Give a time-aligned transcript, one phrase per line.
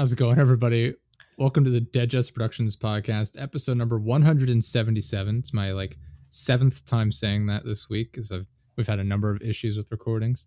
[0.00, 0.94] How's it going, everybody?
[1.36, 5.36] Welcome to the Dead Just Productions podcast, episode number 177.
[5.36, 5.98] It's my like
[6.30, 9.92] seventh time saying that this week because I've we've had a number of issues with
[9.92, 10.46] recordings.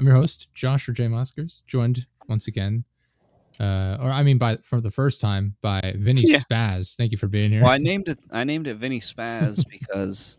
[0.00, 2.82] I'm your host, Josh or J Moskers, joined once again,
[3.60, 6.38] uh, or I mean by for the first time by Vinny Yeah.
[6.38, 6.96] Spaz.
[6.96, 7.62] Thank you for being here.
[7.62, 8.18] Well, I named it.
[8.32, 10.36] I named it Vinny Spaz because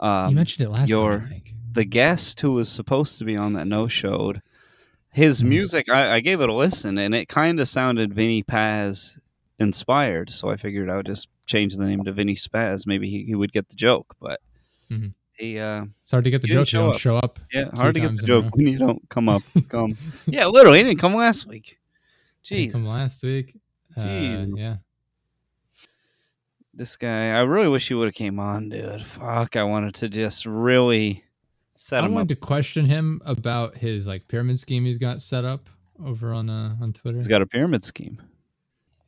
[0.00, 1.54] um, you mentioned it last your- time, I think.
[1.70, 4.42] the guest who was supposed to be on that no showed
[5.12, 5.48] his Mhm.
[5.48, 5.88] music.
[5.88, 9.18] I, I gave it a listen, and it kind of sounded Vinnie Paz
[9.58, 10.30] inspired.
[10.30, 12.86] So I figured I would just change the name to Vinny Spaz.
[12.86, 14.40] Maybe he, he would get the joke, but
[14.90, 15.14] Mhm.
[15.36, 16.60] he uh, It's hard to get the You joke.
[16.60, 17.00] You show don't up.
[17.00, 17.38] show up.
[17.52, 19.42] yeah, hard to get the joke when you don't come up.
[19.68, 21.78] Come, yeah, literally, he didn't come last week.
[22.44, 23.56] Jeez, From last week.
[23.96, 24.56] Uh, Jeez.
[24.56, 24.76] yeah.
[26.72, 27.30] this guy.
[27.32, 29.02] I really wish he would have came on, dude.
[29.04, 31.24] Fuck, I wanted to just really
[31.82, 32.16] set I him up.
[32.16, 35.70] wanted to question him about his like pyramid scheme he's got set up
[36.04, 37.16] over on uh, on Twitter.
[37.16, 38.20] He's got a pyramid scheme.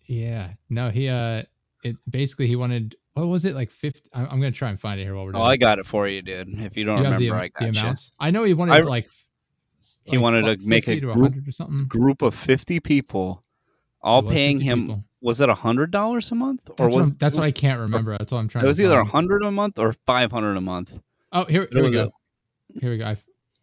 [0.07, 0.51] Yeah.
[0.71, 1.43] No, he uh
[1.85, 4.81] it basically he wanted what was it like 50 I'm, I'm going to try and
[4.81, 6.59] find it here while we're Oh, doing I got it for you, dude.
[6.61, 7.81] If you don't you have remember, the, I the got you.
[7.83, 8.13] amounts.
[8.19, 9.27] I know he wanted I- like f-
[10.05, 11.87] He like, wanted fuck, to make a to group- or something.
[11.89, 13.45] Group of fifty people,
[14.01, 14.81] all paying him.
[14.87, 15.05] people.
[15.21, 17.51] Was it a hundred dollars a month, or That's, was what, I'm- that's what I
[17.53, 18.17] can't remember.
[18.19, 20.57] That's what I'm trying it was to either a hundred a month or five hundred
[20.57, 20.99] a month?
[21.33, 22.13] Oh, here, It here we was go.
[22.81, 23.05] Here we go.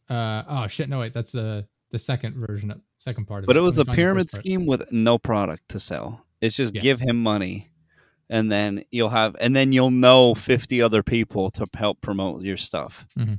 [0.10, 3.48] I, uh oh shit, no wait, that's the the second version of second part of
[3.48, 3.60] But it.
[3.60, 6.26] it was a me find the pyramid scheme with no product to sell.
[6.42, 7.70] It's just give him money,
[8.30, 12.58] and then you'll have, and then you'll know fifty other people to help promote your
[12.58, 13.06] stuff.
[13.18, 13.36] Mm-hmm.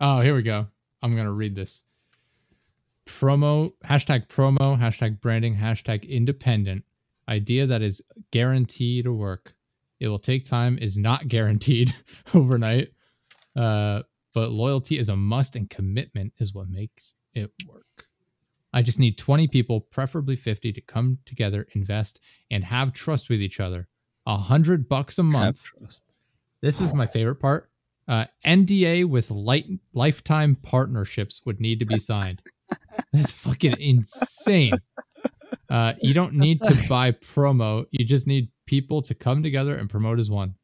[0.00, 0.66] Oh, here we go.
[1.02, 1.84] I'm gonna read this.
[3.06, 6.84] Promo hashtag promo hashtag branding hashtag independent
[7.28, 9.54] idea that is guaranteed to work.
[9.98, 11.94] It will take time is not guaranteed
[12.34, 12.88] overnight,
[13.56, 14.02] uh,
[14.34, 18.06] but loyalty is a must and commitment is what makes it work.
[18.72, 23.40] I just need 20 people, preferably 50, to come together, invest, and have trust with
[23.40, 23.88] each other.
[24.26, 25.70] A hundred bucks a month
[26.60, 27.70] this is my favorite part.
[28.06, 32.42] Uh, NDA with light, lifetime partnerships would need to be signed.
[33.12, 34.72] That's fucking insane.
[35.68, 37.84] Uh, you don't need to buy promo.
[37.90, 40.54] You just need people to come together and promote as one.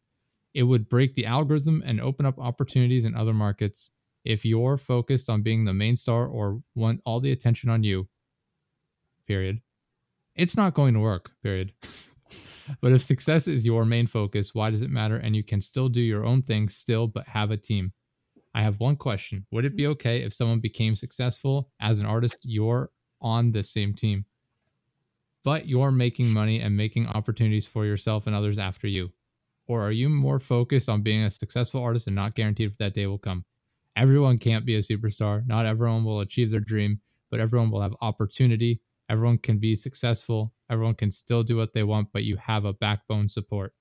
[0.54, 3.91] It would break the algorithm and open up opportunities in other markets.
[4.25, 8.09] If you're focused on being the main star or want all the attention on you,
[9.26, 9.60] period,
[10.34, 11.72] it's not going to work, period.
[12.81, 15.16] But if success is your main focus, why does it matter?
[15.16, 17.92] And you can still do your own thing still, but have a team.
[18.54, 19.47] I have one question.
[19.50, 19.88] Would it be mm.
[19.91, 22.38] okay if someone became successful as an artist?
[22.44, 22.91] You're
[23.21, 24.25] on the same team,
[25.42, 29.10] but you're making money and making opportunities for yourself and others after you.
[29.66, 32.94] Or are you more focused on being a successful artist and not guaranteed if that
[32.94, 33.44] day will come?
[33.97, 35.47] Everyone can't be a superstar.
[35.47, 38.80] Not everyone will achieve their dream, but everyone will have opportunity.
[39.08, 40.53] Everyone can be successful.
[40.70, 43.74] Everyone can still do what they want, but you have a backbone support.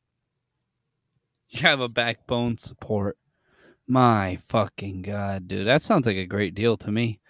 [1.50, 3.18] You have a backbone support.
[3.88, 5.68] My fucking god, dude.
[5.68, 7.22] That sounds like a great deal to me.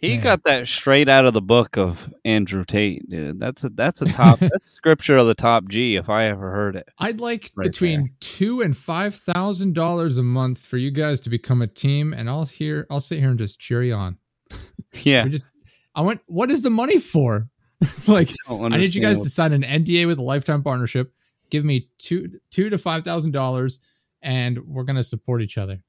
[0.00, 0.20] He Yeah.
[0.22, 3.38] got that straight out of the book of Andrew Tate, dude.
[3.38, 6.74] That's a that's a top that's scripture of the top G if I ever heard
[6.76, 6.88] it.
[6.98, 11.30] I'd like Right between two and five thousand dollars a month for you guys to
[11.30, 14.16] become a team, and I'll hear I'll sit here and just cheer you on.
[15.04, 15.24] Yeah.
[15.24, 15.48] We just
[15.94, 17.48] I want what is the money for?
[18.08, 21.12] like don't I need you guys to sign an NDA with a lifetime partnership.
[21.50, 23.80] Give me two two to five thousand dollars,
[24.22, 25.82] and we're gonna support each other.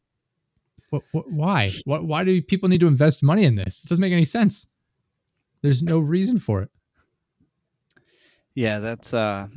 [0.92, 1.72] What, what, why?
[1.86, 3.84] What, why do people need to invest money in this?
[3.84, 4.68] It doesn't make any sense.
[5.62, 6.70] There's no reason for it.
[8.54, 9.48] Yeah, that's uh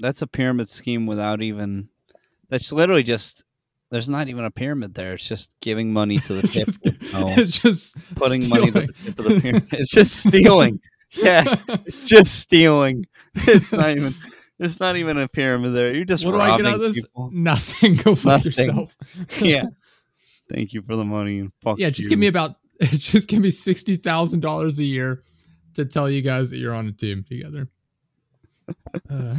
[0.00, 1.88] that's a pyramid scheme without even
[2.48, 3.44] that's literally just
[3.90, 5.12] there's not even a pyramid there.
[5.14, 6.66] It's just giving money to the It's tip.
[6.66, 7.24] just, no.
[7.28, 9.68] it's just putting money to the tip of the pyramid.
[9.72, 10.80] It's just stealing.
[11.12, 11.56] Yeah.
[11.84, 13.04] It's just stealing.
[13.34, 14.14] It's not even
[14.58, 15.94] there's not even a pyramid there.
[15.94, 17.04] You're just what do I get out of this?
[17.04, 17.30] people.
[17.32, 17.94] Nothing.
[18.04, 18.68] Go fuck Nothing.
[18.68, 18.96] yourself.
[19.40, 19.64] Yeah.
[20.52, 22.10] Thank you for the money and fuck yeah, just you.
[22.10, 25.22] give me about just give me sixty thousand dollars a year
[25.74, 27.68] to tell you guys that you're on a team together.
[29.08, 29.36] Uh,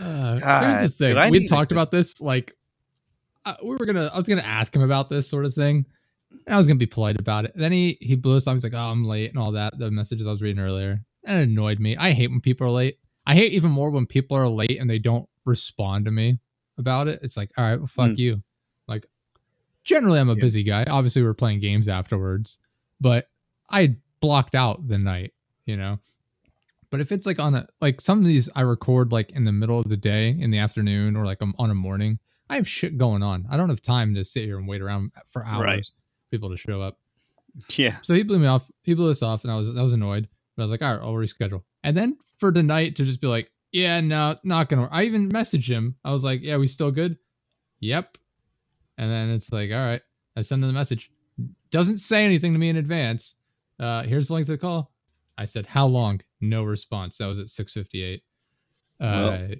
[0.00, 2.20] uh, here's the thing: we talked to- about this.
[2.20, 2.54] Like,
[3.44, 5.86] uh, we were gonna, I was gonna ask him about this sort of thing.
[6.46, 7.52] And I was gonna be polite about it.
[7.54, 8.54] Then he he blew us off.
[8.54, 9.78] He's like, "Oh, I'm late" and all that.
[9.78, 11.96] The messages I was reading earlier, and it annoyed me.
[11.96, 12.98] I hate when people are late.
[13.26, 16.38] I hate even more when people are late and they don't respond to me
[16.78, 17.20] about it.
[17.22, 18.18] It's like, all right, well, fuck Mm.
[18.18, 18.42] you.
[19.84, 20.40] Generally, I'm a Yeah.
[20.40, 20.84] busy guy.
[20.84, 22.58] Obviously, we're playing games afterwards,
[23.00, 23.28] but
[23.70, 25.32] I blocked out the night,
[25.66, 25.98] you know.
[26.90, 29.52] But if it's like on a like some of these I record like in the
[29.52, 32.18] middle of the day, in the afternoon, or like I'm on a morning,
[32.50, 33.46] I have shit going on.
[33.50, 35.84] I don't have time to sit here and wait around for hours Right.
[35.86, 36.98] for people to show up.
[37.76, 37.96] Yeah.
[38.02, 38.70] So he blew me off.
[38.82, 40.28] He blew us off, and I was I was annoyed.
[40.54, 41.62] But I was like, all right, I'll reschedule.
[41.82, 44.82] And then for tonight to just be like, yeah, no, not gonna.
[44.82, 44.90] Work.
[44.92, 45.96] I even messaged him.
[46.04, 47.16] I was like, yeah, we still good?
[47.80, 48.18] Yep.
[49.02, 50.00] And then it's like, all right.
[50.36, 51.10] I send him the message.
[51.70, 53.34] Doesn't say anything to me in advance.
[53.80, 54.92] Uh, here's the link to the call.
[55.36, 56.20] I said, how long?
[56.40, 57.18] No response.
[57.18, 58.22] That was at 658.
[59.00, 59.56] Uh,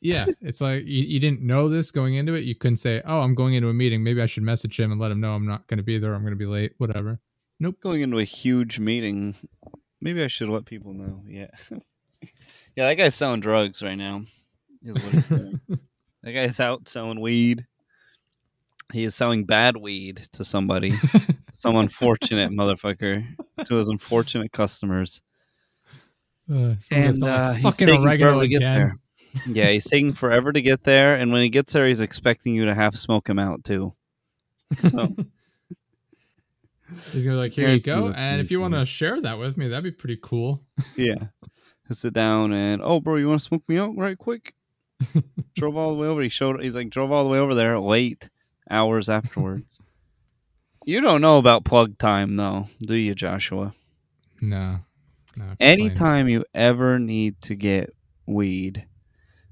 [0.00, 2.44] yeah, it's like you, you didn't know this going into it.
[2.44, 4.04] You couldn't say, oh, I'm going into a meeting.
[4.04, 6.14] Maybe I should message him and let him know I'm not going to be there.
[6.14, 6.74] I'm going to be late.
[6.78, 7.18] Whatever.
[7.58, 7.80] Nope.
[7.80, 9.34] Going into a huge meeting.
[10.00, 11.24] Maybe I should let people know.
[11.26, 11.50] Yeah.
[12.76, 14.22] yeah, that guy's selling drugs right now.
[14.84, 15.60] Is what he's doing.
[16.22, 17.66] that guy's out selling weed.
[18.92, 20.92] He is selling bad weed to somebody.
[21.52, 23.26] Some unfortunate motherfucker.
[23.64, 25.22] To his unfortunate customers.
[26.50, 28.74] Uh, And gets all like, uh, he's fucking taking forever to get again.
[28.74, 28.96] there.
[29.46, 32.64] Yeah, he's taking forever to get there, and when he gets there, he's expecting you
[32.64, 33.94] to half smoke him out too.
[34.76, 35.08] So
[37.12, 39.58] He's gonna be like, here you go, and if you want to share that with
[39.58, 40.62] me, that'd be pretty cool.
[40.96, 41.26] yeah,
[41.90, 44.54] sit down and oh, bro, you want to smoke me out right quick?
[45.54, 46.22] drove all the way over.
[46.22, 46.62] He showed.
[46.62, 48.30] He's like drove all the way over there late,
[48.70, 49.78] hours afterwards.
[50.84, 53.74] you don't know about plug time though, do you, Joshua?
[54.40, 54.80] No,
[55.36, 55.54] no.
[55.60, 57.92] Anytime you ever need to get
[58.26, 58.86] weed,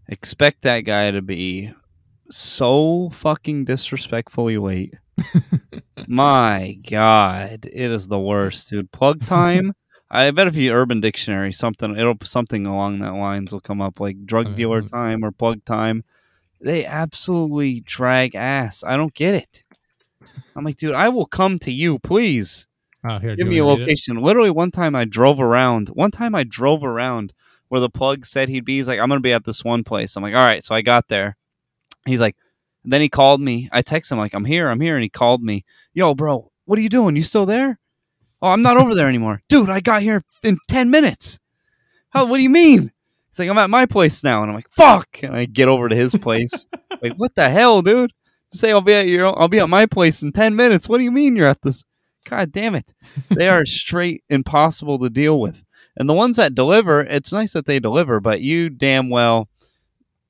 [0.09, 1.73] expect that guy to be
[2.31, 4.95] so fucking disrespectfully late.
[6.09, 8.93] My God, it is the worst, dude.
[8.93, 9.73] Plug time.
[10.11, 13.99] I bet if you Urban Dictionary, something it'll something along that lines will come up
[13.99, 16.05] like drug dealer um, time or plug time.
[16.61, 18.83] They absolutely drag ass.
[18.87, 19.63] I don't get it.
[20.55, 22.67] I'm like, dude, I will come to you, please
[23.09, 23.85] Oh, here, give me a wanna read it?
[23.85, 24.17] location.
[24.17, 25.89] Literally, one time I drove around.
[25.91, 27.33] One time I drove around
[27.69, 28.79] where the plug said he'd be.
[28.79, 30.17] He's like, I'm gonna be at this one place.
[30.17, 30.65] I'm like, all right.
[30.65, 31.37] So I got there.
[32.07, 32.37] He's like,
[32.85, 33.69] then he called me.
[33.71, 35.65] I text him like, I'm here, I'm here, and he called me.
[35.93, 37.17] Yo, bro, what are you doing?
[37.17, 37.79] You still there?
[38.43, 39.71] Oh, I'm not over there anymore, dude.
[39.71, 41.39] I got here in ten minutes.
[42.11, 42.25] How?
[42.27, 42.93] What do you mean?
[43.39, 45.21] Like, I'm at my place now, and I'm like, fuck.
[45.23, 46.67] And I get over to his place.
[47.03, 48.13] like, what the hell, dude?
[48.51, 50.89] Say I'll be at your, I'll be at my place in ten minutes.
[50.89, 51.85] What do you mean you're at this?
[52.29, 52.93] God damn it.
[53.31, 55.65] They are straight impossible to deal with.
[55.97, 59.49] And the ones that deliver, it's nice that they deliver, but you damn well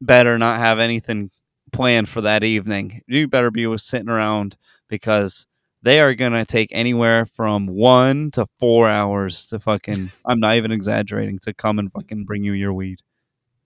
[0.00, 1.30] better not have anything
[1.72, 3.02] planned for that evening.
[3.06, 4.56] You better be sitting around
[4.88, 5.46] because
[5.86, 10.56] they are going to take anywhere from one to four hours to fucking, I'm not
[10.56, 12.98] even exaggerating, to come and fucking bring you your weed.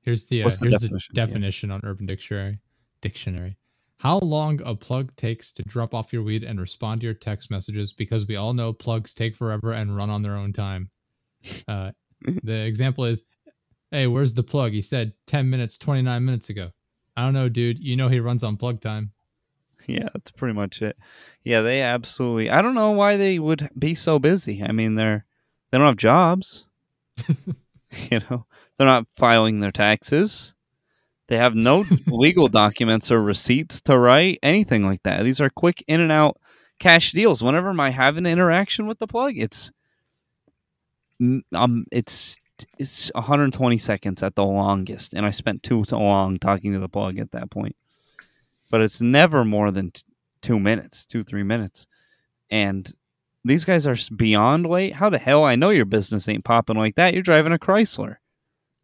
[0.03, 1.13] Here's the uh, the here's definition?
[1.15, 1.27] the Yeah.
[1.27, 2.59] definition on Urban Dictionary.
[3.01, 3.57] Dictionary.
[3.97, 7.51] How long a plug takes to drop off your weed and respond to your text
[7.51, 10.91] messages because we all know plugs take forever and run on their own time.
[11.67, 11.93] Uh,
[12.45, 13.25] the example is,
[13.91, 16.71] "Hey, where's the plug?" He said 10 minutes, 29 minutes ago.
[17.17, 17.79] I don't know, dude.
[17.79, 19.13] You know he runs on plug time.
[19.87, 20.97] Yeah, that's pretty much it.
[21.45, 22.51] Yeah, they absolutely.
[22.51, 24.63] I don't know why they would be so busy.
[24.63, 25.25] I mean, they're
[25.71, 26.67] they don't have jobs.
[28.11, 28.47] you know,
[28.77, 30.55] they're not filing their taxes.
[31.29, 35.25] They have no legal documents or receipts to write, anything like that.
[35.25, 36.39] These are quick in and out
[36.79, 37.43] cash deals.
[37.43, 39.71] Whenever I have an interaction with the plug, it's
[41.55, 42.37] um, it's
[42.79, 47.19] it's 120 seconds at the longest, and I spent too long talking to the plug
[47.19, 47.77] at that point.
[48.71, 50.03] But it's never more than t-
[50.41, 51.87] two minutes, two three minutes,
[52.51, 52.91] and
[53.45, 54.95] these guys are beyond late.
[54.95, 57.15] How the hell I know your business ain't popping like that?
[57.15, 58.17] You're driving a Chrysler.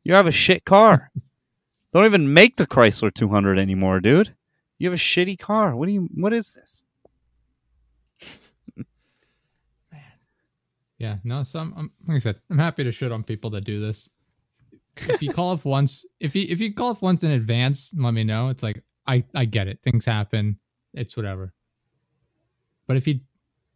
[0.02, 1.11] You have a shit car.
[1.93, 4.35] Don't even make the Chrysler 200 anymore, dude.
[4.78, 5.75] You have a shitty car.
[5.75, 6.09] What do you?
[6.14, 6.85] What is this?
[8.76, 10.02] Man.
[10.99, 11.43] Yeah, no.
[11.43, 14.11] So I'm, I'm like I said, I'm happy to shit on people that do this.
[14.99, 18.12] If you call off once, if you if you call off once in advance, let
[18.12, 18.49] me know.
[18.50, 19.81] It's like I I get it.
[19.83, 20.59] Things happen.
[20.95, 21.53] It's whatever.
[22.87, 23.21] But if you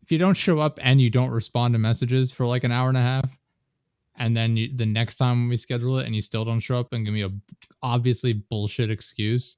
[0.03, 2.89] if you don't show up and you don't respond to messages for like an hour
[2.89, 3.39] and a half,
[4.17, 6.93] and then you, the next time we schedule it and you still don't show up
[6.93, 7.31] and give me a
[7.83, 9.57] obviously bullshit excuse,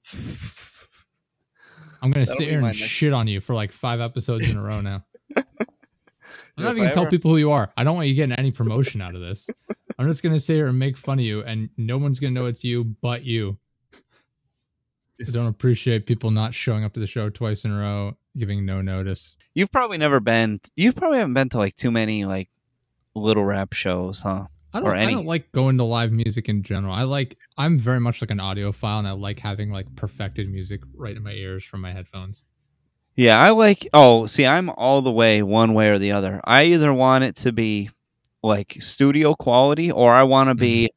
[2.02, 4.62] I'm gonna That'll sit here and shit on you for like five episodes in a
[4.62, 5.04] row now.
[5.36, 5.44] I'm
[6.64, 7.72] not even gonna tell people who you are.
[7.76, 9.48] I don't want you getting any promotion out of this.
[9.98, 12.46] I'm just gonna sit here and make fun of you, and no one's gonna know
[12.46, 13.58] it's you but you.
[15.20, 18.64] I don't appreciate people not showing up to the show twice in a row, giving
[18.64, 19.36] no notice.
[19.54, 20.60] You've probably never been.
[20.74, 22.48] You probably haven't been to like too many like
[23.14, 24.46] little rap shows, huh?
[24.74, 24.96] I don't.
[24.96, 26.94] I don't like going to live music in general.
[26.94, 27.36] I like.
[27.58, 31.22] I'm very much like an audiophile, and I like having like perfected music right in
[31.22, 32.44] my ears from my headphones.
[33.14, 33.86] Yeah, I like.
[33.92, 36.40] Oh, see, I'm all the way one way or the other.
[36.44, 37.90] I either want it to be
[38.42, 40.90] like studio quality, or I want to be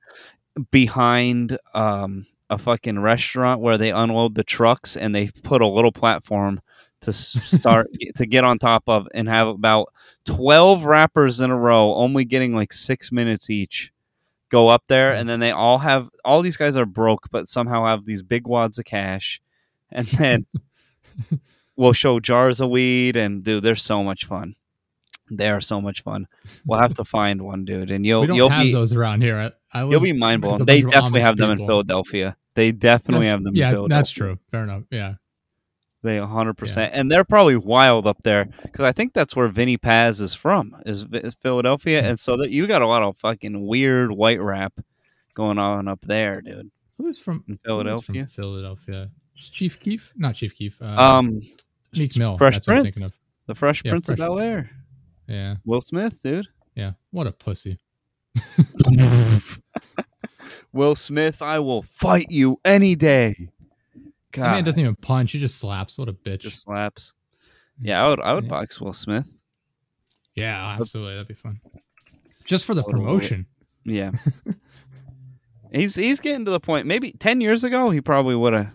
[0.72, 5.92] behind um, a fucking restaurant where they unload the trucks and they put a little
[5.92, 6.62] platform
[7.02, 9.94] to start to get on top of and have about
[10.26, 13.92] 12 rappers in a row only getting like 6 minutes each
[14.50, 15.14] go up there.
[15.14, 18.48] And then they all have all these guys are broke but somehow have these big
[18.48, 19.42] wads of cash.
[19.92, 20.46] And then
[21.76, 24.56] we'll show jars of weed and dude they're so much fun.
[25.32, 26.28] They are so much fun.
[26.66, 29.22] We'll have to find one dude and you'll we don't you'll have be those around
[29.22, 29.52] here.
[29.76, 31.68] I you'll be mind blown they definitely have them in people.
[31.68, 34.40] philadelphia they definitely That's- have them yeah, in philadelphia that's true.
[34.50, 34.84] Fair enough.
[34.90, 35.16] Yeah.
[36.04, 36.90] They 100%.
[36.94, 40.76] And they're probably wild up there because I think that's where Vinnie Paz is from,
[40.86, 41.04] is,
[41.42, 42.00] Philadelphia.
[42.02, 42.08] Hmm.
[42.10, 44.74] And so that you got a lot of fucking weird white rap
[45.34, 48.24] going on up there, dude, Who's from in who's Philadelphia.
[48.26, 49.10] From Philadelphia.
[49.36, 50.14] Chief Keef?
[50.16, 50.80] Not Chief Keef.
[50.82, 51.42] Uh, Um,
[51.98, 52.38] Meek Mill.
[52.38, 53.14] Fresh that's what I'm Prince, thinking of.
[53.48, 54.70] the Fresh Yeah, Prince of Fresh- Bel Air,
[55.28, 55.56] Yeah.
[55.66, 56.48] Will Smith, dude.
[56.76, 56.92] Yeah.
[57.12, 57.80] What a pussy.
[60.74, 63.50] Will Smith, I will fight you any day.
[64.34, 65.32] That man God, doesn't even punch.
[65.32, 65.98] He just slaps.
[65.98, 66.40] What a bitch.
[66.42, 67.14] just slaps.
[67.82, 68.50] Yeah, I would, I would Yeah.
[68.50, 69.32] box Will Smith.
[70.36, 71.14] yeah, absolutely.
[71.14, 71.62] That'd be fun.
[72.46, 73.04] Just for the Totally.
[73.06, 73.46] promotion.
[73.86, 74.12] Yeah.
[75.72, 76.86] he's he's getting to the point.
[76.88, 78.72] Maybe ten years ago, he probably would have.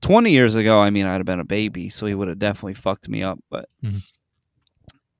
[0.00, 2.74] Twenty years ago, I mean, I'd have been a baby, so he would have definitely
[2.74, 3.38] fucked me up.
[3.50, 4.02] But Mhm.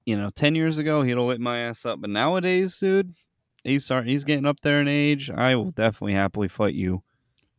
[0.06, 2.00] you know, ten years ago, he'd have lit my ass up.
[2.00, 3.14] But nowadays, dude,
[3.64, 5.30] he's he's getting up there in age.
[5.30, 7.02] I will definitely happily fight you.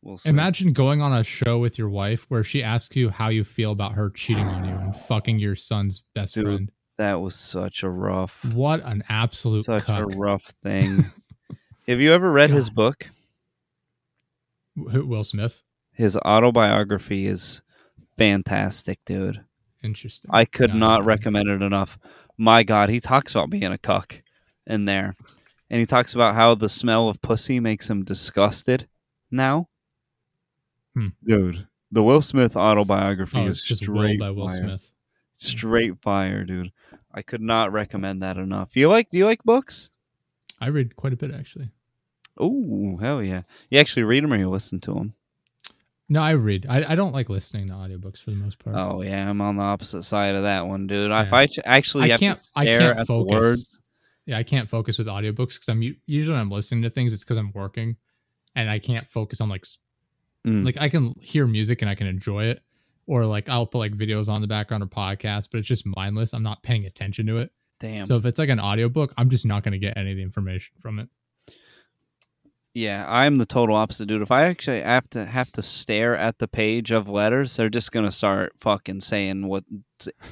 [0.01, 0.19] We'll.
[0.25, 3.71] Imagine going on a show with your wife where she asks you how you feel
[3.71, 6.71] about her cheating on you and fucking your son's best Dude, friend.
[6.97, 10.01] that was such a rough, What an absolute such cuck.
[10.13, 11.05] a rough thing.
[11.87, 13.09] have you ever read his book?
[14.75, 15.63] Will Smith.
[15.93, 17.61] His autobiography is
[18.17, 19.43] fantastic, dude.
[19.83, 20.31] Interesting.
[20.33, 21.97] I could No, not recommend it enough.
[22.37, 24.21] My God, he talks about being a cuck
[24.65, 25.15] in there,
[25.69, 28.87] and he talks about how the smell of pussy makes him disgusted.
[29.31, 29.69] Now,
[30.95, 31.07] Hmm.
[31.23, 34.57] dude, the Will Smith autobiography Oh, is just straight by Will fire.
[34.59, 34.91] Smith.
[35.33, 36.71] Straight fire, dude.
[37.11, 38.75] I could not recommend that enough.
[38.75, 39.09] You like?
[39.09, 39.91] Do you like books?
[40.59, 41.69] I read quite a bit actually.
[42.37, 43.43] Oh, hell yeah!
[43.69, 45.13] You actually read them or you listen to them?
[46.09, 46.65] No, I read.
[46.69, 48.75] I, I don't like listening to audiobooks for the most part.
[48.75, 51.11] Oh yeah, I'm on the opposite side of that one, dude.
[51.11, 52.39] If I actually I have can't.
[52.39, 53.77] to I can't focus.
[54.25, 57.11] Yeah, I can't focus with audiobooks because I'm usually when I'm listening to things.
[57.13, 57.97] It's because I'm working,
[58.55, 59.65] and I can't focus on like
[60.45, 60.65] Mm.
[60.65, 62.61] like I can hear music and I can enjoy it,
[63.07, 66.33] or like I'll put like videos on the background or podcasts, but it's just mindless.
[66.33, 67.51] I'm not paying attention to it.
[67.79, 68.03] damn.
[68.05, 70.23] So if it's like an audiobook, I'm just not going to get any of the
[70.23, 71.07] information from it.
[72.75, 74.23] Yeah, I'm the total opposite, dude.
[74.23, 77.91] If I actually have to have to stare at the page of letters, they're just
[77.91, 79.63] gonna start fucking saying what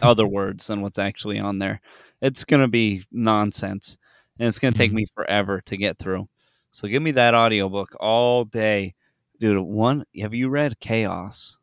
[0.02, 1.82] other words than what's actually on there.
[2.20, 3.98] It's gonna be nonsense,
[4.40, 4.96] and it's gonna take Mhm.
[4.96, 6.30] me forever to get through.
[6.72, 8.96] So give me that audiobook all day,
[9.40, 9.60] dude.
[9.60, 11.60] One, have you read Chaos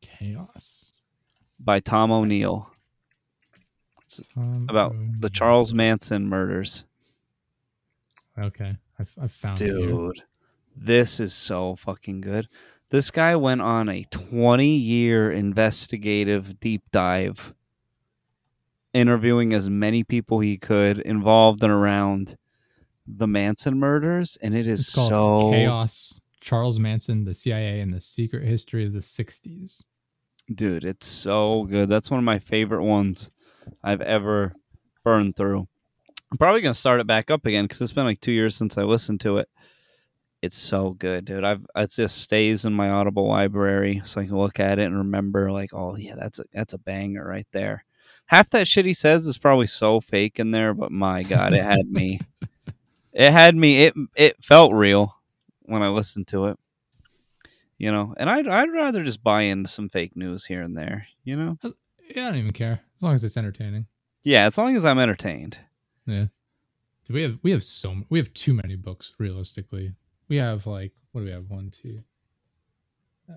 [0.00, 1.00] Chaos.
[1.58, 2.70] by Tom O'Neill
[4.36, 6.84] Um, about um, the Charles Manson murders?
[8.38, 9.66] Okay, I've, I've found it.
[9.66, 10.22] Dude,
[10.76, 12.48] this is so fucking good.
[12.90, 17.54] This guy went on a 20 year investigative deep dive,
[18.92, 22.36] interviewing as many people he could involved and around
[23.06, 26.20] the Manson murders, and it is so Chaos.
[26.40, 29.84] Charles Manson, the CIA, and the Secret History of the '60s.
[30.52, 31.88] dude, it's so good.
[31.88, 33.30] That's one of my favorite ones
[33.82, 34.54] I've ever
[35.04, 35.68] burned through.
[36.30, 38.78] I'm probably gonna start it back up again because it's been like two years since
[38.78, 39.48] I listened to it.
[40.42, 41.44] It's so good, dude.
[41.44, 44.96] I've it just stays in my Audible library so I can look at it and
[44.96, 47.84] remember, like, oh yeah, that's a that's a banger right there.
[48.26, 51.62] Half that shit he says is probably so fake in there, but my god, it
[51.64, 52.20] had me.
[53.12, 53.86] It had me.
[53.86, 55.16] It it felt real
[55.62, 56.56] when I listened to it.
[57.76, 61.08] You know, and I'd I'd rather just buy into some fake news here and there.
[61.24, 61.70] You know, uh,
[62.14, 63.86] Yeah, I don't even care as long as it's entertaining.
[64.22, 65.58] yeah, as long as I'm entertained.
[66.10, 66.26] Yeah.
[67.06, 69.94] Do we have we have so we have too many books realistically.
[70.28, 71.50] We have like what do we have?
[71.50, 72.02] One, two.
[73.28, 73.34] Uh,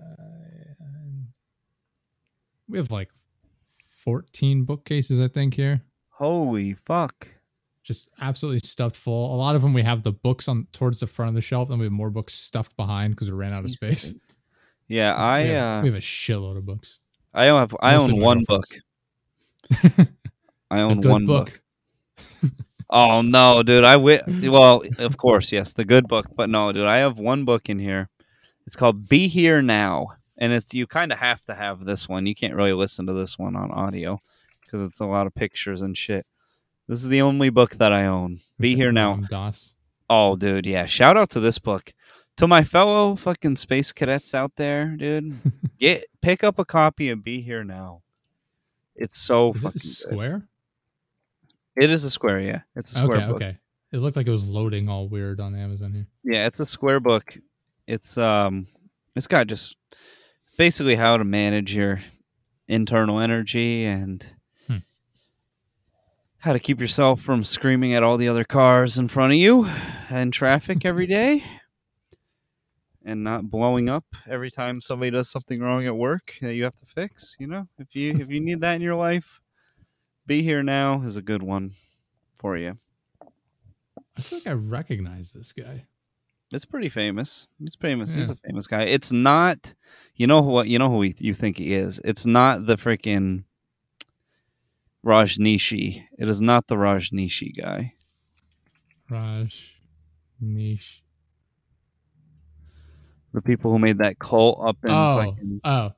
[2.68, 3.10] we have like
[3.88, 5.82] fourteen bookcases, I think here.
[6.10, 7.28] Holy fuck!
[7.82, 9.34] Just absolutely stuffed full.
[9.34, 11.70] A lot of them we have the books on towards the front of the shelf,
[11.70, 14.14] and we have more books stuffed behind because we ran out of space.
[14.86, 17.00] Yeah, I we, have, uh, we have a shitload of books.
[17.32, 18.64] I have I own one book.
[20.70, 21.46] I own one book.
[21.46, 21.60] book.
[22.90, 23.84] Oh no, dude!
[23.84, 27.68] I well, of course, yes, the good book, but no, dude, I have one book
[27.68, 28.08] in here.
[28.66, 32.26] It's called "Be Here Now," and it's you kind of have to have this one.
[32.26, 34.20] You can't really listen to this one on audio
[34.60, 36.26] because it's a lot of pictures and shit.
[36.86, 38.40] This is the only book that I own.
[38.58, 39.12] Be Here Now.
[39.12, 39.24] Ram
[40.10, 40.84] Oh, dude, yeah.
[40.84, 41.92] Shout out to this book.
[42.36, 45.36] To my fellow fucking space cadets out there, dude,
[45.78, 48.02] get pick up a copy and be here now.
[48.96, 50.42] It's so Is it fucking a good.
[51.76, 52.60] It is a square, yeah.
[52.76, 53.36] It's a square Okay, book.
[53.36, 53.58] okay.
[53.92, 56.06] It looked like it was loading all weird on Amazon here.
[56.24, 57.36] Yeah, it's a square book.
[57.86, 58.66] It's um
[59.14, 59.76] it's got just
[60.58, 62.00] basically how to manage your
[62.68, 64.26] internal energy and
[64.66, 64.78] Hmm.
[66.38, 69.66] how to keep yourself from screaming at all the other cars in front of you
[70.10, 71.44] and traffic every day
[73.04, 76.76] and not blowing up every time somebody does something wrong at work that you have
[76.76, 77.68] to fix, you know?
[77.78, 79.40] If you if you need that in your life,
[80.26, 81.72] be here now is a good one
[82.34, 82.78] for you.
[84.16, 85.86] I feel like I recognize this guy.
[86.50, 87.48] It's pretty famous.
[87.58, 88.14] He's famous.
[88.14, 88.82] He's a famous guy.
[88.82, 89.74] It's not,
[90.14, 90.68] you know what?
[90.68, 92.00] You know who he, you think he is.
[92.04, 93.44] It's not the freaking
[95.04, 96.04] Rajneeshee.
[96.16, 97.94] It is not the Rajneeshee guy.
[99.10, 99.76] Raj
[100.40, 101.02] Niche.
[103.32, 105.90] The people who made that cult up in Oh, fucking, oh,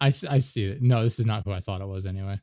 [0.00, 0.80] I, I see it.
[0.80, 2.40] No, this is not who I thought it was anyway.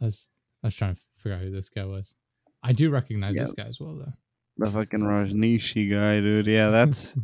[0.00, 0.28] I was,
[0.62, 2.14] I was trying to figure out who this guy was.
[2.62, 3.42] I do recognize Yeah.
[3.42, 4.12] this guy as well, though.
[4.58, 6.46] the fucking Rajneeshee guy, dude.
[6.46, 7.14] Yeah, that's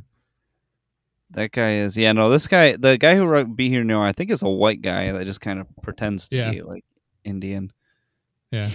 [1.31, 1.97] that guy is.
[1.97, 4.49] Yeah, no, this guy, the guy who wrote "Be Here Now," I think is a
[4.49, 6.51] white guy that just kind of pretends to Yeah.
[6.51, 6.85] be like
[7.25, 7.71] Indian.
[8.51, 8.69] Yeah.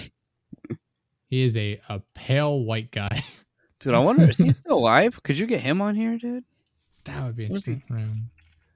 [1.30, 3.24] he is a, a pale white guy.
[3.80, 5.22] Dude, I wonder is he still alive?
[5.22, 6.44] Could you get him on here, dude?
[7.04, 7.96] that would be What if you- interesting.
[7.96, 8.30] Ram.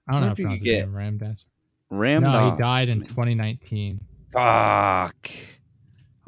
[0.07, 0.89] I don't what know if you I could get-.
[0.91, 1.45] Ram Dass.
[1.89, 2.21] Ram.
[2.23, 3.99] No, he died in 2019.
[4.31, 5.29] Fuck.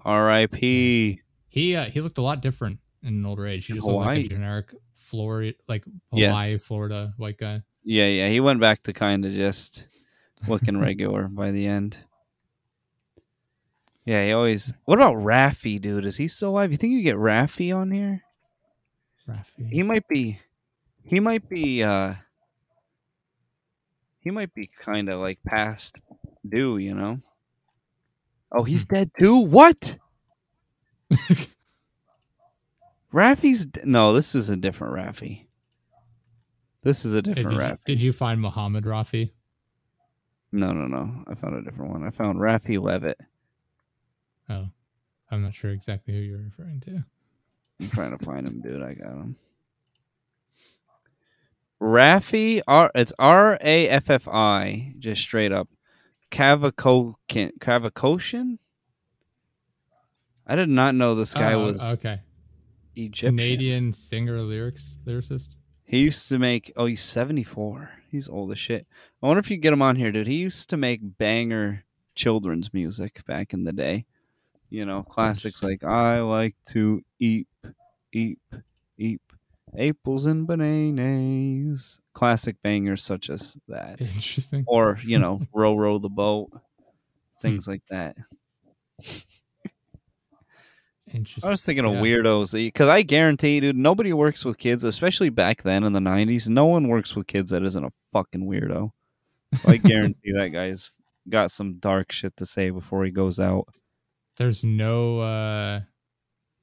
[0.06, 1.22] R.I.P.
[1.48, 3.66] He uh, he looked a lot different in an older age.
[3.68, 6.30] He just looked like a generic Florida, like Yes.
[6.32, 7.62] Hawaii, Florida white guy.
[7.84, 8.30] Yeah, yeah.
[8.30, 9.88] He went back to kind of just
[10.48, 11.98] looking regular by the end.
[14.06, 14.74] Yeah, he always.
[14.86, 16.06] What about Raffi, dude?
[16.06, 16.72] Is he still alive?
[16.72, 18.24] You think you get Raffi on here?
[19.30, 19.70] Rafi.
[19.72, 20.40] He might be.
[21.04, 21.84] He might be.
[21.84, 22.16] uh
[24.20, 26.00] He might be kind of like past
[26.48, 27.22] due, you know.
[28.54, 28.94] Oh, he's hmm.
[28.94, 29.38] dead too.
[29.38, 29.98] What?
[33.14, 34.14] Raffy's d- no.
[34.14, 35.46] This is a different Raffy.
[36.84, 39.32] This is a different did, did you find Muhammad Rafi?
[40.52, 41.24] No, no, no.
[41.28, 42.04] I found a different one.
[42.06, 43.20] I found Raffy Levitt.
[44.50, 44.68] Oh,
[45.32, 47.04] I'm not sure exactly who you're referring to.
[47.82, 48.84] I'm trying to find him, dude.
[48.84, 49.36] I got him.
[51.82, 52.92] Raffi, R.
[52.96, 55.70] It's R A F F I, just straight up.
[56.34, 58.58] Cavoukian.
[60.46, 62.20] I did not know this guy Oh, was okay.
[62.96, 63.38] Egyptian.
[63.38, 65.58] Canadian singer, lyrics lyricist.
[65.86, 66.72] He used to make.
[66.76, 67.92] Oh, he's seventy four.
[68.10, 68.88] He's old as shit.
[69.22, 70.28] I wonder if you get him on here, dude.
[70.28, 71.84] He used to make banger
[72.16, 74.06] children's music back in the day.
[74.70, 77.48] You know, classics like "I like to eep,
[78.12, 78.40] eep,
[78.98, 79.22] eat
[79.78, 84.64] apples and bananas." Classic bangers such as that, Interesting.
[84.68, 86.50] or you know, "Row, row the boat,"
[87.42, 88.16] things like that.
[91.12, 91.48] Interesting.
[91.48, 92.02] I was thinking of Yeah.
[92.02, 96.50] weirdos because I guarantee, dude, nobody works with kids, especially back then in the '90s.
[96.50, 98.92] No one works with kids that isn't a fucking weirdo.
[99.54, 100.92] So I guarantee that guy's
[101.30, 103.68] got some dark shit to say before he goes out.
[104.38, 105.82] There's no uh,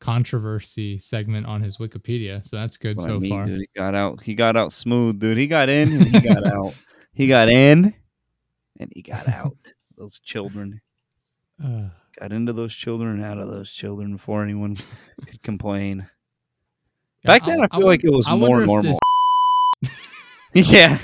[0.00, 3.46] controversy segment on his Wikipedia, so that's good so I mean, far.
[3.46, 4.22] dude, he got out.
[4.22, 5.36] He got out smooth, dude.
[5.38, 6.74] He got in and he got out.
[7.12, 7.94] He got in
[8.78, 9.56] and he got out.
[9.96, 10.80] Those children
[11.62, 14.74] Uh, got into those children out of those children before anyone
[15.26, 16.06] could complain.
[17.22, 18.80] yeah, Back then, I feel like it was I more normal.
[18.80, 18.98] this-
[20.54, 20.96] yeah.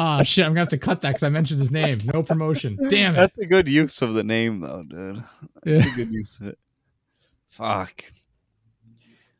[0.00, 0.44] Ah, shit!
[0.44, 1.98] I'm gonna have to cut that because I mentioned his name.
[2.12, 2.78] No promotion.
[2.88, 3.18] Damn it.
[3.18, 5.24] That's a good use of the name, though, dude.
[5.64, 5.92] That's Yeah.
[5.92, 6.58] a good use of it.
[7.50, 8.04] Fuck.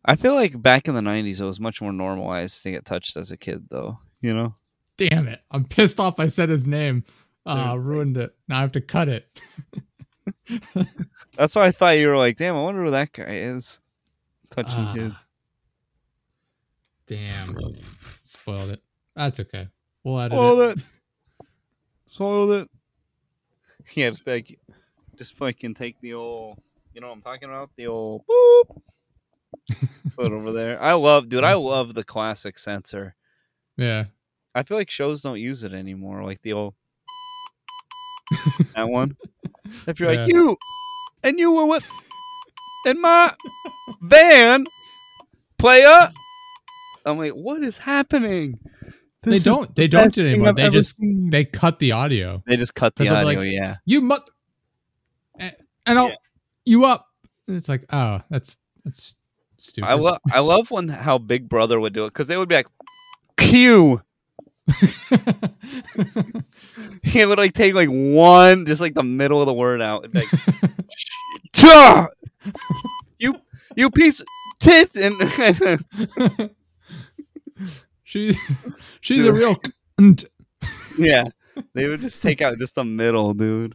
[0.04, 3.16] I feel like back in the '90s, it was much more normalized to get touched
[3.16, 3.98] as a kid, though.
[4.20, 4.54] You know?
[4.96, 5.40] Damn it!
[5.50, 6.18] I'm pissed off.
[6.18, 7.04] I said his name.
[7.46, 8.34] Ah, ruined it.
[8.48, 9.40] Now I have to cut it.
[11.36, 13.80] That's why I thought you were like, "Damn, I wonder who that guy is."
[14.50, 14.92] Touching Ah.
[14.94, 15.26] kids.
[17.06, 17.54] Damn.
[18.22, 18.82] Spoiled it.
[19.14, 19.68] That's okay.
[20.04, 20.78] We'll edit Spoiled it.
[20.78, 20.84] it.
[22.06, 22.70] Spoiled it.
[23.94, 24.58] Yeah, just like,
[25.16, 26.58] just fucking take the old.
[26.92, 27.70] You know what I'm talking about?
[27.76, 28.80] The old boop.
[30.16, 30.82] Put over there.
[30.82, 31.42] I love, dude.
[31.42, 33.14] I love the classic sensor.
[33.78, 34.04] Yeah.
[34.54, 36.74] I feel like shows don't use it anymore, like the old
[38.74, 39.16] that one.
[39.86, 40.20] If you're Yeah.
[40.22, 40.56] like you,
[41.24, 41.88] and you were with
[42.86, 43.32] in my
[44.02, 44.66] van,
[45.58, 46.10] player.
[47.06, 48.58] I'm like, what is happening?
[49.30, 49.74] They This is don't.
[49.74, 50.48] They the don't do it anymore.
[50.48, 51.30] I've They just seen.
[51.30, 52.42] they cut the audio.
[52.46, 53.22] they just cut the audio.
[53.40, 54.28] like, yeah, You mut
[55.38, 55.54] and
[55.86, 56.14] and I'll Yeah.
[56.64, 57.06] you up.
[57.46, 59.14] And it's like, oh, that's that's
[59.58, 59.88] stupid.
[59.88, 62.54] I love I love when how Big Brother would do it because they would be
[62.56, 62.66] like,
[63.36, 64.02] Q,
[67.02, 70.04] he would like take like one, just like the middle of the word out.
[70.04, 70.28] and be like,
[71.52, 72.06] "Tuh!
[73.18, 73.34] you
[73.76, 74.26] you piece of
[74.60, 75.14] tit and
[78.08, 78.34] she
[79.02, 79.54] she's a real
[80.00, 80.24] cunt.
[80.98, 81.24] yeah,
[81.74, 83.72] they would just take out just the middle, dude.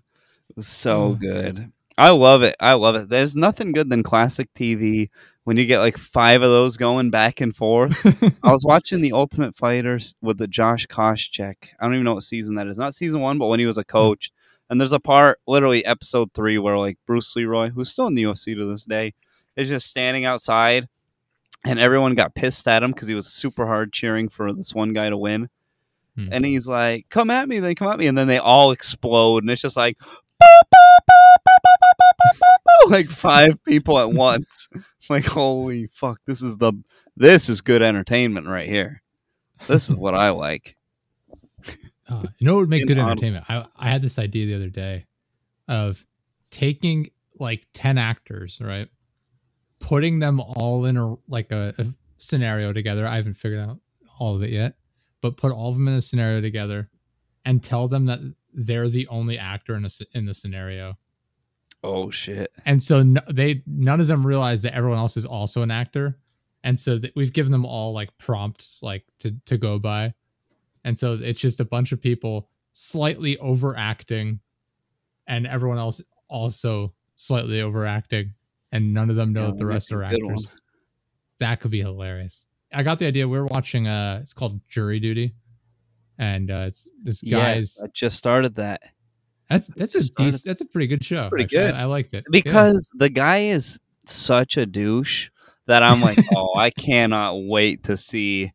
[0.50, 1.19] It was so Ugh.
[1.19, 1.72] good.
[2.00, 2.56] I love it.
[2.60, 3.10] I love it.
[3.10, 5.10] There's nothing good than classic TV
[5.43, 8.04] when you get like five of those going back and forth.
[8.43, 11.67] I was watching the Ultimate Fighters with the Josh Koscheck.
[11.80, 12.80] I don't even know what season that is.
[12.80, 13.89] Not season one, but when he was a mm.
[13.89, 14.32] coach.
[14.67, 18.24] And there's a part, literally episode three, where like Bruce Leroy, who's still in the
[18.24, 19.13] UFC to this day,
[19.56, 20.88] is just standing outside,
[21.65, 24.93] and everyone got pissed at him because he was super hard cheering for this one
[24.93, 25.49] guy to win.
[26.17, 26.30] Hmm.
[26.32, 29.43] And he's like, "Come at me!" They come at me, and then they all explode,
[29.43, 29.97] and it's just like.
[32.89, 34.67] like five people at once
[35.10, 36.73] like holy fuck this is the
[37.15, 39.02] this is good entertainment right here
[39.67, 40.76] this is what i like
[42.10, 43.45] Uh, you know what would make good entertainment?
[43.47, 45.06] I, I had this idea the other day
[45.67, 46.06] of
[46.49, 48.89] taking like 10 actors, right?
[49.84, 51.86] Putting them all in a like a, a
[52.17, 53.06] scenario together.
[53.06, 53.80] I haven't figured out
[54.17, 54.76] all of it yet,
[55.22, 56.89] but put all of them in a scenario together
[57.46, 58.19] and tell them that
[58.54, 60.98] they're the only actor in a, in the scenario.
[61.84, 65.62] oh shit And so no, they none of them realize that everyone else is also
[65.63, 66.17] an actor.
[66.63, 70.13] And so that we've given them all like prompts like to to go by.
[70.86, 74.39] And so it's just a bunch of people slightly overacting
[75.28, 78.34] and everyone else also slightly overacting
[78.73, 80.51] and none of them know Yeah, that the rest are actors.
[81.39, 82.45] That could be hilarious.
[82.73, 83.27] I got the idea.
[83.27, 85.36] We were watching uh it's called Jury Duty.
[86.17, 88.81] And uh it's this guy's yes i just started that
[89.49, 91.29] that's that's a decent, that's a pretty good show.
[91.29, 91.71] Pretty actually.
[91.71, 91.75] Good.
[91.75, 92.23] I, liked it.
[92.25, 92.29] Yeah.
[92.31, 95.29] because the guy is such a douche
[95.67, 98.51] that i'm like oh i cannot wait to see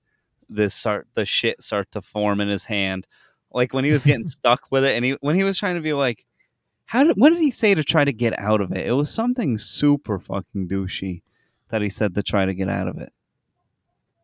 [0.49, 3.07] this start the shit start to form in his hand
[3.51, 5.81] like when he was getting stuck with it and he when he was trying to
[5.81, 6.27] be like
[6.89, 9.11] how did what did he say to try to get out of it it was
[9.11, 11.23] something super fucking douchey
[11.71, 13.13] that he said to try to get out of it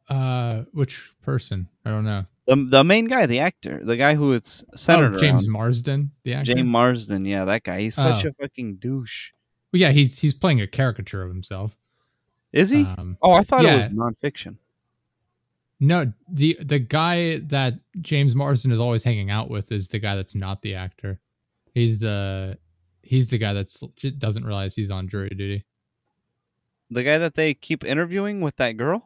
[0.09, 1.69] Uh, which person?
[1.85, 2.27] I don't know.
[2.47, 6.11] the, the main guy the actor the guy who it's centered oh, James around Marsden,
[6.25, 6.55] the actor.
[6.55, 8.29] james marsden yeah that guy he's such Oh.
[8.29, 9.33] a fucking douche
[9.73, 11.77] Well, yeah, he's he's playing a caricature of himself.
[12.53, 14.57] is he Um, oh i thought it was nonfiction
[15.81, 20.15] no, the the guy that James Marsden is always hanging out with is the guy
[20.15, 21.19] that's not the actor.
[21.75, 22.57] He's the
[23.03, 25.65] he's the guy that's just doesn't realize he's on jury duty.
[26.91, 29.05] the guy that they keep interviewing with that girl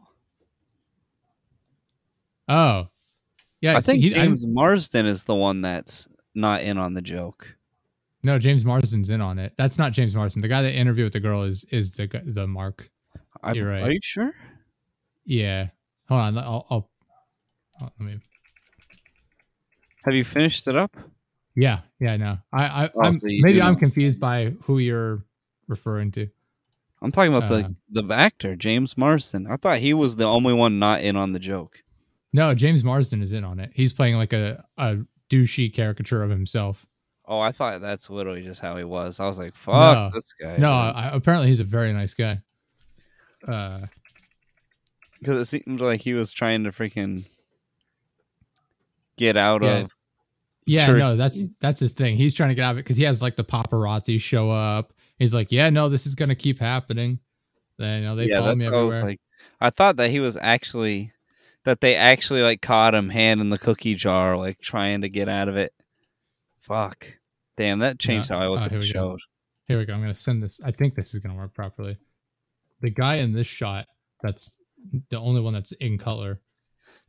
[2.48, 2.88] Oh,
[3.60, 3.76] yeah.
[3.76, 7.56] I think he- James Marsden is the one that's not in on the joke.
[8.22, 9.52] no, James Marsden's in on it.
[9.58, 10.40] That's not James Marsden.
[10.42, 12.90] The guy that interviewed with the girl is is the the Mark.
[13.42, 13.82] I, You're right.
[13.82, 14.32] Are you sure?
[15.24, 15.68] Yeah.
[16.08, 16.38] Hold on.
[16.38, 16.90] I'll, I'll,
[17.80, 18.18] I'll let me.
[20.04, 20.96] Have you finished it up?
[21.60, 22.38] Yeah, yeah, no.
[22.52, 23.78] I, I, Oh, I'm, so maybe I'm know.
[23.80, 25.24] confused by who you're
[25.66, 26.28] referring to.
[27.02, 29.46] I'm talking about Uh, the the actor James Marsden.
[29.48, 31.82] I thought he was the only one not in on the joke.
[32.32, 33.70] No, James Marsden is in on it.
[33.74, 34.98] He's playing like a, a
[35.30, 36.86] douchey caricature of himself.
[37.26, 39.18] Oh, I thought that's literally just how he was.
[39.20, 40.10] I was like, "Fuck No.
[40.14, 42.40] this guy." No, I, apparently he's a very nice guy.
[43.46, 43.80] Uh,
[45.18, 47.24] because it seemed like he was trying to freaking
[49.16, 49.78] get out Yeah.
[49.80, 49.92] of.
[50.68, 50.98] Yeah, Sure.
[50.98, 52.16] no, that's that's his thing.
[52.16, 54.92] He's trying to get out of it because he has like the paparazzi show up.
[55.18, 57.18] He's like, yeah, no, this is gonna keep happening.
[57.78, 59.20] Then you know they yeah, follow me what I was like.
[59.60, 61.12] I thought that he was actually
[61.64, 65.28] that they actually like caught him hand in the cookie jar, like trying to get
[65.28, 65.72] out of it.
[66.60, 67.06] Fuck.
[67.56, 69.10] Damn, that changed how I look oh, at the show.
[69.10, 69.18] go.
[69.66, 69.94] Here we go.
[69.94, 70.60] I'm gonna send this.
[70.64, 71.96] I think this is gonna work properly.
[72.80, 73.86] The guy in this shot,
[74.22, 74.60] that's
[75.10, 76.40] the only one that's in color.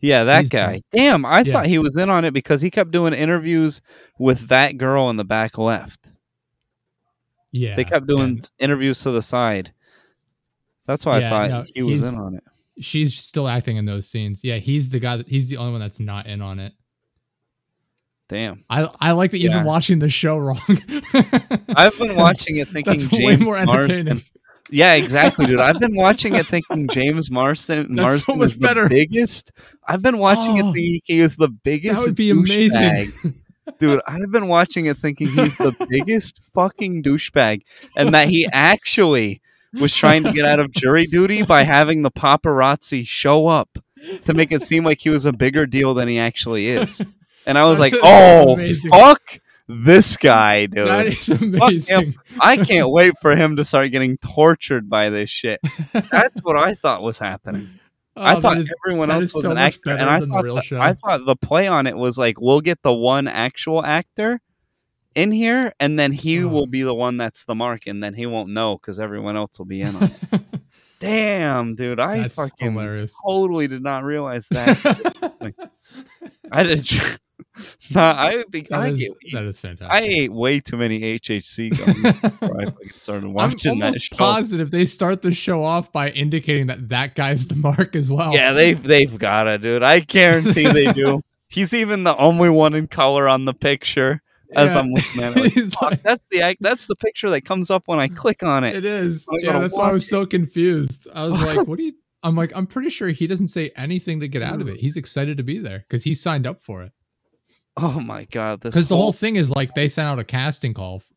[0.01, 0.81] Yeah, that He's the- guy.
[0.91, 1.51] Damn, I Yeah.
[1.53, 3.81] thought he was in on it because he kept doing interviews
[4.17, 6.07] with that girl in the back left.
[7.51, 9.73] Yeah, they kept doing and interviews to the side.
[10.85, 12.43] That's why Yeah, I thought no, he was in on it.
[12.79, 14.41] she's still acting in those scenes.
[14.43, 15.17] Yeah, he's the guy.
[15.17, 16.73] That, he's the only one that's not in on it.
[18.27, 18.63] Damn.
[18.69, 19.59] I I like that you've Yeah.
[19.59, 20.59] been watching the show wrong.
[21.75, 24.05] I've been watching it thinking James way more entertaining.
[24.05, 24.21] Marsden.
[24.71, 25.59] Yeah, exactly, dude.
[25.59, 28.89] I've been watching it thinking James Marsden That's so Marsden much is the better.
[28.89, 29.51] biggest.
[29.87, 31.95] I've been watching it Oh, thinking he is the biggest.
[31.99, 33.11] That would be amazing.
[33.79, 37.61] Dude, I've been watching it thinking he's the biggest fucking douchebag
[37.95, 39.41] and that he actually
[39.73, 43.77] was trying to get out of jury duty by having the paparazzi show up
[44.25, 47.01] to make it seem like he was a bigger deal than he actually is.
[47.45, 48.57] And I was like, oh,
[48.89, 49.39] fuck
[49.71, 50.87] this guy, dude.
[50.87, 52.15] that is amazing.
[52.41, 55.59] I can't wait for him to start getting tortured by this shit.
[56.11, 57.69] That's what I thought was happening.
[58.17, 60.43] Oh, I Oh, thought that is- everyone else was so an actor, and I thought
[60.43, 60.77] the.
[60.81, 64.41] I thought the play on it was like we'll get the one actual actor
[65.15, 66.47] in here, and then he Oh.
[66.47, 69.57] will be the one that's the mark, and then he won't know because everyone else
[69.59, 70.41] will be in on it.
[70.99, 73.15] Damn, dude, I That's fucking hilarious.
[73.25, 75.71] totally did not realize that.
[76.51, 76.91] I did.
[77.95, 79.91] nah, I be, That I, is, that is fantastic.
[79.91, 84.17] I ate way too many HHC I started I'm watching that almost show.
[84.17, 88.33] positive they start the show off by indicating that that guy's the mark as well.
[88.33, 89.83] Yeah, they've they've got it, dude.
[89.83, 91.21] I guarantee they do.
[91.47, 94.21] He's even the only one in color on the picture.
[94.55, 94.79] As Yeah.
[94.79, 96.57] I'm looking at it, like, like- that's the.
[96.59, 98.75] That's the picture that comes up when I click on it.
[98.75, 99.27] It is.
[99.31, 101.07] I'm Yeah, oh, that's why I was so confused.
[101.13, 104.19] I was like, what do you I'm like, I'm pretty sure he doesn't say anything
[104.19, 104.77] to get out of it.
[104.79, 106.91] He's excited to be there because he signed up for it.
[107.81, 110.23] Oh my god, this Because the whole whole thing is like they sent out a
[110.23, 111.11] casting call f-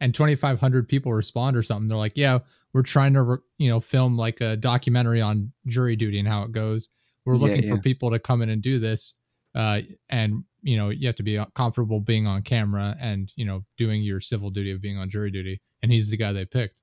[0.00, 1.88] and 2,500 people respond or something.
[1.88, 2.40] They're like, yeah,
[2.72, 6.42] we're trying to, re- you know, film like a documentary on jury duty and how
[6.42, 6.90] it goes.
[7.24, 7.70] We're looking yeah.
[7.70, 9.16] for people to come in and do this.
[9.54, 13.44] Uh, and, you know, you have to be uh, comfortable being on camera and, you
[13.44, 15.60] know, doing your civil duty of being on jury duty.
[15.82, 16.80] And he's the guy they picked.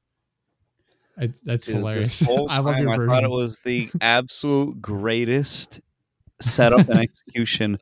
[1.18, 2.28] It, that's Dude, hilarious.
[2.50, 3.10] I love your I version.
[3.10, 5.82] thought it was the absolute greatest
[6.42, 7.78] setup and execution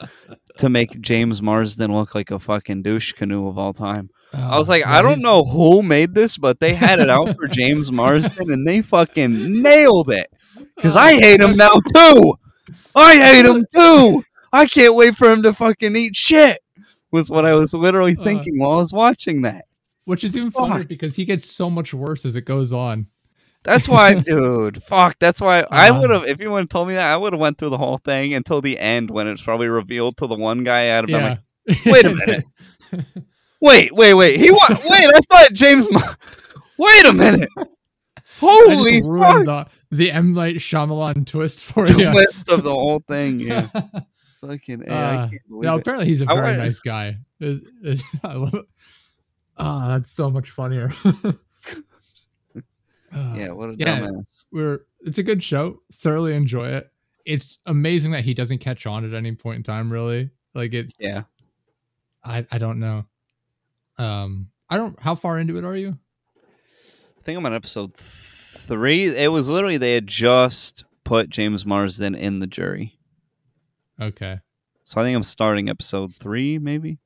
[0.58, 4.10] to make James Marsden look like a fucking douche canoe of all time.
[4.34, 7.36] I was Oh, like, I don't know who made this, but they had it out
[7.36, 10.32] for James Marsden and they fucking nailed it.
[10.76, 12.34] Because I hate him now too.
[12.96, 14.24] I hate him too.
[14.52, 16.60] I can't wait for him to fucking eat shit.
[17.12, 18.24] Was what I was literally Uh.
[18.24, 19.65] thinking while I was watching that.
[20.06, 23.08] Which is even funnier because he gets so much worse as it goes on.
[23.67, 24.82] That's why, dude.
[24.82, 25.17] Fuck.
[25.19, 26.23] That's why I would have.
[26.25, 28.34] If you would have told me that, I would have went through the whole thing
[28.34, 30.84] until the end when it's probably revealed to the one guy.
[30.84, 31.38] I'd have been Yeah.
[31.67, 32.43] like, wait a minute.
[33.62, 34.39] wait, wait, wait.
[34.39, 35.12] He wa- Wait.
[35.13, 35.91] I thought James.
[35.91, 36.17] Mar-
[36.77, 37.49] wait a minute.
[38.39, 39.45] Holy fuck!
[39.45, 42.10] the, the M Night Shyamalan twist for you.
[42.12, 43.39] Twist of the whole thing.
[43.49, 43.67] Yeah.
[44.41, 44.88] Fucking.
[44.88, 45.80] A, I Uh, can't believe no, it.
[45.82, 47.17] apparently he's a very nice guy.
[47.41, 48.65] I love it.
[49.58, 50.91] Ah, that's so much funnier.
[53.12, 53.52] Ah, Yeah.
[53.52, 54.00] What a Yeah.
[54.02, 54.46] dumbass.
[54.52, 55.82] we're it's a good show.
[55.93, 56.91] Thoroughly enjoy it.
[57.26, 59.91] It's amazing that he doesn't catch on at any point in time.
[59.91, 60.93] Really, like it.
[61.00, 61.24] Yeah.
[62.24, 63.06] I I don't know.
[63.98, 65.00] Um, I don't.
[65.00, 65.98] How far into it are you?
[67.17, 69.06] I think I'm on episode three.
[69.08, 72.98] It was literally they had just put James Marsden in the jury.
[74.00, 74.39] Okay.
[74.84, 77.00] So I think I'm starting episode three, maybe.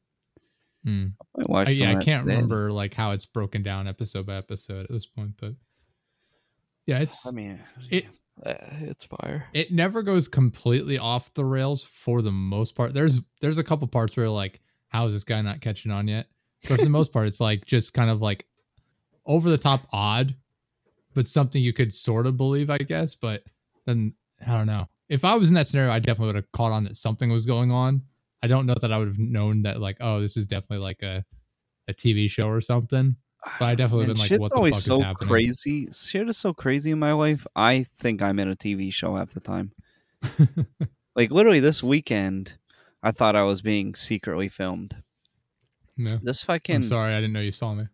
[0.84, 1.08] Hmm.
[1.38, 2.36] I watch I, yeah, I can't today.
[2.36, 5.54] remember like how it's broken down episode by episode at this point, but
[6.86, 8.06] yeah, it's I mean, It-
[8.46, 9.46] uh, it's fire.
[9.54, 12.94] it never goes completely off the rails for the most part.
[12.94, 16.28] There's there's a couple parts where like, how is this guy not catching on yet?
[16.68, 18.46] But for the most part, it's like just kind of like
[19.28, 20.36] over the top odd,
[21.14, 23.14] but something you could sort of believe, I guess.
[23.16, 23.44] But
[23.86, 24.14] then
[24.46, 24.88] I don't know.
[25.10, 27.46] If I was in that scenario, I definitely would have caught on that something was
[27.46, 28.04] going on.
[28.42, 31.04] I don't know that I would have known that like, oh, this is definitely like
[31.04, 31.26] a
[31.88, 33.18] a TV show or something.
[33.60, 35.28] But I definitely Man, been like, what the always fuck so is happening?
[35.30, 35.88] crazy.
[35.92, 37.46] Shit is so crazy in my life.
[37.56, 39.72] I think I'm in a TV show half the time.
[41.16, 42.58] like literally this weekend,
[43.02, 44.98] I thought I was being secretly filmed.
[45.98, 46.20] No.
[46.22, 47.86] This fucking I'm sorry, I didn't know you saw me.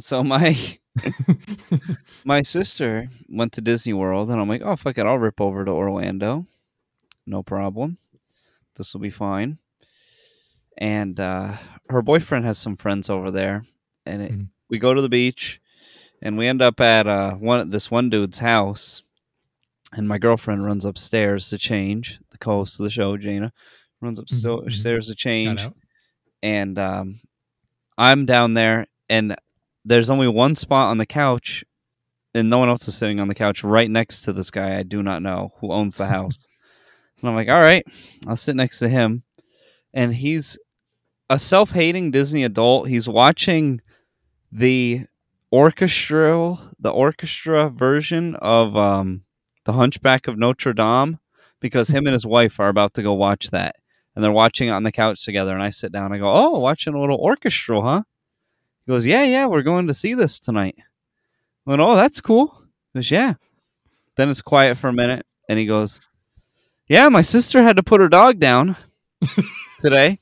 [0.00, 0.78] so my
[2.24, 5.64] my sister went to Disney World, and I'm like, oh fuck it, I'll rip over
[5.64, 6.46] to Orlando,
[7.26, 7.98] no problem.
[8.76, 9.58] This will be fine.
[10.78, 11.56] And uh,
[11.90, 13.64] her boyfriend has some friends over there,
[14.06, 14.48] and it, Mhm.
[14.70, 15.60] We go to the beach,
[16.22, 19.02] and we end up at uh, one this one dude's house,
[19.92, 22.20] and my girlfriend runs upstairs to change.
[22.30, 23.52] The co-host of the show, Jana,
[24.00, 24.66] runs mhm.
[24.66, 25.68] upstairs to change
[26.42, 27.20] and um,
[27.98, 29.36] I'm down there, and
[29.84, 31.64] there's only one spot on the couch,
[32.34, 34.82] and no one else is sitting on the couch right next to this guy I
[34.82, 36.46] do not know who owns the house.
[37.20, 37.84] and I'm like, all right,
[38.26, 39.24] I'll sit next to him,
[39.92, 40.58] and he's
[41.28, 42.88] a self-hating Disney adult.
[42.88, 43.80] He's watching
[44.52, 45.06] the
[45.52, 49.22] orchestral the orchestra version of um,
[49.64, 51.18] the Hunchback of Notre Dame,
[51.60, 53.76] because him and his wife are about to go watch that
[54.14, 55.54] and they're watching it on the couch together.
[55.54, 56.12] And I sit down.
[56.12, 58.02] I go, "Oh, watching a little orchestral, huh?"
[58.84, 62.64] He goes, "Yeah, yeah, we're going to see this tonight." I went, "Oh, that's cool."
[62.92, 63.34] He goes, "Yeah."
[64.16, 66.00] Then it's quiet for a minute, and he goes,
[66.86, 68.76] "Yeah, my sister had to put her dog down
[69.80, 70.18] today."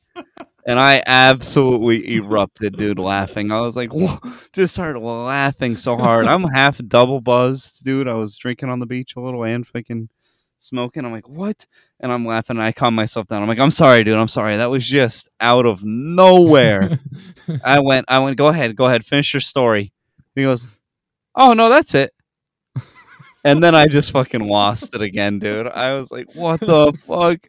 [0.68, 3.50] And I absolutely erupted, dude, laughing.
[3.50, 4.18] I was like, Whoa,
[4.52, 6.26] just started laughing so hard.
[6.26, 8.06] I'm half double buzzed, dude.
[8.06, 10.10] I was drinking on the beach a little and fucking
[10.58, 11.06] smoking.
[11.06, 11.64] I'm like, what?
[12.00, 12.58] And I'm laughing.
[12.58, 13.40] And I calm myself down.
[13.40, 14.18] I'm like, I'm sorry, dude.
[14.18, 14.58] I'm sorry.
[14.58, 16.98] That was just out of nowhere.
[17.64, 19.90] I went, I went, go ahead, go ahead, finish your story.
[20.34, 20.66] He goes,
[21.34, 22.12] Oh no, that's it.
[23.44, 25.66] and then I just fucking lost it again, dude.
[25.66, 27.48] I was like, what the fuck?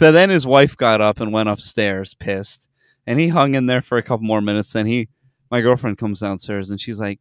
[0.00, 2.68] So then his wife got up and went upstairs, pissed,
[3.06, 4.72] and he hung in there for a couple more minutes.
[4.72, 5.08] Then he,
[5.50, 7.20] my girlfriend, comes downstairs and she's like,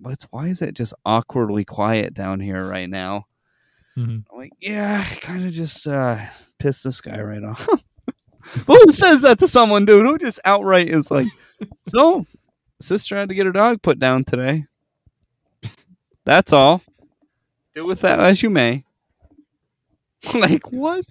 [0.00, 0.24] "What's?
[0.24, 3.26] Why is it just awkwardly quiet down here right now?"
[3.96, 4.18] Mm-hmm.
[4.30, 6.18] I'm like, "Yeah, kind of just uh,
[6.58, 7.66] pissed this guy right off."
[8.66, 10.04] Who says that to someone, dude?
[10.04, 11.28] Who just outright is like,
[11.88, 12.26] "So,
[12.80, 14.66] sister had to get her dog put down today."
[16.24, 16.82] That's all.
[17.74, 18.84] Do with that as you may.
[20.34, 21.04] like what?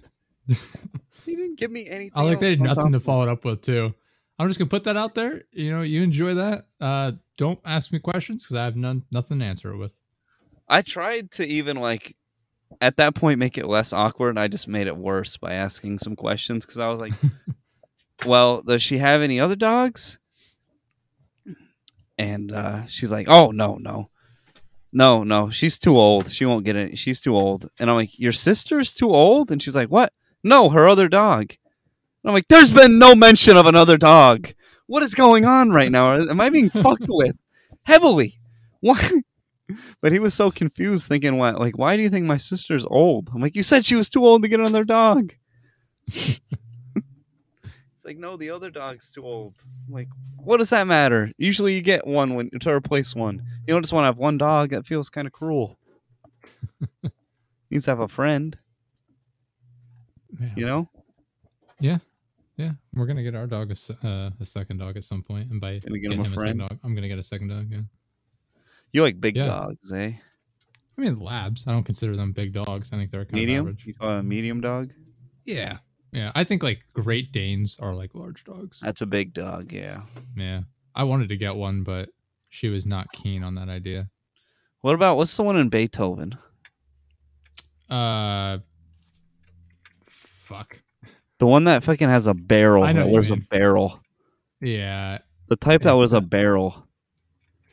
[0.46, 2.12] He didn't give me anything.
[2.14, 3.94] I like they had nothing to follow it up with too.
[4.38, 5.42] I'm just gonna put that out there.
[5.52, 6.66] You know, you enjoy that.
[6.80, 10.00] Uh, don't ask me questions because I have none, nothing to answer it with.
[10.68, 12.16] I tried to even like
[12.80, 14.38] at that point make it less awkward.
[14.38, 17.12] I just made it worse by asking some questions because I was like,
[18.26, 20.18] "Well, does she have any other dogs?"
[22.18, 24.10] And uh, she's like, "Oh no, no,
[24.92, 25.50] no, no.
[25.50, 26.30] She's too old.
[26.30, 26.98] She won't get it.
[26.98, 30.12] She's too old." And I'm like, "Your sister's too old?" And she's like, "What?
[30.44, 34.52] No, her other dog." And I'm like, "There's been no mention of another dog.
[34.86, 36.14] What is going on right now?
[36.14, 37.36] Am I being fucked with
[37.82, 38.34] heavily?
[38.80, 39.10] Why?"
[40.02, 41.58] But he was so confused, thinking, "What?
[41.58, 44.24] Like, why do you think my sister's old?" I'm like, "You said she was too
[44.24, 45.34] old to get another dog."
[48.04, 49.54] It's like, no, the other dog's too old.
[49.88, 51.30] I'm like, what does that matter?
[51.38, 53.42] Usually, you get one when to replace one.
[53.66, 54.70] You don't just want to have one dog.
[54.70, 55.78] That feels kind of cruel.
[57.70, 58.58] Needs to have a friend,
[60.40, 60.48] Yeah.
[60.56, 60.88] you know.
[61.80, 61.98] yeah,
[62.56, 62.72] Yeah.
[62.94, 65.78] we're gonna get our dog a, uh, a second dog at some point, and by
[65.78, 67.70] Gonna get getting him a him a second dog, I'm gonna get a second dog.
[67.70, 67.82] Yeah,
[68.92, 69.46] You like big Yeah.
[69.46, 70.12] dogs, eh?
[70.96, 71.66] I mean labs.
[71.66, 72.92] I don't consider them big dogs.
[72.92, 73.66] I think they're kind Medium.
[73.66, 73.86] of average.
[73.86, 74.92] You call a medium dog?
[75.44, 75.78] Yeah,
[76.12, 76.30] yeah.
[76.36, 78.78] I think like Great Danes are like large dogs.
[78.80, 79.72] That's a big dog.
[79.72, 80.02] Yeah.
[80.36, 80.62] Yeah,
[80.94, 82.10] I wanted to get one, but
[82.48, 84.08] she was not keen on that idea.
[84.82, 86.36] What about what's the one in Beethoven?
[87.90, 88.58] Uh,
[90.56, 90.82] fuck.
[91.38, 92.84] The one that fucking has a barrel.
[92.84, 94.00] I know that what you wears a barrel.
[94.60, 96.86] Yeah, The type that was a uh, barrel.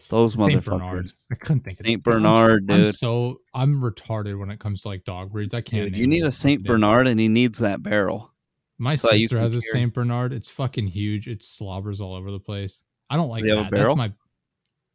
[0.10, 0.66] Those Saint motherfuckers.
[0.66, 1.14] Bernard.
[1.32, 1.94] I couldn't think of Saint it.
[1.94, 2.96] I'm s- Bernard, I'm, dude.
[2.96, 5.54] so I'm retarded when it comes to like dog breeds.
[5.54, 5.86] I can't.
[5.86, 8.34] Dude, you need a Saint Bernard, and he needs that barrel.
[8.78, 10.34] My so sister has a Saint Bernard.
[10.34, 11.28] It's fucking huge.
[11.30, 12.84] It slobbers all over the place.
[13.10, 13.72] I don't like a that.
[13.72, 14.12] That's my.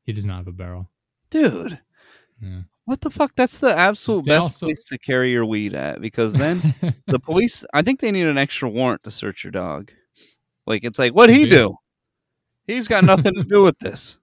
[0.05, 0.90] He does not have a barrel.
[1.31, 1.79] Dude,
[2.42, 2.62] Yeah.
[2.87, 3.33] What the fuck?
[3.37, 6.61] That's the absolute They best also- place to carry your weed at because then
[7.07, 9.90] the police, I think they need an extra warrant to search your dog.
[10.66, 11.77] Like, it's like, what'd he do?
[12.66, 14.18] He's got nothing to do with this.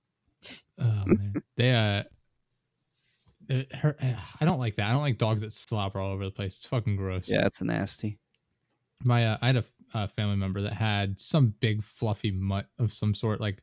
[0.78, 2.04] oh man, they uh.
[3.48, 3.96] it- her,
[4.40, 4.88] I don't like that.
[4.88, 6.56] I don't like dogs that slobber all over the place.
[6.56, 7.28] It's fucking gross.
[7.28, 8.18] Yeah, it's nasty.
[9.02, 12.92] my uh, I had a uh, family member that had some big fluffy mutt of
[12.92, 13.40] some sort.
[13.40, 13.62] Like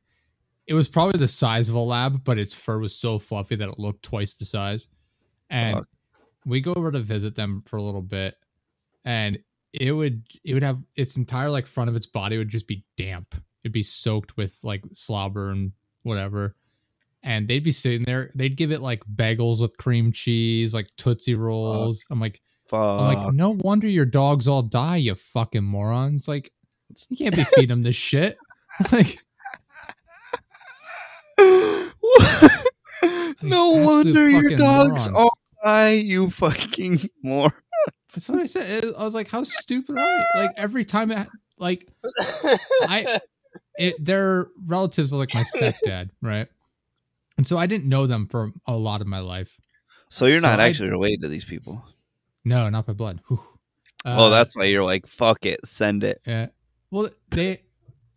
[0.67, 3.69] it was probably the size of a lab, but its fur was so fluffy that
[3.69, 4.87] it looked twice the size.
[5.49, 5.87] And Fuck.
[6.45, 8.35] we go over to visit them for a little bit,
[9.05, 9.39] and
[9.73, 12.85] it would it would have its entire like front of its body would just be
[12.97, 13.35] damp.
[13.63, 15.71] It'd be soaked with like slobber and
[16.03, 16.55] whatever.
[17.25, 18.29] And they'd be sitting there.
[18.35, 22.05] They'd give it like bagels with cream cheese, like tootsie rolls.
[22.11, 22.79] I'm like, Fuck.
[22.79, 26.27] I'm like, no wonder your dogs all die, you fucking morons.
[26.27, 26.51] Like,
[27.09, 28.37] you can't be feeding them this shit.
[28.91, 29.23] like,
[33.41, 35.15] no wonder your dogs morons.
[35.15, 37.51] all die, you fucking more.
[38.13, 38.83] that's what I said.
[38.97, 40.25] I was like, how stupid are you?
[40.35, 41.87] Like, every time it, like,
[42.83, 43.19] I,
[43.77, 46.47] it, their relatives are like my stepdad, right?
[47.37, 49.57] And so I didn't know them for a lot of my life.
[50.09, 51.83] So you're So not I- actually related to these people.
[52.45, 53.21] No, not by blood.
[53.27, 53.39] Whew.
[54.05, 56.21] oh, Uh, that's why you're like, fuck it, send it.
[56.27, 56.47] Yeah.
[56.91, 57.63] Well, they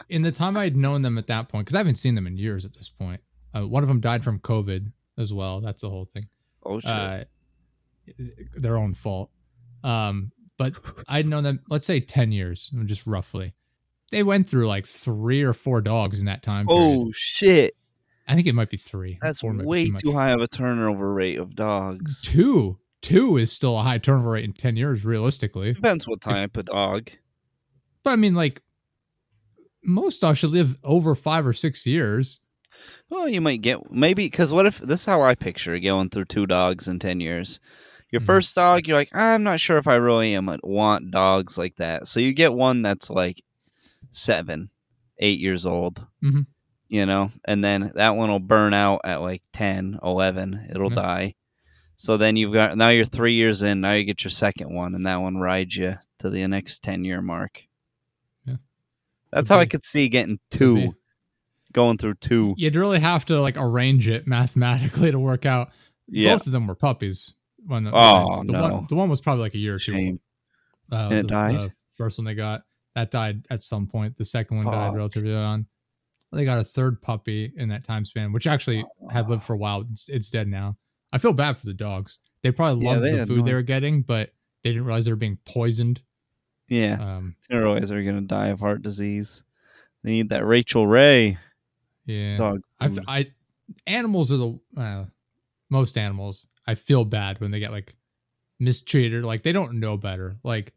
[0.08, 2.36] in the time I'd known them at that point, because I haven't seen them in
[2.36, 3.20] years at this point.
[3.54, 5.60] Uh, one of them died from COVID as well.
[5.60, 6.28] That's the whole thing.
[6.64, 6.90] Oh shit.
[6.90, 7.24] Uh,
[8.54, 9.30] their own fault.
[9.82, 10.74] Um, but
[11.08, 13.54] I'd known them, let's say, ten years, just roughly.
[14.12, 16.66] They went through like three or four dogs in that time.
[16.66, 16.82] Period.
[16.82, 17.74] oh shit.
[18.28, 19.18] I think it might be three.
[19.22, 20.02] That's Four way much.
[20.02, 22.22] too high of a turnover rate of dogs.
[22.22, 25.74] Two, two is still a high turnover rate in ten years, realistically.
[25.74, 27.10] Depends what type of dog.
[28.02, 28.62] But I mean, like
[29.86, 32.40] most dogs should live over five or six years.
[33.08, 36.26] Well, you might get maybe because what if this is how I picture going through
[36.26, 37.60] two dogs in ten years.
[38.12, 38.26] Your Mhm.
[38.26, 42.06] first dog, you're like, I'm not sure if I really am want dogs like that.
[42.06, 43.42] So you get one that's like
[44.10, 44.70] seven,
[45.18, 46.06] eight years old.
[46.22, 46.46] Mhm.
[46.88, 50.68] You know, and then that one will burn out at like 10, 11.
[50.70, 50.94] It'll Yeah.
[51.02, 51.34] die.
[51.96, 53.80] So then you've got now you're three years in.
[53.80, 57.04] Now you get your second one, and that one rides you to the next ten
[57.04, 57.65] year mark.
[59.32, 59.38] Yeah.
[59.38, 60.94] That's how I could see getting two,
[61.72, 62.54] going through two.
[62.56, 65.70] You'd really have to like arrange it mathematically to work out.
[66.08, 66.34] Yeah.
[66.34, 67.34] Both of them were puppies.
[67.66, 68.62] When the, Oh, the no.
[68.62, 69.92] one the one was probably like a year or two.
[69.92, 70.20] Shame.
[70.92, 71.60] Uh, And it the, died?
[71.60, 72.62] The first one they got
[72.94, 74.16] that died at some point.
[74.16, 75.66] The second one died relatively early on.
[76.32, 79.56] They got a third puppy in that time span, which actually had lived for a
[79.56, 79.84] while.
[79.90, 80.76] It's, it's dead now.
[81.12, 82.20] I feel bad for the dogs.
[82.42, 84.30] They probably Yeah, loved they the food they were getting, but
[84.62, 86.02] they didn't realize they were being poisoned.
[86.68, 86.98] Yeah.
[87.00, 89.42] Um, They realize they're gonna die of heart disease.
[90.02, 91.38] They need that Rachael Ray
[92.06, 92.62] yeah, dog.
[92.80, 92.90] I.
[93.08, 93.30] I
[93.86, 95.04] animals are the uh,
[95.68, 96.48] most animals.
[96.66, 97.94] I feel bad when they get like
[98.58, 99.24] mistreated.
[99.24, 100.36] Like they don't know better.
[100.44, 100.72] Like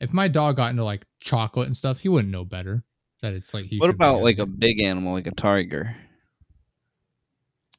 [0.00, 2.82] if my dog got into like chocolate and stuff, he wouldn't know better.
[3.20, 3.78] That it's like he.
[3.78, 5.94] what about like a big animal, like a tiger?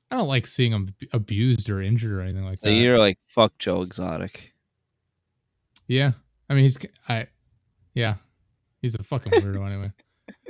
[0.09, 2.75] I don't like seeing them abused or injured or anything like So that.
[2.75, 4.53] you're like, fuck Joe Exotic.
[5.87, 6.11] Yeah,
[6.49, 6.77] I mean he's
[7.09, 7.27] I,
[7.93, 8.15] yeah,
[8.81, 9.91] he's a fucking weirdo anyway.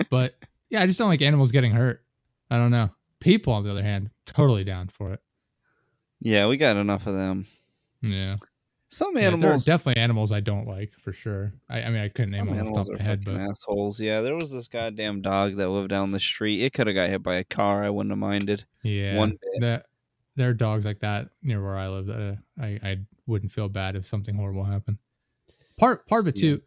[0.10, 0.36] But
[0.70, 2.04] yeah, I just don't like animals getting hurt.
[2.50, 2.89] I don't know.
[3.20, 5.22] People, on the other hand, totally down for it.
[6.20, 7.48] Yeah, we got enough of them.
[8.02, 8.36] Yeah,
[8.89, 11.54] Some Yeah, there are animals, definitely animals I don't like for sure.
[11.70, 14.00] I, I mean, I couldn't name them off the top of my head, but assholes.
[14.00, 16.62] Yeah, there was this goddamn dog that lived down the street.
[16.62, 17.84] It could have got hit by a car.
[17.84, 18.66] I wouldn't have minded.
[18.84, 19.62] yeah, one bit.
[19.62, 19.86] that
[20.36, 22.08] there are dogs like that near where I live.
[22.08, 24.98] That uh, I I wouldn't feel bad if something horrible happened.
[25.80, 26.58] Part part of it Yeah.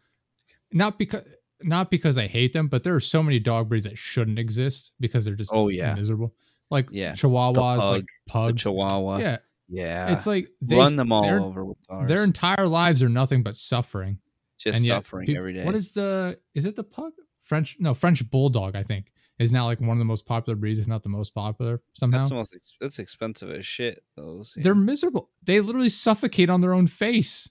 [0.71, 1.23] Not because
[1.61, 4.93] not because I hate them, but there are so many dog breeds that shouldn't exist
[4.99, 5.95] because they're just Oh, yeah.
[5.95, 6.35] miserable.
[6.69, 7.13] Like Yeah.
[7.13, 8.63] Chihuahuas, pug, like The pugs.
[8.63, 9.17] Chihuahua.
[9.19, 9.37] Yeah,
[9.69, 10.11] yeah.
[10.13, 12.07] it's like they run them all over with cars.
[12.07, 14.19] Their entire lives are nothing but suffering.
[14.59, 15.63] just and suffering peop- every day.
[15.63, 16.39] What is the?
[16.53, 17.13] Is it the pug?
[17.41, 17.77] French?
[17.79, 18.75] No, French bulldog.
[18.75, 20.79] I think is now like one of the most popular breeds.
[20.79, 22.19] If not the most popular somehow.
[22.19, 22.53] That's most.
[22.55, 24.03] Ex- that's expensive as shit.
[24.15, 24.53] Those.
[24.57, 24.63] yeah.
[24.63, 25.29] They're miserable.
[25.43, 27.49] They literally suffocate on their own face.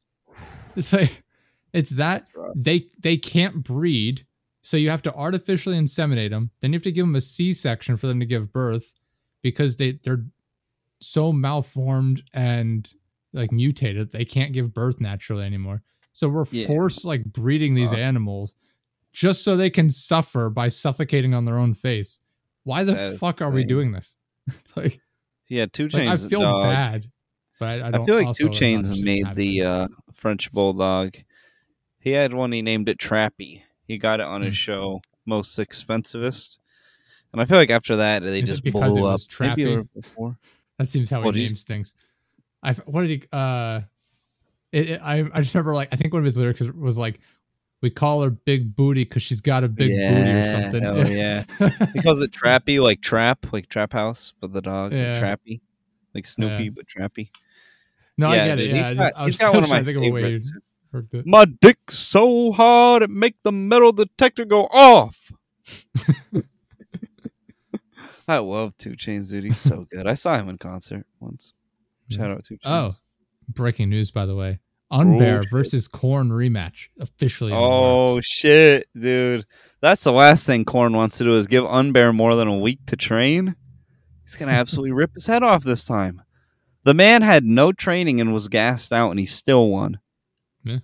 [0.76, 1.22] It's like
[1.76, 4.26] it's that they they can't breed,
[4.62, 6.50] so you have to artificially inseminate them.
[6.60, 8.92] Then you have to give them a C section for them to give birth
[9.42, 10.24] because they they're
[11.00, 12.88] so malformed and
[13.32, 15.82] like mutated they can't give birth naturally anymore.
[16.12, 16.66] So we're Yeah.
[16.66, 17.98] forced like breeding these Fuck.
[17.98, 18.56] animals
[19.12, 22.24] just so they can suffer by suffocating on their own face.
[22.64, 24.16] Why the fuck are we doing this?
[24.76, 25.00] like,
[25.48, 26.24] Yeah, Two like, Chains.
[26.24, 26.62] I feel dog.
[26.62, 27.06] bad,
[27.60, 28.00] but I, I.
[28.00, 31.14] I feel like 2 Chainz made the uh, French bulldog.
[32.06, 32.52] He had one.
[32.52, 33.62] He named it Trappy.
[33.88, 34.58] He got it on his Hmm.
[34.58, 36.58] show, most expensivest.
[37.32, 39.14] And I feel like after that, they Is just because blew it up.
[39.14, 39.76] was Maybe Trappy?
[39.76, 40.38] or before.
[40.78, 41.94] That seems how he What you- names things.
[42.62, 43.22] I what did he?
[43.32, 43.80] Uh,
[44.70, 47.18] it, it- I I just remember like I think one of his lyrics was like,
[47.82, 51.42] "We call her Big Booty because she's got a big booty or something." hell yeah.
[51.92, 55.20] He calls it Trappy, like trap, like trap house, but the dog, Yeah.
[55.20, 55.60] Trappy,
[56.14, 56.70] like Snoopy, Yeah.
[56.70, 57.30] but Trappy.
[58.16, 58.62] no, I Yeah, get it.
[58.62, 59.96] dude, Yeah, he's I, got- just, I was he's got one of my to think
[59.96, 60.52] of a way favorites.
[60.96, 61.26] Worked it.
[61.26, 65.30] My dick's so hard it make the metal detector go off.
[68.28, 69.44] I love 2 Chainz, dude.
[69.44, 70.06] He's so good.
[70.06, 71.52] I saw him in concert once.
[72.10, 72.98] Shout out Two Oh, Chains.
[73.48, 74.60] breaking news by the way:
[74.92, 75.50] Unbear shit.
[75.50, 77.52] versus Corn rematch officially.
[77.54, 79.44] Oh shit, dude.
[79.80, 82.80] That's the last thing Corn wants to do is give Unbear more than a week
[82.86, 83.54] to train.
[84.24, 86.22] He's gonna absolutely rip his head off this time.
[86.84, 89.98] The man had no training and was gassed out, and he still won.
[90.66, 90.78] Yeah.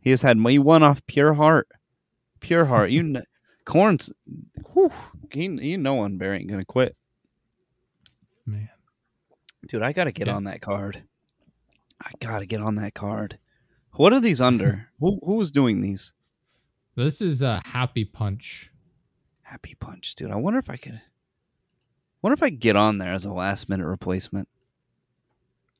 [0.00, 1.68] He has had he won off pure heart,
[2.40, 2.90] pure heart.
[2.90, 3.24] You, kn-
[3.66, 4.12] Corn's,
[4.72, 4.90] whew,
[5.30, 6.96] he, you know Unbear ain't gonna quit,
[8.46, 8.70] man.
[9.68, 9.82] dude.
[9.82, 10.34] I gotta get Yeah.
[10.36, 11.02] on that card.
[12.00, 13.38] I gotta get on that card.
[13.92, 14.88] What are these under?
[15.00, 16.12] who who was doing these?
[16.96, 18.70] This is a happy punch.
[19.42, 20.30] Happy Punch, dude.
[20.30, 21.00] I wonder if I could.
[22.22, 24.48] Wonder if I could get on there as a last minute replacement.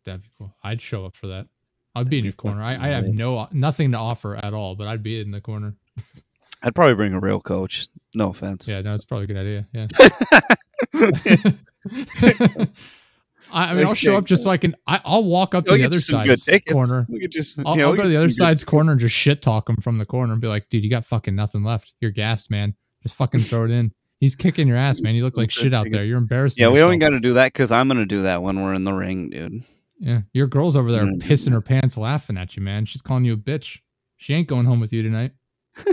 [0.05, 0.55] That'd be cool.
[0.65, 1.47] I'd show up for that.
[1.95, 2.63] I'd be in your corner.
[2.63, 5.75] I, I have no nothing to offer at all, but I'd be in the corner.
[6.63, 7.89] I'd probably bring a real coach.
[8.15, 8.69] No offense.
[8.69, 9.67] Yeah, no, it's probably a good idea.
[9.73, 9.87] Yeah.
[13.53, 14.77] I, I mean, I'll show up just so I can.
[14.87, 17.07] I, I'll walk up to the other you some good side's corner.
[17.29, 17.59] just.
[17.65, 19.99] I'll, yeah, I'll go to the other side's corner and just shit talk him from
[19.99, 21.95] the corner and be like, "Dude, you got fucking nothing left.
[22.01, 22.75] You're gassed, man.
[23.03, 25.15] Just fucking throw it in." He's kicking your ass, man.
[25.15, 26.05] You look like shit out there.
[26.05, 26.63] You're embarrassing.
[26.63, 26.87] Yeah, we yourself.
[26.89, 29.31] only got to do that because I'm gonna do that when we're in the ring,
[29.31, 29.65] dude.
[30.01, 31.21] Yeah, your girl's over there Mm.
[31.23, 32.87] pissing her pants, laughing at you, man.
[32.87, 33.81] She's calling you a bitch.
[34.17, 35.33] She ain't going home with you tonight.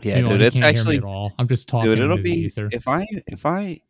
[0.00, 0.42] Yeah, You know, dude.
[0.42, 1.30] It's can't hear me actually.
[1.38, 1.98] I'm just talking dude.
[1.98, 2.68] It'll be ether.
[2.70, 3.80] if I if I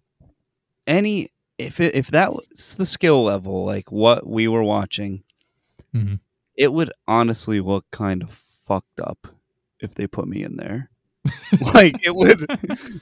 [0.86, 1.28] any
[1.58, 5.22] if it, if that was the skill level like what we were watching,
[5.94, 6.20] Mhm.
[6.56, 8.30] it would honestly look kind of
[8.66, 9.28] fucked up
[9.80, 10.88] if they put me in there.
[11.74, 12.46] like it would,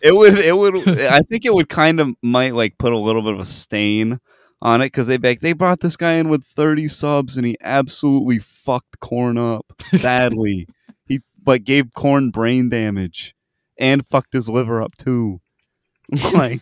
[0.02, 0.88] it would, it would.
[1.00, 4.18] I think it would kind of might like put a little bit of a stain
[4.62, 8.38] on it because they they brought this guy in with 30 subs and he absolutely
[8.38, 9.66] fucked corn up
[10.02, 10.66] badly.
[11.06, 13.34] he like gave corn brain damage
[13.78, 15.40] and fucked his liver up too.
[16.32, 16.60] like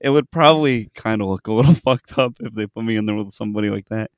[0.00, 3.06] it would probably kind of look a little fucked up if they put me in
[3.06, 4.10] there with somebody like that.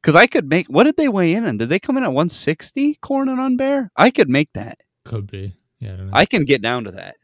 [0.00, 0.66] Because I could make.
[0.66, 1.44] What did they weigh in?
[1.44, 3.88] And did they come in at 160 corn and unbear?
[3.96, 4.78] I could make that.
[5.04, 5.54] Could be.
[5.80, 5.94] Yeah.
[5.94, 6.12] I, don't know.
[6.14, 7.16] I can get down to that.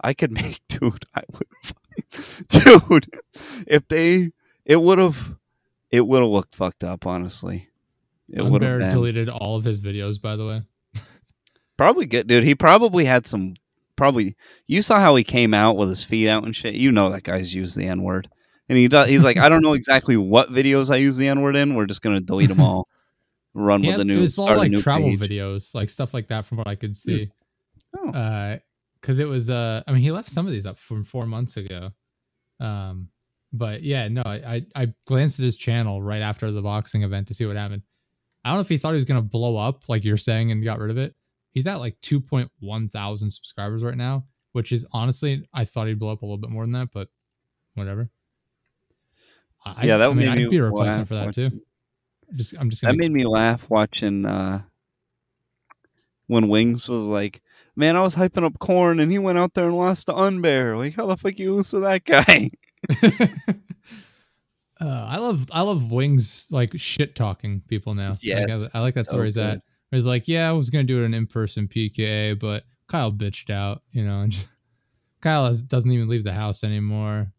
[0.00, 1.04] I could make, dude.
[1.14, 3.20] I would, dude.
[3.66, 4.30] If they,
[4.70, 5.34] it would have,
[5.90, 7.06] it would have looked fucked up.
[7.06, 7.68] Honestly,
[8.28, 10.62] it would have been deleted all of his videos, by the way.
[11.76, 12.44] probably good, dude.
[12.44, 13.54] He probably had some.
[13.96, 14.34] Probably
[14.66, 16.74] you saw how he came out with his feet out and shit.
[16.74, 18.30] You know that guy's used the n word,
[18.68, 19.08] and he does.
[19.08, 21.74] He's like, I don't know exactly what videos I use the n word in.
[21.74, 22.88] We're just gonna delete them all.
[23.52, 24.20] Run Yeah, with the new.
[24.20, 25.18] was all like travel page.
[25.20, 27.30] videos, like stuff like that, from what I could see.
[27.98, 28.56] Oh.
[29.00, 31.56] because it was uh i mean he left some of these up from four months
[31.56, 31.90] ago
[32.60, 33.08] um
[33.52, 37.34] but yeah no I, I glanced at his channel right after the boxing event to
[37.34, 37.82] see what happened.
[38.44, 40.62] I don't know if he thought he was gonna blow up like you're saying and
[40.64, 41.14] got rid of it.
[41.52, 46.10] He's at like 2.1 thousand subscribers right now which is honestly i thought he'd blow
[46.10, 47.08] up a little bit more than that but
[47.74, 48.08] whatever.
[49.64, 51.62] I, Yeah, that I mean, i'd be a replacement for that watching- too.
[52.34, 54.62] just i'm just gonna That made me laugh watching uh
[56.26, 57.42] when Wings was like,
[57.74, 60.78] "Man, I was hyping up Corn, and he went out there and lost to Unbear.
[60.78, 62.52] Like, how the fuck you lose to that guy?"
[64.80, 68.16] uh, I love I love Wings like shit talking people now.
[68.22, 69.46] Like, I, I like that's so where he's good.
[69.46, 69.62] at.
[69.90, 73.12] Where He's like, yeah, I was gonna do it an in person PKA, but Kyle
[73.12, 74.48] bitched out, you know, and just,
[75.20, 77.32] Kyle has, doesn't even leave the house anymore.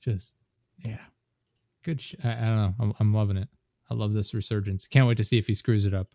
[0.00, 0.36] Just
[0.78, 0.98] yeah,
[1.82, 2.00] good.
[2.00, 2.74] Sh- I, I don't know.
[2.80, 3.48] I'm, I'm loving it.
[3.90, 4.86] I love this resurgence.
[4.86, 6.08] Can't wait to see if he screws it up.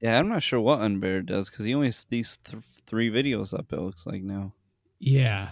[0.00, 3.56] Yeah, I'm not sure what Unbear does because he only has these th- three videos
[3.56, 3.72] up.
[3.72, 4.52] It looks like now.
[5.00, 5.50] Yeah,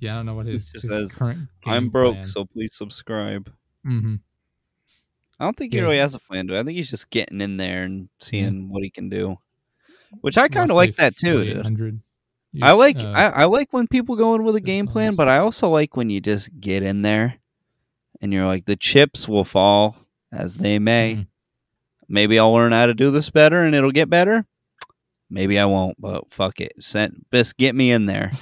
[0.00, 0.14] yeah.
[0.14, 1.48] I don't know what his, just his says, current.
[1.64, 3.52] I'm broke, so please subscribe.
[3.84, 4.16] hmm
[5.38, 5.84] I don't think he Yes.
[5.84, 6.58] really has a plan, dude.
[6.58, 9.38] I think he's just getting in there and seeing what he can do.
[10.20, 11.56] Which I kind of like that too, dude.
[11.58, 12.00] 800.
[12.60, 15.28] I like Uh, I, I like when people go in with a game plan, but
[15.28, 17.36] I also like when you just get in there
[18.20, 19.96] and you're like the chips will fall
[20.32, 21.14] as they may.
[21.14, 21.26] Mhm.
[22.08, 24.46] Maybe I'll learn how to do this better and it'll get better.
[25.30, 26.72] Maybe I won't, but fuck it.
[26.80, 28.32] Send just get me in there.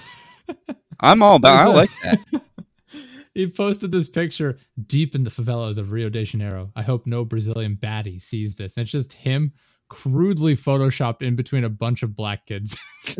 [1.00, 2.42] I'm all about I like that.
[3.34, 6.70] he posted this picture deep in the favelas of Rio de Janeiro.
[6.74, 8.76] I hope no Brazilian baddie sees this.
[8.76, 9.52] And it's just him
[9.88, 12.76] crudely photoshopped in between a bunch of black kids.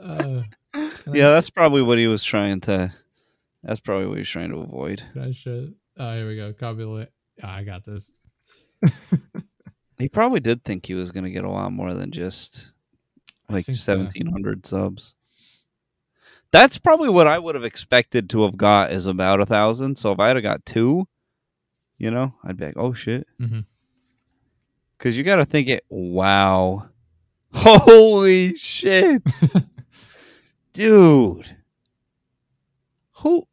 [0.00, 0.42] uh,
[1.12, 2.92] yeah, that's probably what he was trying to
[3.62, 5.02] that's probably what he's trying to avoid.
[5.12, 5.68] can I show?
[5.96, 6.52] Oh, here we go.
[6.52, 7.08] Copy the.
[7.42, 8.12] Ah, I got this.
[9.98, 12.72] He probably did think he was gonna get a lot more than just
[13.48, 13.82] like think so.
[13.82, 15.16] seventeen hundred subs.
[16.50, 19.96] That's probably what I would have expected to have got is about a thousand.
[19.98, 21.08] So if I had got two,
[21.98, 23.26] you know, I'd be like, oh shit.
[23.40, 23.60] Mm-hmm.
[24.98, 26.88] Cause you gotta think it wow.
[27.54, 29.22] Holy shit.
[30.72, 31.56] Dude.
[33.18, 33.46] Who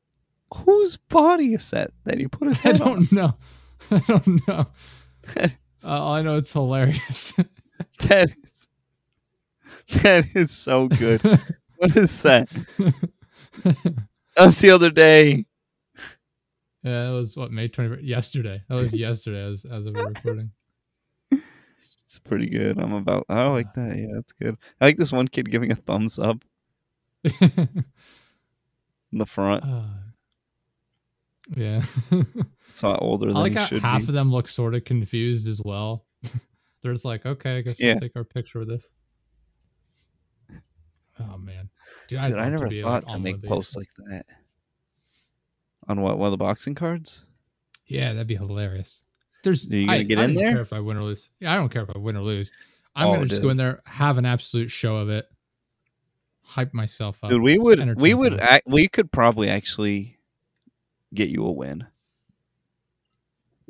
[0.53, 2.87] whose body is that that he put his I head on?
[2.87, 3.35] don't know.
[3.91, 4.67] I don't know.
[5.37, 5.47] Uh,
[5.87, 7.33] all I know it's hilarious.
[7.99, 8.29] That
[10.03, 11.21] that is so good.
[11.77, 12.49] what is that?
[13.63, 15.45] That was the other day.
[16.83, 18.63] Yeah, that was what May twenty yesterday.
[18.69, 20.51] That was yesterday as as of recording.
[21.31, 22.77] It's pretty good.
[22.79, 23.25] I'm about.
[23.29, 23.95] I like that.
[23.97, 24.57] Yeah, that's good.
[24.79, 26.43] I like this one kid giving a thumbs up
[27.23, 27.85] in
[29.13, 29.63] the front.
[29.63, 29.83] Uh,
[31.55, 31.83] yeah,
[32.69, 34.07] It's a lot older I than like how should half be.
[34.09, 36.05] of them look sort of confused as well.
[36.81, 37.93] They're just like, okay, I guess Yeah.
[37.93, 38.83] we'll take our picture with this.
[41.22, 41.69] Oh man,
[42.07, 44.26] dude, Dude, I never be, thought like, to make posts like that.
[45.88, 46.17] On what?
[46.17, 47.26] One of the boxing cards?
[47.88, 49.03] Yeah, that'd be hilarious.
[49.43, 50.53] There's, Are you gonna I, get I in don't there?
[50.53, 51.30] care if I win or lose.
[51.39, 52.53] Yeah, I don't care if I win or lose.
[52.95, 53.43] I'm Oh, gonna just dude.
[53.47, 55.28] go in there, have an absolute show of it,
[56.43, 57.30] hype myself up.
[57.32, 58.01] Dude, we would.
[58.01, 58.39] We would.
[58.39, 60.19] Act, we could probably actually
[61.13, 61.88] get you a win.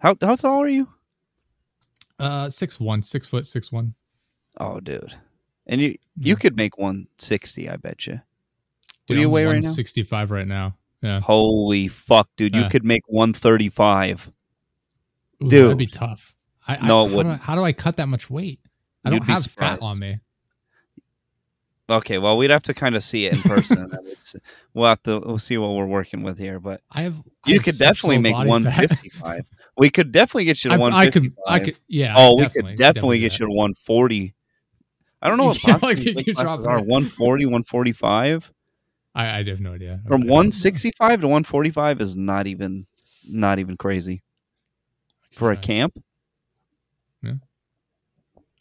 [0.01, 0.89] How how tall are you?
[2.19, 3.95] Uh, six one, six foot, six one.
[4.59, 5.15] Oh, dude.
[5.71, 6.35] And you you Yeah.
[6.35, 8.13] could make 160, I bet you.
[8.13, 8.21] What
[9.07, 9.69] Dude, do you weigh right now?
[9.69, 10.77] 165 right now.
[11.01, 12.53] Yeah, Holy fuck, dude!
[12.53, 12.69] You Yeah.
[12.69, 14.31] could make 135.
[15.41, 16.35] Ooh, that'd be tough.
[16.67, 18.59] I, I, No, it how, do I, how do I cut that much weight?
[19.03, 19.79] I You'd don't have surprised.
[19.81, 20.19] fat on me.
[21.89, 23.91] Okay, well, we'd have to kind of see it in person.
[24.73, 27.17] we'll have to we'll see what we're working with here, but I have.
[27.45, 29.41] I you have could definitely make 155.
[29.77, 31.11] we could definitely get you to I, I 155.
[31.13, 31.51] could.
[31.51, 31.77] I could.
[31.87, 32.13] Yeah.
[32.17, 34.35] oh, we could definitely get you to 140.
[35.21, 36.79] I don't know what Yeah, boxing like, you classes are.
[36.79, 36.85] it.
[36.85, 38.51] 140, 145.
[39.13, 39.99] I, I have no idea.
[40.07, 42.87] From 165 to 145 is not even
[43.29, 44.23] not even crazy
[45.31, 46.01] for a camp.
[47.21, 47.33] Yeah.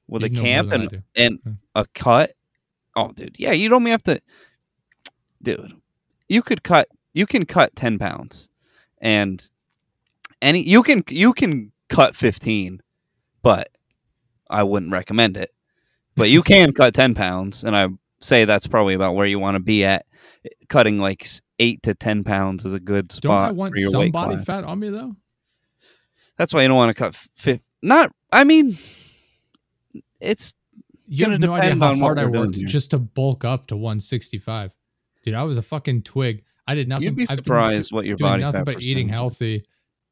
[0.09, 1.53] With You'd a camp and and Yeah.
[1.75, 2.33] a cut
[2.97, 3.37] Oh, dude.
[3.39, 4.21] Yeah, you don't have to.
[5.43, 5.73] Dude,
[6.29, 6.89] you could cut.
[7.15, 8.49] You can cut ten pounds,
[8.99, 9.49] and
[10.43, 12.81] any you can you can cut fifteen,
[13.43, 13.69] but
[14.51, 15.55] I wouldn't recommend it.
[16.21, 17.89] But you can cut ten pounds, and I
[18.21, 20.05] say that's probably about where you want to be at.
[20.69, 21.27] Cutting like
[21.59, 23.23] eight to ten pounds is a good spot.
[23.23, 24.45] Don't I want some body class.
[24.45, 25.17] fat on me though?
[26.37, 27.67] That's why you don't want to cut fifth.
[27.83, 28.13] Not.
[28.31, 28.77] I mean,
[30.21, 30.55] it's
[31.09, 34.75] You have no idea depend how hard I worked just to bulk up to 165.
[35.23, 36.45] Dude, I was a fucking twig.
[36.67, 37.05] I did nothing.
[37.05, 39.15] you'd be surprised what your doing body nothing but eating is.
[39.15, 39.65] healthy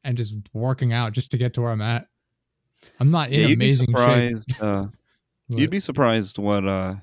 [0.03, 2.07] and just working out just to get to where I'm at.
[2.99, 4.37] I'm not in Yeah, you'd amazing shape.
[4.59, 4.87] Uh,
[5.49, 6.95] but- you'd be surprised what uh,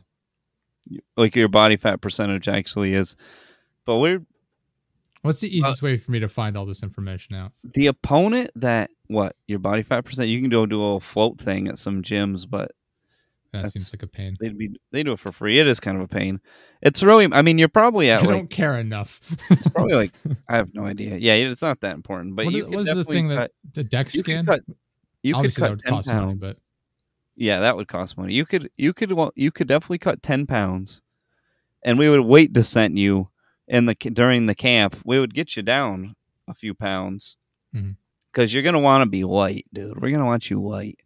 [1.16, 3.16] like your body fat percentage actually is.
[3.84, 4.22] But we're
[5.22, 7.52] What's uh, the easiest way for me to find all this information out?
[7.64, 10.28] the opponent that what your body fat percent.
[10.28, 12.72] You can go do a little float thing at some gyms, but
[13.52, 14.36] That seems like a pain.
[14.40, 15.58] they'd be they do it for free.
[15.58, 16.40] It is kind of a pain.
[16.82, 17.28] It's really.
[17.32, 19.20] I mean, you're probably I at like don't care enough.
[19.50, 20.12] it's probably like
[20.48, 21.16] I have no idea.
[21.16, 22.36] Yeah, it's not that important.
[22.36, 24.46] But what you is, what is the thing cut, that the deck you scan?
[24.46, 24.76] could cut.
[25.22, 26.56] You Obviously, could that cut would 10 cost money, but-
[27.36, 28.34] yeah, that would cost money.
[28.34, 31.02] You could you could well, you could definitely cut ten pounds,
[31.82, 33.28] and we would weight descent you
[33.68, 34.96] in the during the camp.
[35.04, 36.16] We would get you down
[36.48, 37.36] a few pounds
[37.74, 37.92] mm-hmm.
[38.32, 40.00] because you're gonna want to be light, dude.
[40.00, 41.00] We're gonna want you light,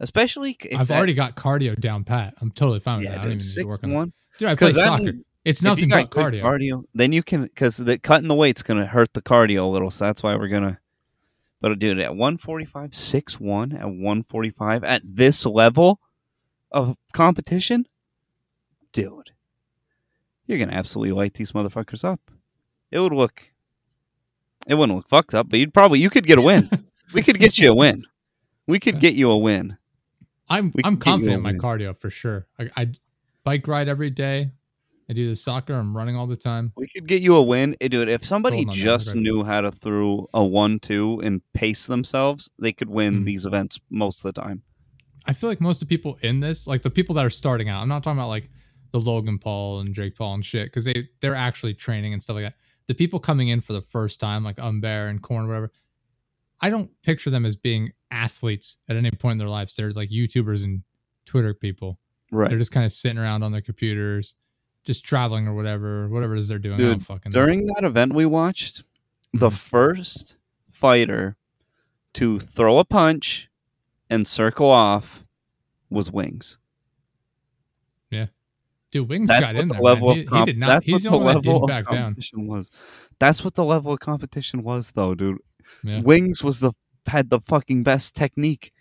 [0.00, 0.56] especially.
[0.60, 2.34] if I've already got cardio down pat.
[2.40, 3.20] I'm totally fine with yeah, that.
[3.20, 4.12] I don't dude, even need to work on one.
[4.38, 5.02] Dude, I play that soccer.
[5.12, 6.84] means- It's nothing but good cardio.
[6.94, 9.90] Then you can because the cutting the weight's gonna hurt the cardio a little.
[9.90, 10.80] So that's why we're gonna.
[11.60, 16.00] But dude, at 145, 6'1", at 145, at this level
[16.70, 17.86] of competition,
[18.92, 19.32] dude,
[20.46, 22.20] you're gonna absolutely light these motherfuckers up.
[22.90, 23.50] It would look,
[24.66, 26.70] it wouldn't look fucked up, but you'd probably you could get a win.
[27.14, 28.04] we could get you a win.
[28.66, 29.78] We could get you a win.
[30.48, 31.60] I'm We I'm can confident in my win.
[31.60, 32.46] cardio for sure.
[32.58, 32.92] I, I
[33.44, 34.52] bike ride every day.
[35.10, 35.72] I do the soccer.
[35.74, 36.72] I'm running all the time.
[36.76, 38.08] We could get you a win, Eh, dude.
[38.08, 39.22] If somebody on, just man.
[39.24, 43.24] knew how to throw a one-two and pace themselves, they could win Mhm.
[43.24, 44.62] these events most of the time.
[45.24, 47.68] I feel like most of the people in this, like the people that are starting
[47.68, 48.50] out, I'm not talking about like
[48.92, 52.34] the Logan Paul and Drake Paul and shit, because they they're actually training and stuff
[52.36, 52.54] like that.
[52.86, 55.70] The people coming in for the first time, like Umbear and Corn, whatever,
[56.60, 59.76] I don't picture them as being athletes at any point in their lives.
[59.76, 60.82] They're like YouTubers and
[61.26, 61.98] Twitter people.
[62.32, 62.48] Right.
[62.48, 64.36] They're just kind of sitting around on their computers,
[64.88, 66.78] just traveling or whatever, whatever it is they're doing.
[66.78, 67.40] Dude, fucking know.
[67.44, 68.82] During that event we watched,
[69.32, 69.58] the Mhm.
[69.58, 70.36] first
[70.70, 71.36] fighter
[72.14, 73.48] to throw a punch
[74.10, 75.24] and circle off
[75.90, 76.56] was Wings.
[78.10, 78.26] Yeah.
[78.90, 79.82] Dude, Wings That's got in the there.
[79.82, 80.14] level.
[80.14, 80.66] He, of he did not.
[80.68, 82.02] that's He's the what only that level didn't of back down.
[82.04, 82.70] competition was.
[83.18, 85.38] That's what the level of competition was, though, dude.
[85.84, 86.00] Yeah.
[86.00, 86.72] Wings was the
[87.06, 88.72] had the fucking best technique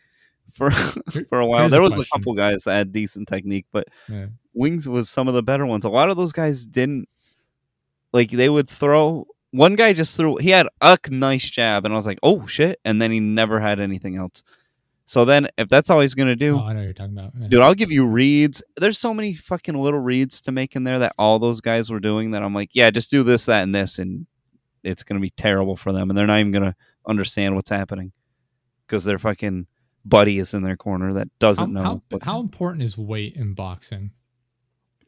[0.54, 0.72] for
[1.30, 1.60] for a while.
[1.62, 4.28] here's There a was a couple guys that had decent technique, but Yeah.
[4.58, 5.86] Wings was some of the better ones.
[5.86, 7.08] A lot of those guys didn't
[8.14, 11.98] like they would throw one guy just threw he had a nice jab and I
[11.98, 14.44] was like, "Oh shit." And then he never had anything else.
[15.06, 17.34] So then if that's all he's going to do, Oh, I know you're talking about.
[17.50, 18.62] Dude, I'll give you reads.
[18.76, 22.02] There's so many fucking little reads to make in there that all those guys were
[22.02, 24.28] doing that I'm like, "Yeah, just do this that and this and
[24.84, 26.76] it's going to be terrible for them and they're not even going to
[27.08, 28.12] understand what's happening
[28.86, 29.68] because their fucking
[30.06, 31.84] buddy is in their corner that doesn't know.
[31.84, 34.12] how, but- how important is weight in boxing?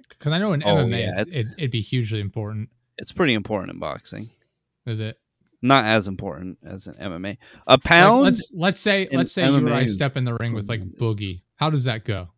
[0.10, 2.70] Because I know in Oh, MMA yeah, it's, it, it'd be hugely important.
[2.98, 4.32] it's pretty important in boxing.
[4.86, 5.18] Is it?
[5.62, 7.38] not as important as an MMA.
[7.68, 10.54] A Like, pound, let's let's say let's say you or I step in the ring
[10.54, 10.82] with like.
[10.82, 11.42] Boogie.
[11.58, 12.30] How does that go?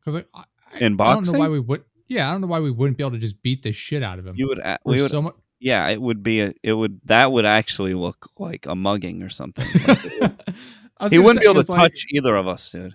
[0.00, 0.44] Because like I,
[0.78, 1.32] In I don't boxing?
[1.34, 1.84] know why we would.
[2.06, 4.18] Yeah, I don't know why we wouldn't be able to just beat the shit out
[4.18, 4.34] of him.
[4.38, 5.34] you would, We're we would, so much.
[5.60, 9.28] yeah, it would be a, it would that would actually look like a mugging or
[9.28, 9.66] something.
[9.86, 9.98] Like,
[11.10, 12.94] he wouldn't say, be able to like- touch either of us, dude.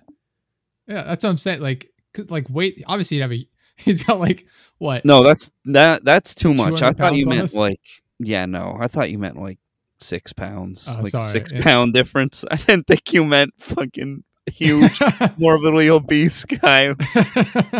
[0.88, 1.60] Yeah, that's what I'm saying.
[1.60, 2.82] Like, cause like weight.
[2.88, 3.46] Obviously, you'd have a.
[3.76, 4.46] He's got like
[4.78, 5.04] what?
[5.04, 6.82] No, that's that that's too much.
[6.82, 7.54] I thought you meant us?
[7.54, 7.80] like
[8.18, 9.58] yeah, no, I thought you meant like
[10.00, 11.24] six pounds, Oh, like sorry.
[11.24, 11.62] six Yeah.
[11.62, 12.44] pound difference.
[12.50, 14.98] I didn't think you meant fucking huge,
[15.38, 16.94] morbidly obese guy.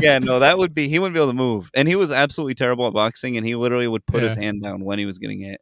[0.00, 2.54] yeah, no, that would be he wouldn't be able to move, and he was absolutely
[2.54, 5.40] terrible at boxing, and he literally would put his hand down when he was getting
[5.40, 5.60] hit.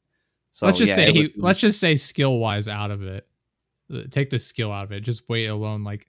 [0.50, 1.20] So let's just yeah, say he.
[1.22, 3.26] would Let's just say skill wise out of it.
[3.92, 5.00] Uh, Take the skill out of it.
[5.00, 5.82] Just weight alone.
[5.82, 6.06] Like,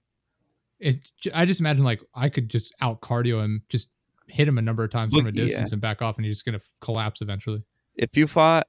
[0.79, 1.09] it.
[1.33, 3.89] I just imagine like I could just out cardio him, just
[4.33, 5.43] hit him a number of times from a Look, yeah.
[5.43, 7.63] distance and back off, and he's just gonna f- collapse eventually.
[7.95, 8.67] if you fought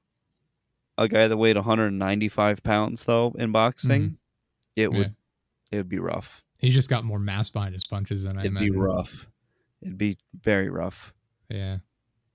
[0.97, 4.17] a guy that weighed 195 pounds though in boxing,
[4.75, 4.93] it Mm-hmm.
[4.93, 4.99] Yeah.
[4.99, 5.15] would
[5.71, 6.43] it would be rough.
[6.59, 9.27] He's just got more mass behind his punches than I It'd be rough.
[9.81, 11.13] It'd be very rough.
[11.49, 11.77] Yeah.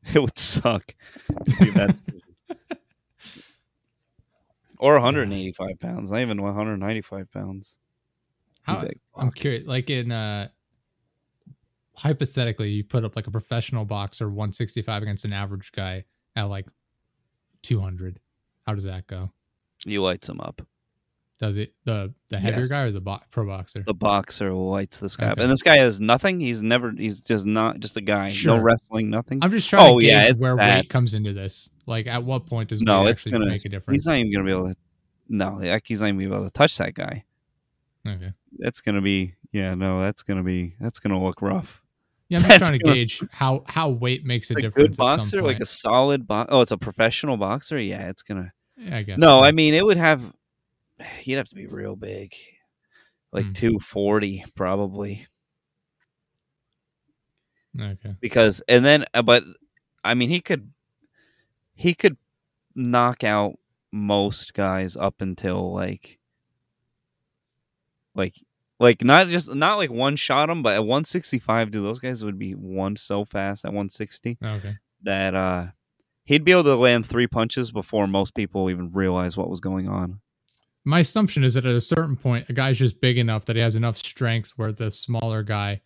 [0.14, 0.94] It would suck.
[1.58, 1.94] to
[4.78, 7.78] or 185 pounds, not even 195 pounds.
[8.62, 8.86] How.
[9.16, 9.66] I'm curious.
[9.66, 10.48] Like in uh,
[12.00, 16.04] hypothetically, you put up like a professional boxer 165 against an average guy
[16.36, 16.66] at like
[17.62, 18.20] 200.
[18.66, 19.30] How does that go?
[19.84, 20.62] You lights him up.
[21.38, 22.68] Does it the the heavier Yes.
[22.68, 23.82] guy or the bo- pro boxer?
[23.86, 26.38] The boxer lights this guy up, and this guy has nothing.
[26.38, 26.90] He's never.
[26.90, 28.28] He's just not just a guy.
[28.28, 28.56] Sure.
[28.58, 29.08] No wrestling.
[29.08, 29.38] Nothing.
[29.42, 30.80] I'm just trying Oh, to gauge yeah, where bad.
[30.82, 31.70] weight comes into this.
[31.86, 33.96] Like, at what point does No, weight actually gonna- make a difference?
[34.02, 34.74] He's not even gonna be able to.
[35.30, 37.24] No, like, he's not even gonna be able to touch that guy.
[38.06, 38.32] okay.
[38.58, 39.34] That's gonna be.
[39.50, 40.74] Yeah, no, that's gonna be.
[40.78, 41.79] That's gonna look rough.
[42.30, 44.62] Yeah, I'm just That's trying to gonna- gauge how how weight makes a a good
[44.62, 44.96] difference.
[44.96, 46.48] some boxer, like a solid box.
[46.50, 47.78] Oh, it's a professional boxer.
[47.78, 48.52] Yeah, it's gonna.
[48.78, 49.18] Yeah, I guess.
[49.18, 49.44] No, so.
[49.44, 50.32] I mean it would have.
[51.20, 52.32] He'd have to be real big,
[53.32, 55.26] like two forty probably.
[57.78, 58.14] okay.
[58.20, 59.42] because and then uh, but
[60.04, 60.70] I mean he could
[61.74, 62.16] he could
[62.74, 63.54] knock out
[63.92, 66.18] most guys up until like
[68.14, 68.34] like
[68.80, 72.38] like not just not like one shot them but at 165 dude those guys would
[72.38, 74.76] be one so fast at 160 Okay.
[75.02, 75.66] that uh
[76.24, 79.88] he'd be able to land three punches before most people even realize what was going
[79.88, 80.20] on
[80.84, 83.62] My assumption is that at a certain point, a guy's just big enough that he
[83.62, 85.82] has enough strength where the smaller guy,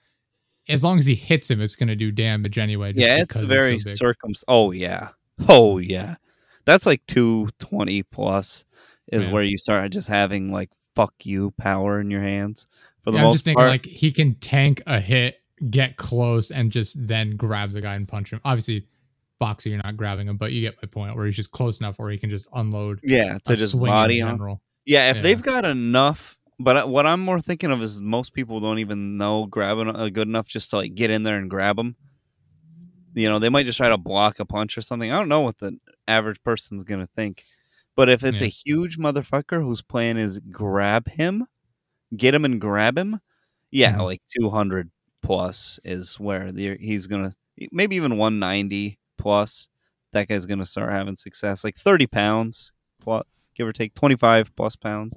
[0.68, 2.92] as long as he hits him, it's going to do damage anyway.
[2.92, 5.08] just yeah it's very so circum oh yeah
[5.48, 6.14] oh yeah
[6.64, 8.64] that's like 220 plus
[9.12, 9.32] is Yeah.
[9.32, 12.66] where you start just having like fuck you power in your hands
[13.02, 15.36] for the Yeah, I'm most just thinking part like he can tank a hit,
[15.70, 18.40] get close, and just then grab the guy and punch him.
[18.44, 18.86] Obviously,
[19.38, 21.16] boxer, you're not grabbing him, but you get my point.
[21.16, 24.26] Where he's just close enough where he can just unload yeah to just body in
[24.28, 24.62] general.
[24.86, 25.22] yeah if Yeah.
[25.22, 29.16] they've got enough but uh, what i'm more thinking of is most people don't even
[29.16, 31.96] know grabbing a good enough just to like get in there and grab them
[33.14, 35.40] you know they might just try to block a punch or something i don't know
[35.40, 35.76] what the
[36.06, 37.42] average person's gonna think
[37.96, 38.46] but if it's Yeah.
[38.46, 41.46] a huge motherfucker whose plan is grab him
[42.16, 43.20] get him and grab him
[43.70, 44.04] yeah Mhm.
[44.04, 44.90] like 200
[45.22, 47.32] plus is where the, he's gonna
[47.72, 49.68] maybe even 190 plus
[50.12, 53.24] that guy's gonna start having success like 30 pounds plus
[53.54, 55.14] give or take 25 plus pounds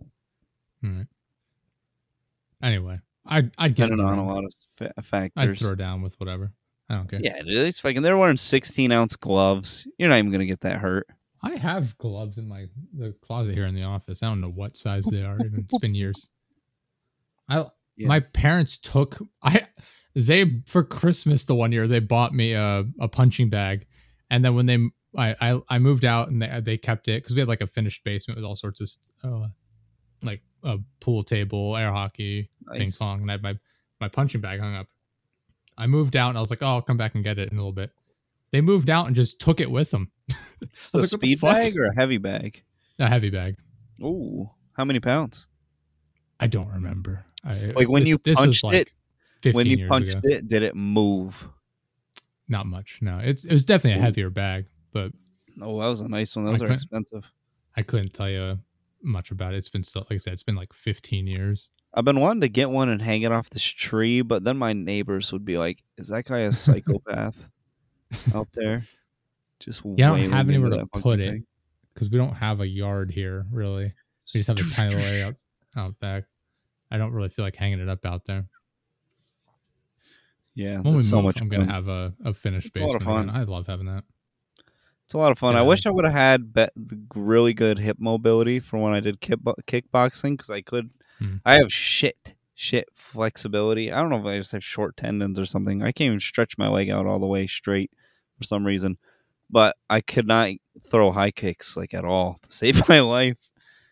[2.61, 6.19] Anyway, I'd I'd get depending on a lot of fa- I'd factors throw down with
[6.19, 6.53] whatever.
[6.89, 7.19] I don't care.
[7.21, 10.77] yeah dude, it's fucking they're wearing 16 ounce gloves you're not even gonna get that
[10.79, 11.05] hurt
[11.43, 14.23] I have gloves in my the closet here in the office.
[14.23, 15.37] I don't know what size they are.
[15.39, 16.29] Even it's been years.
[17.49, 17.65] I
[17.95, 18.07] Yeah.
[18.07, 19.67] my parents took I
[20.15, 23.85] they for Christmas the one year they bought me a, a punching bag,
[24.29, 24.77] and then when they
[25.15, 27.67] I I, I moved out and they they kept it because we had like a
[27.67, 28.89] finished basement with all sorts of
[29.23, 29.47] uh,
[30.23, 33.57] like a pool table, air hockey, ping pong, and I had my
[34.01, 34.87] my punching bag hung up.
[35.77, 37.57] I moved out and I was like, oh, I'll come back and get it in
[37.57, 37.91] a little bit.
[38.51, 40.11] They moved out and just took it with them.
[40.31, 40.35] I
[40.89, 42.63] So a like, what speed bag or a heavy bag
[42.99, 43.55] A heavy bag.
[44.03, 45.47] Ooh, how many pounds
[46.39, 47.25] I don't remember.
[47.43, 48.93] I, Like, when this- you this punched like it-
[49.41, 50.21] 15 when you punched ago.
[50.23, 51.47] it did it move
[52.47, 52.99] Not much.
[53.01, 54.05] No, it's it was definitely a Ooh.
[54.05, 55.11] heavier bag, but
[55.61, 57.23] oh that was a nice one those I are expensive
[57.75, 58.59] I couldn't tell you
[59.03, 59.57] much about it.
[59.57, 61.69] It's been so, like I said, it's been like 15 years.
[61.93, 64.73] I've been wanting to get one and hang it off this tree, but then my
[64.73, 67.35] neighbors would be like, "Is that guy a psychopath
[68.33, 68.85] out there?"
[69.59, 71.43] Just Yeah, I don't have anywhere to put it.
[71.93, 73.93] because we don't have a yard here really.
[74.33, 75.35] We just have a tiny little area out,
[75.75, 76.25] out back.
[76.91, 78.45] I don't really feel like hanging it up out there.
[80.55, 82.81] Yeah, When we that's so move, much I'm gonna have a, a finished It's a
[82.81, 83.03] basement.
[83.03, 83.27] again.
[83.27, 83.29] fun.
[83.29, 84.03] I love having that.
[85.05, 85.55] It's a lot of fun.
[85.55, 88.99] I wish I would have had be- the really good hip mobility for when I
[88.99, 90.89] did kick- kickboxing because I could.
[91.19, 91.35] Hmm.
[91.45, 93.91] I have shit, shit flexibility.
[93.91, 95.81] I don't know if I just have short tendons or something.
[95.81, 97.91] I can't even stretch my leg out all the way straight
[98.37, 98.97] for some reason.
[99.49, 100.51] But I could not
[100.89, 103.37] throw high kicks like at all to save my life.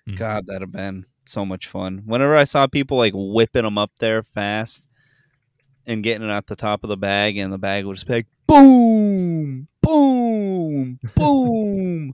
[0.07, 0.15] Hmm.
[0.15, 2.03] God, that'd have been so much fun.
[2.05, 4.87] Whenever I saw people like whipping them up there fast
[5.85, 8.13] and getting it at the top of the bag, and the bag would just be
[8.13, 12.13] like boom, boom, boom.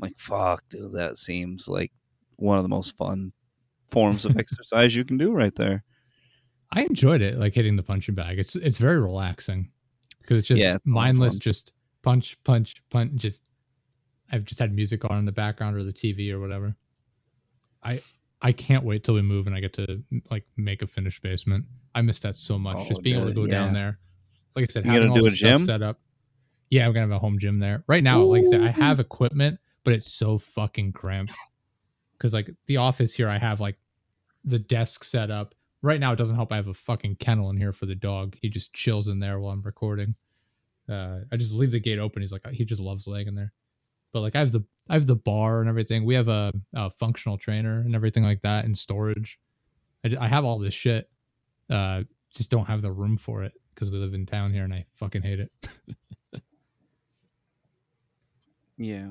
[0.00, 1.92] like, fuck, dude, that seems like
[2.36, 3.32] one of the most fun
[3.88, 5.84] forms of exercise you can do right there.
[6.72, 8.38] I enjoyed it, like hitting the punching bag.
[8.38, 9.70] It's it's very relaxing
[10.20, 11.36] because it's just Yeah, it's a lot of mindless.
[11.36, 11.72] Just
[12.02, 13.12] punch, punch, punch.
[13.14, 13.48] Just
[14.32, 16.74] I've just had music on in the background or the TV or whatever.
[17.82, 18.02] I
[18.42, 21.64] I can't wait till we move and I get to like make a finished basement.
[21.94, 22.78] I miss that so much.
[22.80, 23.98] Oh, just being able to dude, go down there.
[24.56, 26.00] Like I said, You having all this stuff set up.
[26.70, 27.84] Yeah, we're gonna have a home gym there.
[27.86, 31.32] Right now, like I said, I have equipment, but it's so fucking cramped.
[32.18, 33.76] Cause like the office here, I have like
[34.44, 35.54] the desk set up.
[35.82, 36.52] Right now, it doesn't help.
[36.52, 38.36] I have a fucking kennel in here for the dog.
[38.40, 40.14] He just chills in there while I'm recording.
[40.90, 42.20] Uh, I just leave the gate open.
[42.22, 43.52] He's like, he just loves laying in there.
[44.12, 46.04] But like, I have the I have the bar and everything.
[46.04, 49.38] We have a, a functional trainer and everything like that, and storage.
[50.04, 51.08] I, I have all this shit.
[51.70, 52.02] Uh,
[52.34, 54.84] just don't have the room for it because we live in town here and I
[54.96, 55.52] fucking hate it.
[58.76, 59.08] Yeah.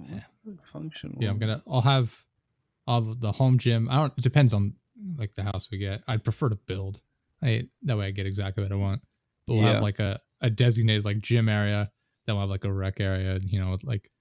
[0.72, 1.18] functional.
[1.22, 1.62] yeah, I'm gonna.
[1.70, 2.26] I'll have,
[2.88, 3.88] I'll have the home gym.
[3.90, 4.14] I don't.
[4.18, 4.74] It depends on
[5.18, 6.02] like the house we get.
[6.08, 7.02] I'd prefer to build.
[7.42, 9.02] I that way I get exactly what I want.
[9.46, 9.74] But we'll Yeah.
[9.74, 11.92] have like a a designated like gym area.
[12.26, 13.40] Then we'll have like a rec area.
[13.44, 14.12] You know, with like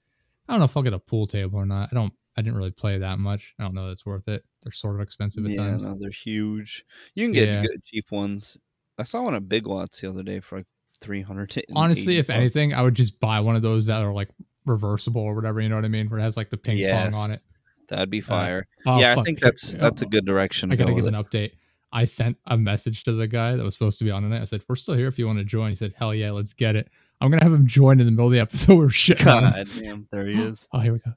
[0.49, 1.89] I don't know if I'll get a pool table or not.
[1.93, 2.12] I don't.
[2.37, 3.55] I didn't really play that much.
[3.59, 4.45] I don't know that it's worth it.
[4.62, 5.85] They're sort of expensive at yeah, times.
[5.85, 6.85] no, they're huge.
[7.16, 7.62] You can get Yeah.
[7.62, 8.57] good cheap ones.
[8.97, 10.66] I saw one at Big Lots the other day for like
[11.01, 11.53] three hundred.
[11.75, 14.29] Honestly, if anything, I would just buy one of those that are like
[14.66, 15.61] reversible or whatever.
[15.61, 16.09] You know what I mean?
[16.09, 17.12] Where it has like the ping Yes.
[17.12, 17.43] pong on it.
[17.89, 18.69] that'd be uh, fire.
[18.87, 20.69] Oh, yeah, I think that's that's a good direction.
[20.69, 21.53] To I gotta go give an update.
[21.93, 24.43] I sent a message to the guy that was supposed to be on tonight.
[24.43, 26.53] I said, "We're still here if you want to join." He said, "Hell yeah, let's
[26.53, 26.89] get it."
[27.20, 28.74] I'm gonna have him join in the middle of the episode.
[28.78, 29.24] We're shit.
[29.24, 30.68] God damn, there he is.
[30.72, 31.12] Oh, here we go.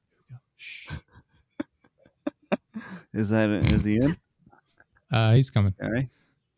[0.57, 2.82] Here we go.
[3.13, 4.15] Is that is he in?
[5.11, 5.74] Uh, he's coming.
[5.84, 6.07] All right.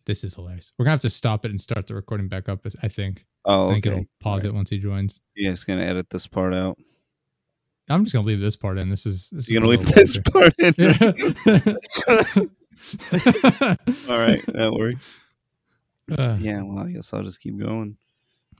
[0.05, 0.71] This is hilarious.
[0.77, 2.65] We're gonna have to stop it and start the recording back up.
[2.83, 3.25] I think.
[3.43, 4.07] Oh, I think it'll okay.
[4.19, 5.21] pause it once he joins.
[5.35, 6.77] Yeah, it's gonna edit this part out.
[7.89, 8.89] I'm just gonna leave this part in.
[8.89, 9.29] This is.
[9.31, 12.49] This You're is gonna leave this part in.
[14.09, 15.19] All right, that works.
[16.11, 17.97] Uh, Yeah, well, I guess I'll just keep going.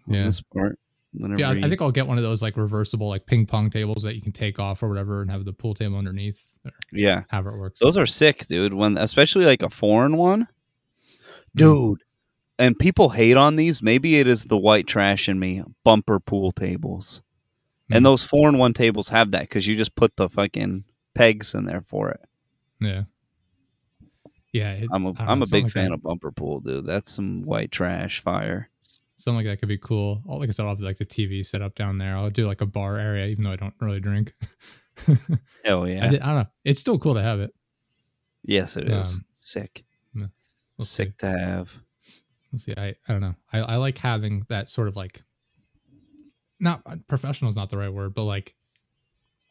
[0.07, 0.23] Yeah.
[0.25, 0.79] this part.
[1.13, 4.15] Yeah, I think I'll get one of those like reversible like ping pong tables that
[4.15, 6.43] you can take off or whatever and have the pool table underneath.
[6.65, 7.79] Or yeah, however it works.
[7.79, 8.73] those are sick, dude.
[8.73, 10.47] When especially like a foreign one,
[11.55, 11.57] Mm.
[11.57, 12.03] dude.
[12.59, 13.83] And people hate on these.
[13.83, 15.61] Maybe it is the white trash in me.
[15.83, 17.21] Bumper pool tables,
[17.91, 17.97] Mm.
[17.97, 21.65] and those foreign one tables have that because you just put the fucking pegs in
[21.65, 22.21] there for it.
[22.81, 23.03] Yeah.
[24.53, 24.73] Yeah.
[24.73, 26.85] it- I'm a I know, a big like fan that- of bumper pool, dude.
[26.85, 28.69] That's some white trash fire.
[29.15, 30.21] Something like that could be cool.
[30.25, 32.15] Like I said, I'll have like the TV set up down there.
[32.17, 34.33] I'll do like a bar area, even though I don't really drink.
[35.63, 36.07] Hell I, yeah!
[36.09, 36.47] did, I don't know.
[36.63, 37.53] It's still cool to have it.
[38.43, 39.83] yes, it is Um, sick.
[40.75, 41.13] We'll sick see.
[41.19, 41.71] to have.
[42.51, 42.73] We'll see.
[42.75, 43.35] I, I don't know.
[43.53, 45.21] I, I like having that sort of like,
[46.59, 48.55] not professional is not the right word, but like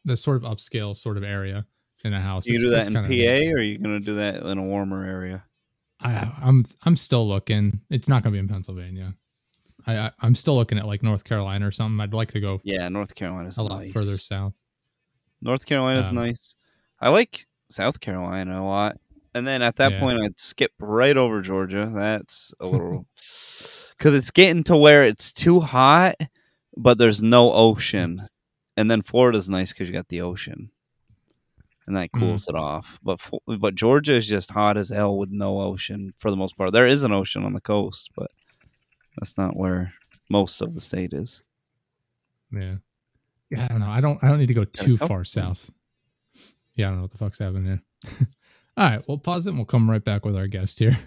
[0.05, 1.65] the sort of upscale sort of area
[2.03, 2.47] in a house.
[2.47, 5.03] You It's- do that in PA, or are you gonna do that in a warmer
[5.05, 5.43] area?
[5.99, 7.79] I, I'm I'm still looking.
[7.89, 9.13] It's not going to be in Pennsylvania.
[9.87, 11.97] I, I I'm still looking at like North Carolina or something.
[12.01, 13.93] I'd like to go Yeah, North Carolina's a lot nice.
[13.93, 14.53] further south.
[15.41, 16.55] North Carolina's Um, nice.
[16.99, 18.97] I like South Carolina a lot.
[19.33, 19.99] And then at that Yeah.
[20.01, 21.89] point, I'd skip right over Georgia.
[21.93, 23.07] That's a little
[23.97, 26.15] because it's getting to where it's too hot,
[26.75, 28.23] but there's no ocean.
[28.75, 30.71] And then Florida's nice because you got the ocean,
[31.87, 32.19] and that Mm.
[32.19, 32.99] cools it off.
[33.03, 33.19] But
[33.59, 36.71] but Georgia is just hot as hell with no ocean for the most part.
[36.71, 38.31] There is an ocean on the coast, but
[39.17, 39.93] that's not where
[40.29, 41.43] most of the state is.
[42.51, 42.75] Yeah.
[43.49, 43.89] Yeah, I don't know.
[43.89, 45.25] I don't I don't need to go too far them.
[45.25, 45.69] south.
[46.75, 47.81] Yeah, I don't know what the fuck's happening here.
[48.77, 50.97] All right, we'll pause it and we'll come right back with our guest here.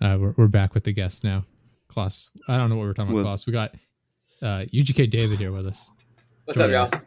[0.00, 1.44] Uh, we're, we're back with the guest now.
[1.88, 3.46] Klaus, I don't know what we're talking about, Klaus.
[3.46, 3.74] We got
[4.40, 5.90] uh, UGK David here with us.
[6.46, 6.84] What's up, y'all?
[6.84, 7.04] Us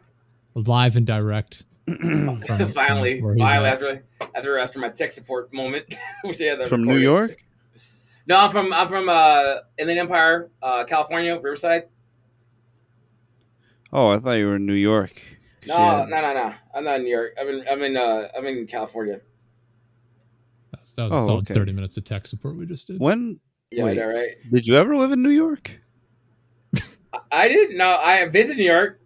[0.54, 1.64] Live and direct.
[1.86, 6.46] From- finally, from where he's finally, after after after my tech support moment, which they
[6.46, 6.98] had that From New.
[6.98, 7.36] York?
[8.28, 11.84] No, I'm from I'm from uh, Inland Empire, uh, California, Riverside.
[13.92, 15.12] Oh, I thought you were in New York.
[15.66, 16.54] No, you had- no, no, no.
[16.74, 17.32] I'm not in New York.
[17.40, 19.20] I'm in I'm in uh, I'm in California.
[20.72, 21.54] That was, that was Oh, a solid okay.
[21.54, 23.00] 30 minutes of tech support we just did.
[23.00, 23.38] When
[23.70, 23.92] Yeah, Wait.
[23.98, 24.30] I know, right?
[24.52, 25.78] did you ever live in New York?
[27.12, 27.96] I, I didn't know.
[28.00, 29.00] I visited New York.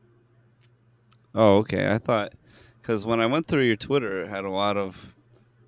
[1.34, 1.88] Oh, okay.
[1.90, 2.32] I thought
[2.90, 5.14] because when I went through your Twitter, it had a lot of.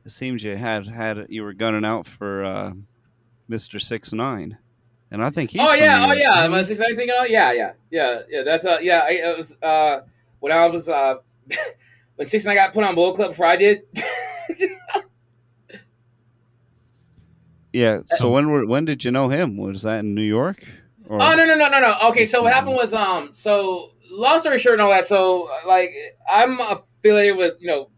[0.05, 2.73] It seems you had had you were gunning out for uh,
[3.47, 4.59] Mister Six Nine,
[5.09, 5.61] and I think he's.
[5.61, 6.45] oh yeah, oh yeah.
[6.45, 7.15] Am I six nine thinking?
[7.17, 8.43] Oh yeah, yeah, yeah, yeah.
[8.43, 9.03] That's uh, yeah.
[9.05, 10.01] I, it was uh,
[10.41, 11.15] when I was uh,
[12.17, 13.83] when six nine got put on Bull Club before I did.
[17.73, 18.01] Yeah.
[18.19, 19.57] So when were when did you know him?
[19.57, 20.67] Was that in New York?
[21.09, 21.97] Or, Oh no no no no no.
[22.09, 25.05] Okay, so what happened was um so long story short and all that.
[25.05, 25.95] So like
[26.31, 26.61] I'm
[27.03, 27.91] affiliated with you know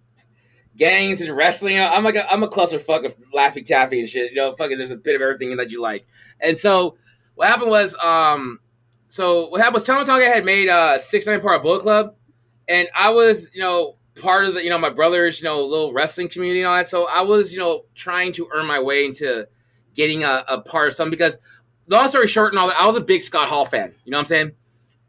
[0.77, 1.79] gangs and wrestling.
[1.79, 4.33] I'm like a, I'm a clusterfuck of Laffy Taffy and shit.
[4.33, 6.07] You know, fucking there's a bit of everything that you like.
[6.41, 6.97] And so
[7.35, 8.61] what happened was um
[9.09, 12.15] so what happened was Tama Tonga had made a six nine part Bullet Club,
[12.69, 15.93] and I was you know part of the you know my brother's you know little
[15.93, 16.87] wrestling community and all that.
[16.87, 19.47] So I was you know trying to earn my way into
[19.95, 21.39] getting a, a part of something because
[21.89, 23.95] long story short and all that, I was a big Scott Hall fan.
[24.05, 24.53] You know what I'm saying?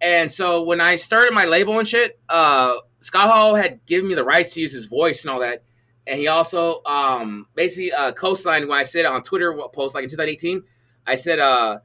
[0.02, 2.76] And so when I started my label and shit, uh,
[3.06, 5.62] Scott Hall had given me the rights to use his voice and all that.
[6.08, 10.10] And he also um, basically uh, co-signed when I said on Twitter post like in
[10.10, 10.64] 2018.
[11.06, 11.78] I said uh,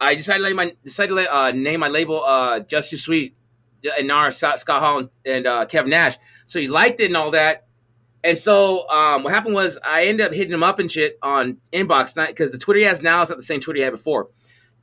[0.00, 3.34] I decided to my decided to uh, name my label uh, Just Too Sweet
[3.98, 6.16] and now Scott, Scott Hall and, and uh, Kevin Nash.
[6.44, 7.66] So he liked it and all that.
[8.22, 11.56] And so um, what happened was I ended up hitting him up and shit on
[11.72, 13.92] inbox night because the Twitter he has now is not the same Twitter he had
[13.92, 14.28] before.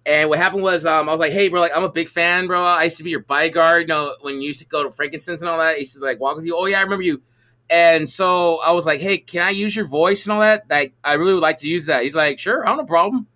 [0.06, 2.48] And what happened was, um, I was like, "Hey, bro, like I'm a big fan,
[2.48, 2.62] bro.
[2.62, 3.84] I used to be your bodyguard.
[3.84, 6.02] You know, when you used to go to Frankincense and all that, I used to
[6.04, 6.58] like walk with you.
[6.58, 7.22] Oh yeah, I remember you."
[7.70, 10.66] And so I was like, "Hey, can I use your voice and all that?
[10.70, 12.88] Like, I really would like to use that." He's like, "Sure, I don't have a
[12.88, 13.28] problem."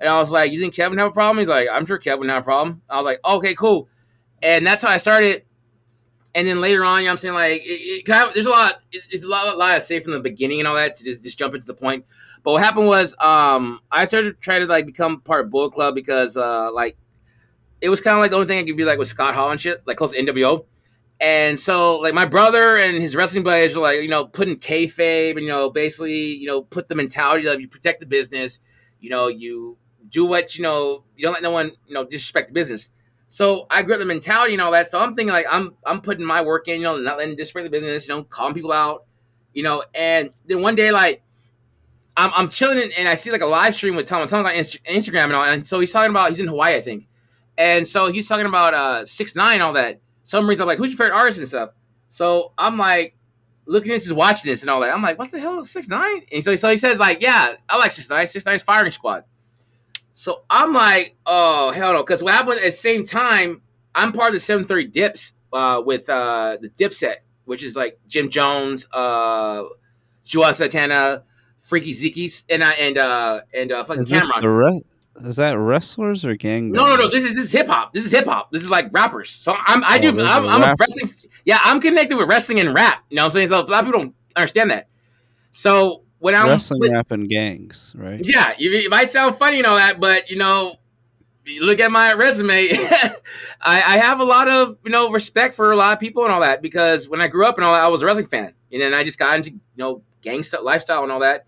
[0.00, 2.28] And I was like, "You think Kevin have a problem?" He's like, "I'm sure Kevin
[2.30, 3.88] have a problem." I was like, "Okay, cool."
[4.42, 5.44] And that's how I started.
[6.34, 9.24] And then later on, you know I'm saying like, it, it, there's a lot, it's
[9.24, 11.38] a lot, a lot I say from the beginning and all that to just, just
[11.38, 12.04] jump into the point.
[12.42, 15.72] But what happened was, um, I started to try to like become part of Bullet
[15.72, 16.96] Club because, uh, like,
[17.80, 19.50] it was kind of like the only thing I could be like with Scott Hall
[19.50, 20.64] and shit, like close to NWO.
[21.20, 25.32] And so, like, my brother and his wrestling buddies were like, you know, putting kayfabe
[25.32, 28.58] and, you know, basically, you know, put the mentality of you protect the business,
[29.00, 29.78] you know, you
[30.08, 32.90] do what, you know, you don't let no one, you know, disrespect the business.
[33.34, 34.88] So I grew up the mentality and all that.
[34.88, 37.64] So I'm thinking like I'm I'm putting my work in, you know, not letting disrespect
[37.64, 39.06] the business, you know, calling people out,
[39.52, 39.82] you know.
[39.92, 41.20] And then one day, like
[42.16, 44.24] I'm I'm chilling and I see like a live stream with Tom.
[44.28, 45.42] Tom on Instagram and all.
[45.42, 47.08] And so he's talking about he's in Hawaii, I think.
[47.58, 50.00] And so he's talking about uh six nine all that.
[50.22, 51.70] Some reason I'm like, who's your favorite artist and stuff.
[52.10, 53.16] So I'm like
[53.66, 54.94] looking at this, watching this and all that.
[54.94, 56.22] I'm like, what the hell is six nine?
[56.30, 58.28] And so so he says like, yeah, I like six nine.
[58.28, 59.24] Six nine's firing squad.
[60.16, 63.60] So I'm like, oh hell no, because what happened at the same time,
[63.96, 68.30] I'm part of the 730 Dips uh, with uh, the Dipset, which is like Jim
[68.30, 69.64] Jones, uh,
[70.24, 71.24] Juelz Santana,
[71.58, 74.42] Freaky Zeke's, and I and uh and uh fucking Is, Cam'ron.
[74.44, 74.82] re-
[75.28, 76.70] is that wrestlers or gang?
[76.70, 77.08] No, no, no.
[77.08, 77.92] This is this is hip hop.
[77.92, 78.52] This is hip hop.
[78.52, 79.30] This is like rappers.
[79.30, 81.10] So I'm I Oh, do I'm, is I'm a wrestling.
[81.44, 83.02] Yeah, I'm connected with wrestling and rap.
[83.10, 83.48] You know what I'm saying?
[83.48, 84.88] So a lot of people don't understand that.
[85.52, 88.18] So when I'm wrestling rap and gangs, right?
[88.24, 90.76] yeah, you, it might sound funny and all that, but you know,
[91.60, 92.70] look at my resume.
[92.72, 93.12] I,
[93.60, 96.40] I have a lot of you know respect for a lot of people and all
[96.40, 98.80] that because when I grew up and all that, I was a wrestling fan, and
[98.80, 101.44] then I just got into you know gangsta lifestyle and all that,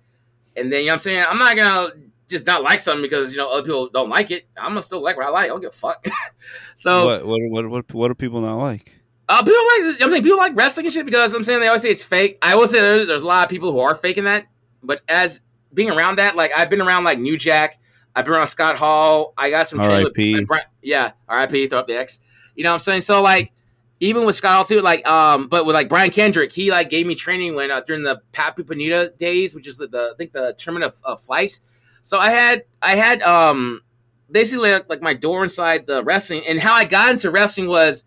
[0.56, 1.92] and then you know what I'm saying I'm not gonna
[2.28, 4.46] just not like something because you know other people don't like it.
[4.58, 5.44] I'm gonna still like what I like.
[5.44, 6.06] I don't give a fuck.
[6.74, 8.92] so What, what what what what do people not like?
[9.28, 11.80] uh, people like I'm saying people like wrestling and shit because I'm saying they always
[11.80, 12.36] say it's fake.
[12.42, 14.46] I will say there's, there's a lot of people who are faking that,
[14.82, 15.40] but as
[15.74, 17.78] being around that, like I've been around like New Jack,
[18.14, 19.34] I've been around Scott Hall.
[19.36, 20.46] I got some training with R.I.P..
[20.48, 21.68] like, yeah, R.I.P.
[21.68, 22.20] Throw up the X.
[22.54, 23.02] You know what I'm saying?
[23.02, 23.52] So like
[24.00, 27.06] even with Scott Hall too, like um, but with like Brian Kendrick, he like gave
[27.06, 30.32] me training when uh, during the Pappy Panita days, which is the, the I think
[30.32, 31.60] the tournament of, of Fleiss.
[32.02, 33.82] So I had I had um
[34.30, 38.04] basically like, like my door inside the wrestling, and how I got into wrestling was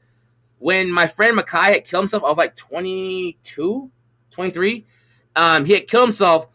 [0.59, 2.23] when my friend Makai had killed himself.
[2.23, 3.91] I was like 22,
[4.31, 4.85] 23.
[5.35, 6.47] Um, he had killed himself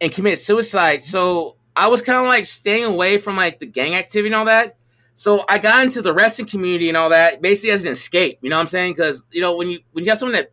[0.00, 1.04] and committed suicide.
[1.04, 4.44] So I was kind of like staying away from like the gang activity and all
[4.46, 4.76] that.
[5.14, 8.38] So I got into the wrestling community and all that basically as an escape.
[8.42, 8.92] You know what I'm saying?
[8.94, 10.52] Because you know when you when you have someone that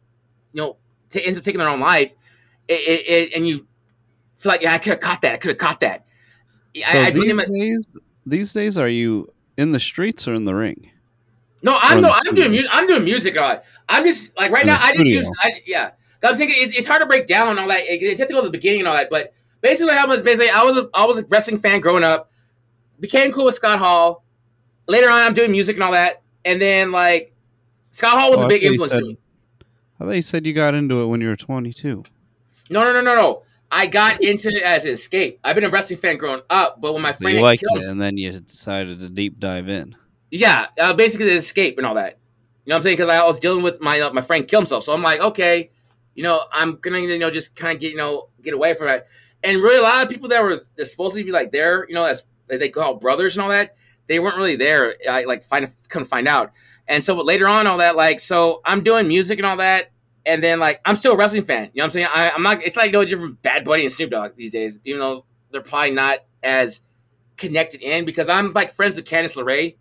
[0.54, 0.78] you know
[1.10, 2.14] t- ends up taking their own life,
[2.68, 3.68] it, it, it, and you
[4.40, 5.34] feel like yeah I could have caught that.
[5.34, 6.06] I could have caught that.
[6.76, 7.88] So I, I these at- days,
[8.26, 9.28] these days, are you
[9.58, 10.90] in the streets or in the ring?
[11.62, 12.44] No, I'm no, I'm studio.
[12.44, 12.72] doing music.
[12.74, 13.38] I'm doing music.
[13.38, 14.78] Uh, I'm just like right In now.
[14.80, 15.30] I just use.
[15.42, 15.92] I, yeah,
[16.30, 17.88] I'm thinking it's, it's hard to break down and all that.
[17.90, 19.10] You have to go to the beginning and all that.
[19.10, 22.04] But basically, what happened was basically I was a, I was a wrestling fan growing
[22.04, 22.32] up.
[23.00, 24.24] Became cool with Scott Hall.
[24.88, 26.22] Later on, I'm doing music and all that.
[26.46, 27.34] And then like
[27.92, 29.18] Scott Hall was Oh, a big influence said- to me.
[30.00, 32.04] I thought you said you got into it when you were 22.
[32.70, 33.44] No, no, no, no, no.
[33.72, 35.40] I got into it as an escape.
[35.44, 37.90] I've been a wrestling fan growing up, but when my So friend liked killed it,
[37.90, 39.96] and then you decided to deep dive in.
[40.32, 42.20] Yeah, uh, basically the escape and all that.
[42.66, 42.98] You know what I'm saying?
[42.98, 45.70] Because I was dealing with my uh, my friend kill himself, so I'm like, okay,
[46.16, 48.88] you know, I'm gonna you know just kind of get you know get away from
[48.88, 49.06] it.
[49.44, 52.06] And really, a lot of people that were supposed to be like there, you know,
[52.06, 53.76] as they call brothers and all that,
[54.08, 54.96] they weren't really there.
[55.10, 56.52] I like find come find out.
[56.88, 59.92] And so but later on, all that like, so I'm doing music and all that,
[60.26, 61.66] and then like I'm still a wrestling fan.
[61.74, 62.08] You know what I'm saying?
[62.14, 62.64] I, I'm not.
[62.64, 65.92] It's like no different Bad Bunny and Snoop Dogg these days, even though they're probably
[65.92, 66.82] not as
[67.38, 69.76] connected in because I'm like friends with Candice LeRae.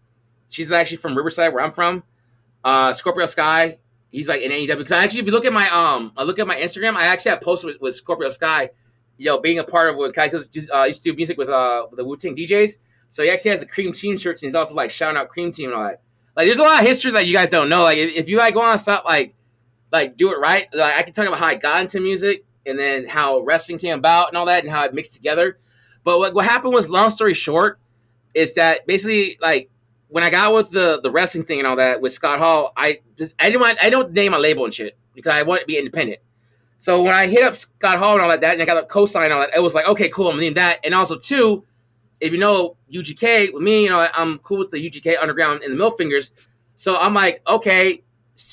[0.48, 2.04] She's actually from Riverside, where I'm from.
[2.62, 3.78] Uh, Scorpio Sky,
[4.14, 4.78] he's like in AEW.
[4.78, 7.06] Because I actually, if you look at my um, I look at my Instagram, I
[7.06, 8.70] actually have posted with, with Scorpio Sky,
[9.18, 12.04] yo, being a part of what Kai uh, used to do music with uh the
[12.04, 12.76] Wu Tang DJs.
[13.08, 15.50] So he actually has the Cream Team shirts, and he's also like shouting out Cream
[15.50, 16.00] Team and all that.
[16.36, 17.82] Like, there's a lot of history that you guys don't know.
[17.82, 19.34] Like, if, if you like go on stop like
[19.92, 22.78] like do it right, like I can talk about how I got into music and
[22.78, 25.58] then how wrestling came about and all that, and how it mixed together.
[26.04, 27.80] But what what happened was, long story short,
[28.32, 29.70] is that basically like
[30.08, 33.00] when I got with the the wrestling thing and all that with Scott Hall, I
[33.16, 35.66] just I didn't want I don't name my label and shit because I want to
[35.66, 36.20] be independent.
[36.78, 38.86] So when I hit up Scott Hall and all that, that and I got a
[38.86, 40.80] cosign on it, it was like okay, cool, I'm name that.
[40.84, 41.64] And also two,
[42.20, 45.72] if you know UGK with me, you know I'm cool with the UGK Underground and
[45.72, 46.32] the Mill Fingers.
[46.76, 48.02] So I'm like, okay,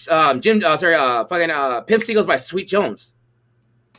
[0.10, 3.14] um, Jim, uh, sorry, uh, fucking uh, Pimp goes by Sweet Jones.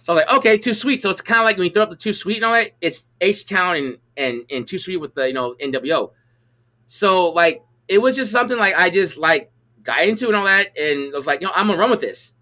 [0.03, 1.00] So I was like, okay, Too Sweet.
[1.00, 2.72] So it's kind of like when you throw up the Too Sweet and all that,
[2.80, 6.11] it's H Town and and and Too Sweet with the you know NWO.
[6.95, 9.51] So like it was just something like I just like
[9.82, 12.03] got into and all that, and I was like, you know, I'm gonna run with
[12.03, 12.34] this.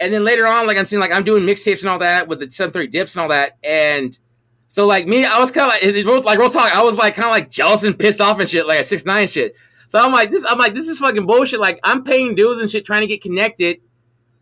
[0.00, 2.40] And then later on, like I'm seeing like I'm doing mixtapes and all that with
[2.40, 4.18] the 730 dips and all that, and
[4.66, 7.26] so like me, I was kind of like, like real talk, I was like kind
[7.26, 9.54] of like jealous and pissed off and shit, like a six nine shit.
[9.88, 11.60] So I'm like this, I'm like this is fucking bullshit.
[11.60, 13.78] Like I'm paying dues and shit, trying to get connected,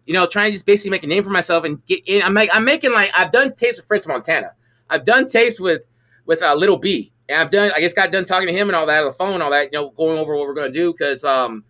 [0.06, 2.22] you know, trying to just basically make a name for myself and get in.
[2.22, 4.52] I'm like I'm making like I've done tapes with French Montana,
[4.88, 5.82] I've done tapes with
[6.24, 8.76] with uh, Little B, and I've done I just got done talking to him and
[8.76, 10.92] all that on the phone all that, you know, going over what we're gonna do
[10.92, 11.64] because um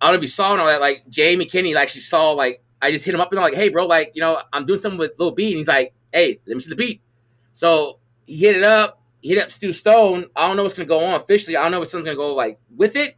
[0.00, 0.80] I don't know if you saw and all that.
[0.80, 3.68] Like Jamie Kennedy actually saw like I just hit him up and I'm like, hey
[3.68, 6.54] bro, like you know I'm doing something with Little B, and he's like, hey, let
[6.54, 7.00] me see the beat.
[7.52, 9.00] So he hit it up.
[9.22, 10.26] Hit up Stu Stone.
[10.34, 11.56] I don't know what's gonna go on officially.
[11.56, 13.16] I don't know if something's gonna go like with it,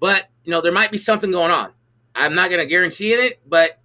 [0.00, 1.72] but you know there might be something going on.
[2.16, 3.78] I'm not gonna guarantee it, but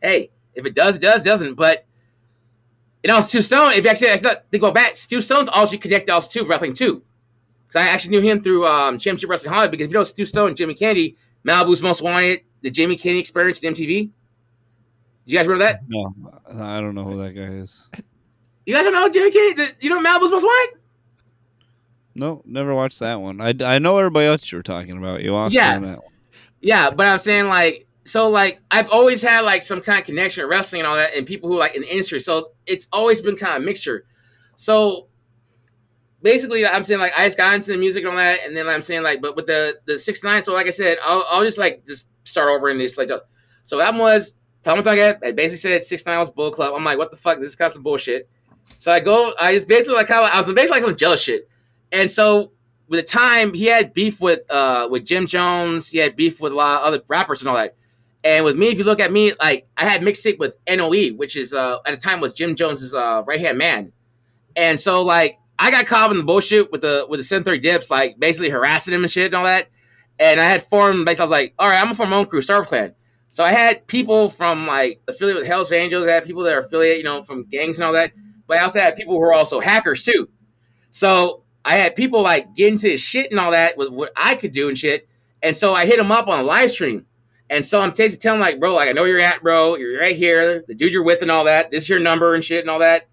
[0.00, 1.54] hey, if it does, it does, doesn't.
[1.54, 1.84] But
[3.04, 3.72] you know, Stu Stone.
[3.74, 7.02] If you actually to go back, Stu Stone's also connected also to wrestling too,
[7.66, 9.72] because I actually knew him through um, Championship Wrestling Hollywood.
[9.72, 13.20] Because if you know Stu Stone, and Jimmy Kennedy, Malibu's Most Wanted, the Jimmy Kennedy
[13.20, 13.86] Experience at MTV.
[13.86, 14.10] Did
[15.26, 15.80] you guys remember that?
[15.86, 16.14] No,
[16.50, 17.82] I don't know who that guy is.
[18.66, 19.74] You guys don't know Jimmy Kennedy?
[19.80, 20.78] You know Malibu's Most Wanted?
[22.14, 23.40] No, never watched that one.
[23.40, 25.22] I, I know everybody else you were talking about.
[25.22, 25.78] You lost Yeah.
[25.78, 26.12] that one.
[26.60, 30.44] Yeah, but I'm saying like so like I've always had like some kind of connection
[30.44, 32.20] with wrestling and all that, and people who like in the industry.
[32.20, 34.04] So it's always been kind of mixture.
[34.56, 35.08] So
[36.22, 38.68] basically, I'm saying like I just got into the music and all that, and then
[38.68, 40.42] I'm saying like, but with the the six nine.
[40.42, 43.08] So like I said, I'll, I'll just like just start over and just like
[43.62, 45.18] so that was Tama Tonga.
[45.22, 46.74] I basically said six nine was Bullet Club.
[46.76, 47.38] I'm like, what the fuck?
[47.38, 48.28] This is kind of some bullshit.
[48.78, 49.32] So I go.
[49.40, 51.48] I just basically like kind of I was basically like some jealous shit,
[51.90, 52.52] and so
[52.88, 56.52] with the time he had beef with uh with Jim Jones, he had beef with
[56.52, 57.76] a lot of other rappers and all that.
[58.24, 61.10] And with me, if you look at me, like I had mixed it with NOE,
[61.10, 63.92] which is uh at the time was Jim Jones's uh right hand man.
[64.56, 67.90] And so like I got caught in the bullshit with the with the 730 dips,
[67.90, 69.68] like basically harassing him and shit and all that.
[70.18, 72.26] And I had formed basically I was like, all right, I'm gonna form my own
[72.26, 72.94] crew, Starve Clan.
[73.28, 76.60] So I had people from like affiliate with Hells Angels, I had people that are
[76.60, 78.12] affiliate, you know, from gangs and all that.
[78.46, 80.28] But I also had people who were also hackers too.
[80.90, 84.52] So I had people like get into shit and all that with what I could
[84.52, 85.08] do and shit.
[85.42, 87.06] And so I hit him up on a live stream.
[87.54, 89.76] And so I'm basically telling like, bro, like I know you're at, bro.
[89.76, 90.64] You're right here.
[90.66, 91.70] The dude you're with and all that.
[91.70, 93.06] This is your number and shit and all that.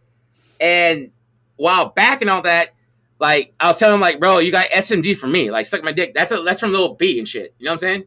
[0.60, 1.12] And
[1.58, 2.70] while back and all that,
[3.20, 5.52] like I was telling him, like, bro, you got SMG for me.
[5.52, 6.16] Like, suck my dick.
[6.16, 7.54] That's a that's from Little B and shit.
[7.60, 8.04] You know what I'm saying?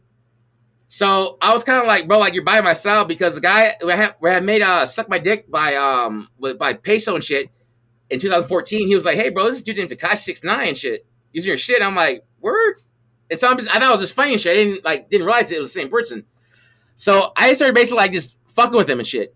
[0.88, 2.74] So I was kind of like, bro, like you're buying my
[3.04, 7.14] because the guy who had, made uh suck my dick by um with by peso
[7.14, 7.48] and shit
[8.10, 11.06] in 2014, he was like, hey, bro, this dude named Tekashi Six Nine and shit
[11.32, 11.80] using your shit.
[11.80, 12.80] I'm like, word.
[13.30, 14.52] Just, I thought it was just funny and shit.
[14.52, 16.24] I didn't like didn't realize it was the same person.
[16.94, 19.34] So I started basically like just fucking with him and shit.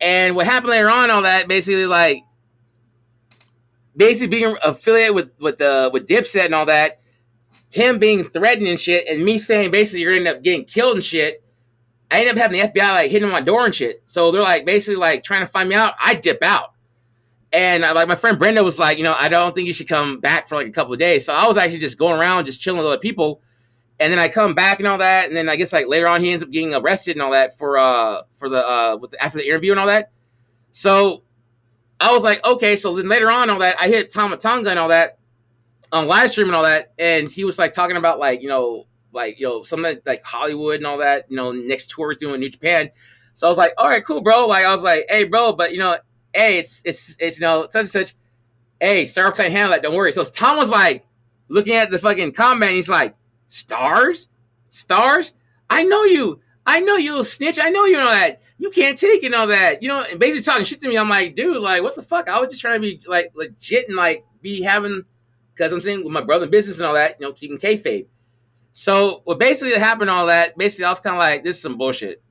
[0.00, 2.22] And what happened later on, all that basically like
[3.96, 7.00] basically being affiliated with with the with Dipset and all that,
[7.70, 10.94] him being threatened and shit, and me saying basically you're gonna end up getting killed
[10.94, 11.44] and shit.
[12.10, 14.02] I ended up having the FBI like hitting my door and shit.
[14.06, 15.94] So they're like basically like trying to find me out.
[16.02, 16.72] I dip out.
[17.52, 19.88] And uh, like my friend Brenda was like, you know, I don't think you should
[19.88, 21.24] come back for like a couple of days.
[21.24, 23.40] So I was actually just going around, just chilling with other people.
[24.00, 25.28] And then I come back and all that.
[25.28, 27.56] And then I guess like later on he ends up getting arrested and all that
[27.56, 30.12] for uh for the uh with the, after the interview and all that.
[30.72, 31.22] So
[31.98, 32.76] I was like, okay.
[32.76, 35.18] So then later on all that, I hit Tama Tonga and all that
[35.92, 38.86] on live stream and all that, and he was like talking about like you know
[39.12, 41.26] like you know something like Hollywood and all that.
[41.28, 42.90] You know, next tour is doing New Japan.
[43.34, 44.46] So I was like, all right, cool, bro.
[44.46, 45.96] Like I was like, hey, bro, but you know,
[46.38, 48.14] hey, it's it's it's you know such and such.
[48.80, 49.82] Hey, Star can't handle that.
[49.82, 50.12] Don't worry.
[50.12, 51.04] So Tom was like
[51.48, 52.72] looking at the fucking comment.
[52.72, 53.16] He's like,
[53.48, 54.28] stars,
[54.68, 55.32] stars.
[55.68, 56.40] I know you.
[56.64, 57.58] I know you, little snitch.
[57.60, 58.42] I know you know that.
[58.58, 59.82] You can't take it and all that.
[59.82, 60.96] You know, and basically talking shit to me.
[60.96, 62.28] I'm like, dude, like, what the fuck?
[62.28, 65.04] I was just trying to be like legit and like be having,
[65.54, 68.06] because I'm saying with my brother in business and all that, you know, keeping kayfabe.
[68.72, 71.78] So what basically happened, all that, basically I was kind of like, this is some
[71.78, 72.22] bullshit.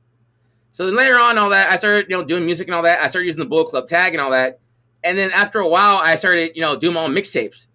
[0.77, 2.99] So then later on, all that, I started, you know, doing music and all that.
[2.99, 4.59] I started using the Bullet Club tag and all that.
[5.03, 7.65] And then after a while, I started, you know, doing my own mixtapes.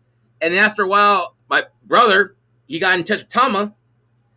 [0.41, 2.37] And then after a while, my brother,
[2.69, 3.74] he got in touch with Tama.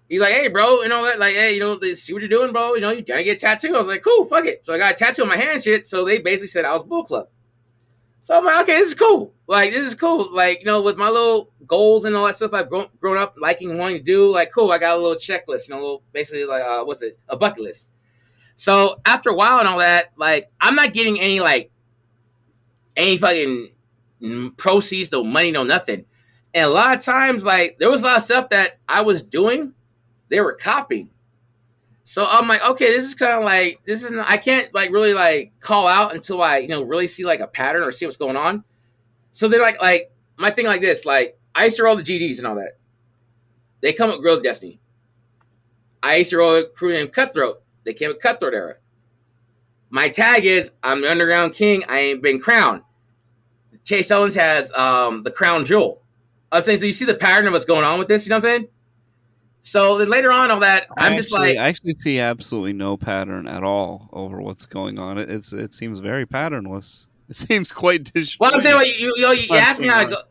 [0.10, 1.20] He's like, hey, bro, you know what?
[1.20, 2.74] Like, hey, you know, see what you're doing, bro.
[2.74, 3.76] You know, you gotta get a tattoo.
[3.76, 4.66] I was like, cool, fuck it.
[4.66, 5.86] So I got a tattoo on my hand shit.
[5.86, 7.28] So they basically said I was Bullet Club.
[8.22, 9.32] So I'm like, okay, this is cool.
[9.46, 10.34] Like, this is cool.
[10.34, 13.36] Like, you know, with my little goals and all that stuff I've grown, grown up
[13.40, 16.46] liking wanting to do, like, cool, I got a little checklist, you know, little, basically,
[16.46, 17.20] like, uh, what's it?
[17.30, 17.90] A bucket list.
[18.56, 21.72] So after a while and all that, like, I'm not getting any, like,
[22.96, 23.72] any fucking
[24.58, 26.06] proceeds, no money, no nothing.
[26.54, 29.22] And a lot of times, like, there was a lot of stuff that I was
[29.22, 29.74] doing,
[30.30, 31.10] they were copying.
[32.08, 35.16] So I'm like, okay, this is kind of like this is I can't like really
[35.16, 38.16] like call out until I you know really see like a pattern or see what's
[38.16, 38.64] going on.
[39.32, 42.38] So they're like like my thing like this, like I used to roll the GDs
[42.38, 42.78] and all that.
[43.82, 44.80] They come with Girls Destiny.
[46.04, 47.64] I used to roll a crew named Cutthroat.
[47.86, 48.76] They came with Cutthroat era.
[49.90, 51.84] My tag is I'm the Underground King.
[51.88, 52.82] I ain't been crowned.
[53.84, 56.02] Chase Owens has um, the crown jewel.
[56.52, 58.26] I'm saying, so you see the pattern of what's going on with this.
[58.26, 58.68] You know what I'm saying?
[59.62, 62.98] So then later on, all that I'm I just like, I actually see absolutely no
[62.98, 65.18] pattern at all over what's going on.
[65.18, 67.08] It, it's it seems very patternless.
[67.30, 68.38] It seems quite disjointed.
[68.40, 70.22] well, I'm saying, like, you, you, you, you asked me how going go.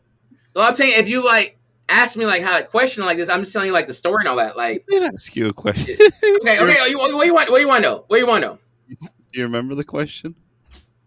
[0.55, 1.54] Well, I'm saying if you like
[1.89, 4.21] ask me like how a question like this, I'm just telling you like the story
[4.21, 4.57] and all that.
[4.57, 5.97] Like, I did ask you a question.
[6.23, 7.49] okay, okay, you, what do you want?
[7.49, 8.03] What do you want to know?
[8.07, 8.59] What do you want to know?
[8.89, 10.35] Do you remember the question?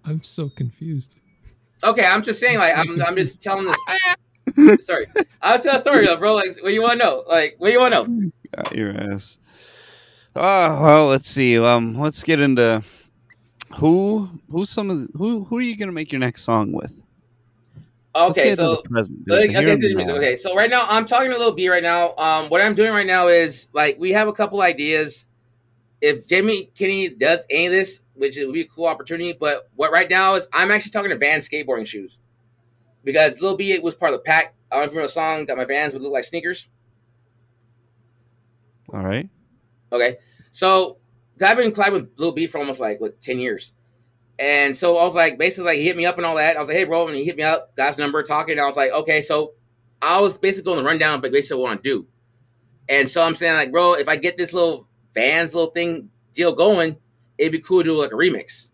[0.04, 1.16] I'm so confused.
[1.82, 3.78] Okay, I'm just saying, like, I'm, I'm just telling this
[4.86, 5.06] sorry,
[5.42, 6.34] I'll tell a story, though, bro.
[6.34, 7.24] Like, what do you want to know?
[7.28, 8.30] Like, what do you want to know?
[8.56, 9.38] Got your ass.
[10.34, 11.58] Oh well, let's see.
[11.58, 12.82] Um, let's get into
[13.76, 17.02] who who's some of the, who who are you gonna make your next song with?
[18.26, 20.14] Let's Okay, so present, dude, Okay, okay, here to the and music.
[20.16, 22.14] okay, so right now I'm talking to Lil B right now.
[22.16, 25.26] Um, what I'm doing right now is like we have a couple ideas.
[26.00, 29.90] If Jamie Kennedy does any of this, which would be a cool opportunity, but what
[29.90, 32.18] right now is I'm actually talking to Van skateboarding shoes
[33.04, 34.54] because Lil B was part of the pack.
[34.70, 36.68] I don't know if you remember the song that my Vans would look like sneakers.
[38.92, 39.28] All right.
[39.92, 40.16] Okay,
[40.50, 40.98] so
[41.42, 43.72] I've been collabing with Lil B for almost like what ten years,
[44.38, 46.56] and so I was like, basically, like he hit me up and all that.
[46.56, 48.52] I was like, hey, bro, and he hit me up, got his number, talking.
[48.52, 49.54] And I was like, okay, so
[50.00, 52.06] I was basically going to run down, but basically what I do,
[52.88, 56.52] and so I'm saying like, bro, if I get this little Vans little thing deal
[56.52, 56.96] going,
[57.36, 58.70] it'd be cool to do like a remix.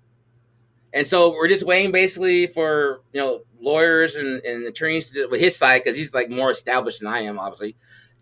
[0.93, 5.29] And so we're just waiting basically for you know lawyers and, and attorneys to do
[5.29, 7.77] with his side because he's like more established than I am, obviously.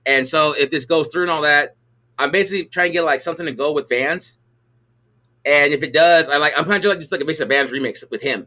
[0.06, 1.76] And so if this goes through and all that,
[2.18, 4.38] I'm basically trying to get like something to go with Vans.
[5.44, 7.48] And if it does, I like I'm trying to do like just like a basic
[7.48, 8.46] Vans remix with him.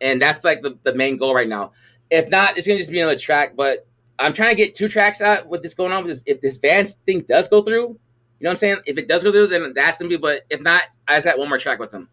[0.00, 1.72] And that's like the, the main goal right now.
[2.10, 3.54] If not, it's gonna just be another track.
[3.56, 3.86] But
[4.18, 6.22] I'm trying to get two tracks out with this going on with this.
[6.26, 8.78] If this Vans thing does go through, you know what I'm saying?
[8.86, 10.16] If it does go through, then that's gonna be.
[10.16, 12.02] But if not, I just got one more track with him.
[12.02, 12.08] And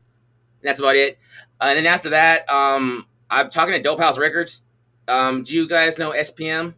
[0.69, 1.17] that's about it.
[1.61, 4.61] Uh, and then after that, um, I'm talking to Dope House Records.
[5.07, 6.73] Um, do you guys know SPM?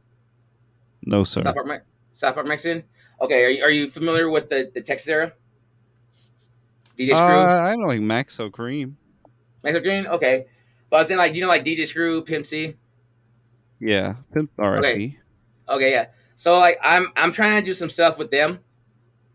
[1.04, 1.42] No, sir.
[1.42, 2.84] South Park, South Park Mexican.
[3.22, 5.34] Okay, are you, are you familiar with the, the Texas era?
[6.98, 8.94] DJ Uh, Screw, I know like Maxo Kream.
[9.64, 10.08] Mexico Green.
[10.08, 10.46] Okay,
[10.90, 12.76] but I was saying like you know like DJ Screw, Pimp C.
[13.80, 14.16] Yeah.
[14.34, 15.14] Pimp RIP.
[15.70, 16.08] Okay, yeah.
[16.36, 18.60] So like I'm I'm trying to do some stuff with them.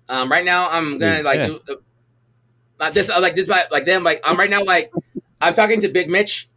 [0.09, 1.61] Um, right now I'm gonna like do
[2.81, 4.93] uh, this uh, like this by like them like I'm right now like
[5.41, 6.49] I'm talking to Big Mitch,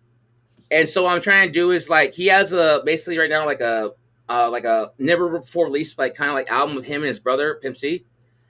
[0.71, 3.45] and so what I'm trying to do is like he has a basically right now
[3.45, 3.91] like a
[4.29, 7.19] uh, like a never before released like kind of like album with him and his
[7.19, 8.05] brother Pimp C,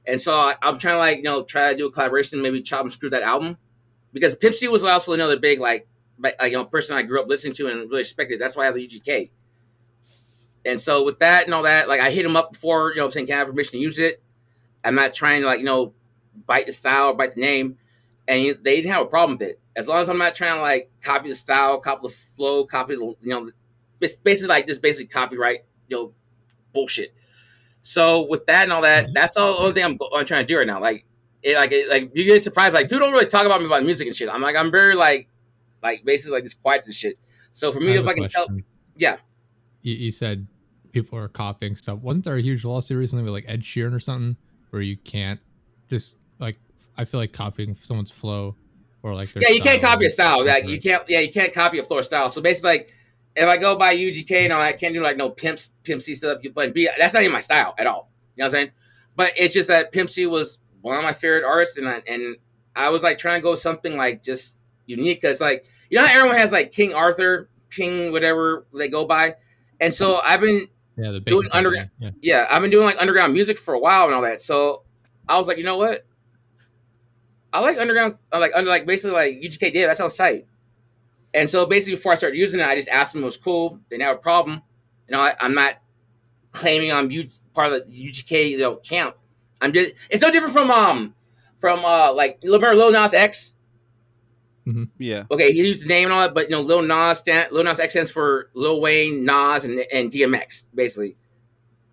[0.07, 2.61] and so I, I'm trying to like you know try to do a collaboration maybe
[2.61, 3.57] chop and screw that album
[4.13, 5.87] because Pimp C was also another big like
[6.19, 8.39] like you know person I grew up listening to and really respected.
[8.39, 9.31] That's why I have the UGK.
[10.65, 13.09] And so with that and all that, like I hit him up before, you know,
[13.09, 14.21] saying can I have permission to use it.
[14.83, 15.93] I'm not trying to like you know
[16.45, 17.77] bite the style or bite the name,
[18.27, 20.55] and he, they didn't have a problem with it as long as I'm not trying
[20.55, 23.51] to like copy the style, copy the flow, copy the you know,
[23.99, 26.13] it's basically like just basic copyright, you know,
[26.73, 27.13] bullshit.
[27.87, 29.13] So with that and all that, mm-hmm.
[29.13, 30.81] that's all the only thing I'm, I'm trying to do right now.
[30.81, 31.05] Like
[31.43, 32.73] it, like it, like you get surprised.
[32.73, 34.27] Like people don't really talk about me about music and shit.
[34.27, 35.29] I'm like I'm very like
[35.83, 37.19] like basically like just quiet and shit.
[37.51, 38.65] So for me, have if I can tell, question.
[38.97, 39.17] yeah.
[39.83, 40.47] You, you said
[40.93, 41.99] people are copying stuff.
[41.99, 44.35] Wasn't there a huge lawsuit recently with like Ed Sheeran or something
[44.71, 45.39] where you can't
[45.87, 46.55] just like
[46.97, 48.55] I feel like copying someone's flow
[49.03, 50.39] or like their yeah, you can't copy a style.
[50.43, 50.69] Like different.
[50.71, 51.03] you can't.
[51.07, 52.29] Yeah, you can't copy a floor style.
[52.29, 52.93] So basically, like
[53.35, 56.15] if I go by UGK and all, I can't do like no pimp pimp C
[56.15, 56.39] stuff.
[56.53, 58.09] But B, that's not even my style at all.
[58.35, 58.71] You know what I'm saying?
[59.15, 62.35] But it's just that Pimp C was one of my favorite artists, and I, and
[62.75, 66.17] I was like trying to go something like just unique because like you know how
[66.17, 69.35] everyone has like King Arthur, King whatever they go by,
[69.79, 70.67] and so I've been
[70.97, 71.89] yeah the doing underground.
[71.99, 74.41] yeah yeah, I've been doing like underground music for a while and all that.
[74.41, 74.83] So
[75.27, 76.05] I was like, you know what?
[77.53, 79.89] I like underground, like under like basically like UGK did.
[79.89, 80.45] That sounds tight.
[81.35, 83.37] And so basically, before I started using it, I just asked them if it was
[83.37, 83.79] cool.
[83.89, 84.61] They didn't have a problem.
[85.07, 85.75] You know, I, I'm not
[86.51, 89.17] claiming I'm U, part of the UGK you know camp.
[89.61, 89.93] I'm just.
[90.09, 91.13] It's no different from um
[91.57, 93.53] from uh like remember Lil Nas X.
[94.97, 95.25] Yeah.
[95.29, 97.63] Okay, he used the name and all that, but you know, Lil Nas stand, Lil
[97.63, 101.15] Nas X stands for Lil Wayne, Nas, and, and DMX, basically.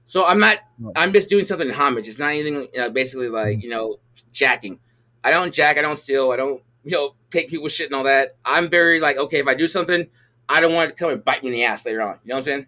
[0.04, 0.58] So I'm not.
[0.96, 2.08] I'm just doing something in homage.
[2.08, 2.68] It's not anything.
[2.78, 3.98] Uh, basically, like you know,
[4.32, 4.78] jacking.
[5.24, 5.78] I don't jack.
[5.78, 6.30] I don't steal.
[6.32, 8.36] I don't you know take people's shit and all that.
[8.44, 9.38] I'm very like okay.
[9.38, 10.06] If I do something,
[10.48, 12.18] I don't want it to come and bite me in the ass later on.
[12.24, 12.66] You know what I'm saying?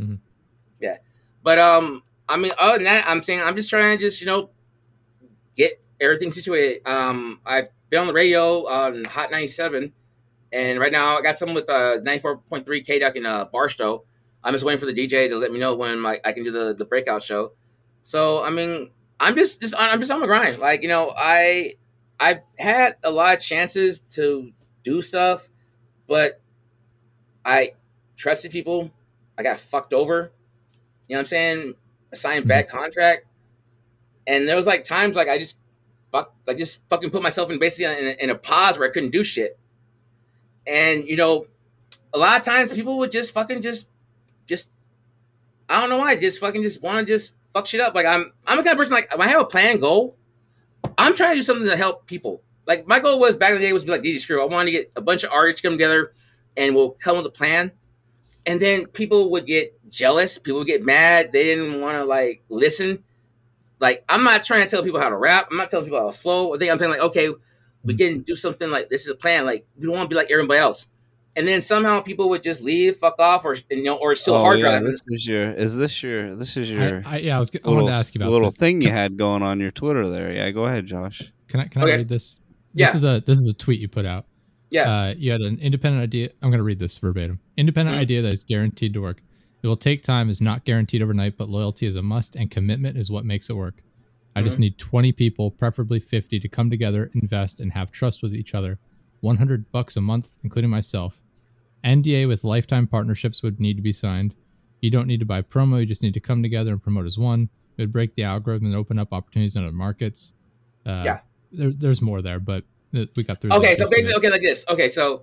[0.00, 0.18] Mhm.
[0.80, 0.96] Yeah.
[1.42, 4.26] But um, I mean, other than that, I'm saying I'm just trying to just you
[4.26, 4.50] know
[5.56, 6.86] get everything situated.
[6.86, 9.92] Um, I've been on the radio on Hot 97,
[10.52, 14.04] and right now I got some with uh 94.3 K Duck in uh Barstow.
[14.44, 16.50] I'm just waiting for the DJ to let me know when my, I can do
[16.50, 17.52] the the breakout show.
[18.02, 18.90] So I mean,
[19.20, 20.58] I'm just just I'm just on the grind.
[20.58, 21.74] Like you know, I
[22.22, 24.52] I've had a lot of chances to
[24.84, 25.48] do stuff,
[26.06, 26.40] but
[27.44, 27.72] I
[28.16, 28.92] trusted people.
[29.36, 30.30] I got fucked over.
[31.08, 31.74] You know what I'm saying?
[32.12, 32.48] I signed mm-hmm.
[32.48, 33.26] bad contract,
[34.24, 35.56] and there was like times like I just
[36.12, 38.92] fuck, I just fucking put myself in basically in a, in a pause where I
[38.92, 39.58] couldn't do shit.
[40.64, 41.46] And you know,
[42.14, 43.88] a lot of times people would just fucking just
[44.46, 44.68] just
[45.68, 47.96] I don't know why, just fucking just want to just fuck shit up.
[47.96, 50.16] Like I'm I'm a kind of person like when I have a plan goal,
[51.02, 52.42] I'm trying to do something to help people.
[52.66, 54.42] Like my goal was back in the day was to be like DJ Screw.
[54.42, 56.12] I wanted to get a bunch of artists come together
[56.56, 57.72] and we'll come with a plan.
[58.46, 62.42] And then people would get jealous, people would get mad, they didn't want to like
[62.48, 63.02] listen.
[63.80, 65.48] Like I'm not trying to tell people how to rap.
[65.50, 66.54] I'm not telling people how to flow.
[66.54, 67.30] I think I'm saying like, okay,
[67.82, 69.44] we can do something like this is a plan.
[69.44, 70.86] Like we don't want to be like everybody else
[71.36, 74.40] and then somehow people would just leave, fuck off, or you know, or still oh,
[74.40, 74.84] hard yeah, drive.
[74.84, 77.02] This is your, is this your, this is your?
[77.06, 77.52] I, I, yeah, I was.
[77.52, 79.70] Little, I wanted to ask you about the little thing you had going on your
[79.70, 80.32] Twitter there.
[80.32, 81.32] Yeah, go ahead, Josh.
[81.48, 81.94] Can I can okay.
[81.94, 82.40] I read this?
[82.74, 82.86] Yeah.
[82.86, 84.26] This is a this is a tweet you put out.
[84.70, 84.90] Yeah.
[84.90, 86.30] Uh, you had an independent idea.
[86.40, 87.40] I'm going to read this verbatim.
[87.56, 88.02] Independent mm-hmm.
[88.02, 89.22] idea that is guaranteed to work.
[89.62, 92.96] It will take time, is not guaranteed overnight, but loyalty is a must, and commitment
[92.96, 93.82] is what makes it work.
[94.34, 94.46] I mm-hmm.
[94.46, 98.54] just need 20 people, preferably 50, to come together, invest, and have trust with each
[98.54, 98.78] other.
[99.22, 101.22] 100 bucks a month, including myself
[101.84, 104.34] NDA with lifetime partnerships would need to be signed.
[104.80, 107.18] You don't need to buy promo, you just need to come together and promote as
[107.18, 107.48] one.
[107.76, 110.34] It would break the algorithm and open up opportunities in other markets.
[110.84, 111.20] Uh, yeah.
[111.50, 113.52] There, there's more there, but we got through.
[113.52, 114.64] Okay, so basically, okay, like this.
[114.68, 115.22] Okay, so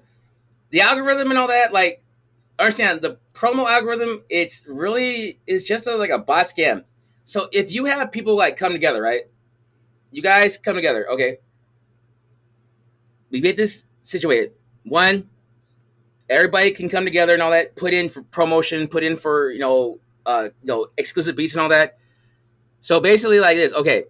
[0.69, 2.03] the algorithm and all that, like,
[2.57, 6.83] understand the promo algorithm, it's really, it's just a, like a bot scam.
[7.25, 9.23] So if you have people like come together, right?
[10.11, 11.37] You guys come together, okay?
[13.29, 14.53] We get this situated.
[14.83, 15.29] One,
[16.29, 17.75] everybody can come together and all that.
[17.75, 21.61] Put in for promotion, put in for you know, uh, you know, exclusive beats and
[21.61, 21.97] all that.
[22.81, 23.73] So basically, like this.
[23.73, 24.05] Okay,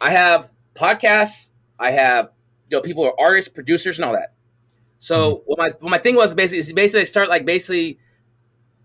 [0.00, 1.48] I have podcasts.
[1.78, 2.30] I have
[2.70, 4.34] you know people are artists, producers, and all that.
[4.98, 5.42] So mm-hmm.
[5.46, 7.98] what my what my thing was basically is basically start like basically,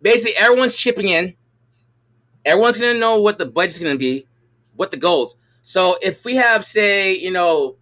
[0.02, 1.36] basically everyone's chipping in.
[2.46, 4.26] Everyone's gonna know what the budget's gonna be,
[4.76, 5.36] what the goals.
[5.62, 7.76] So if we have, say, you know,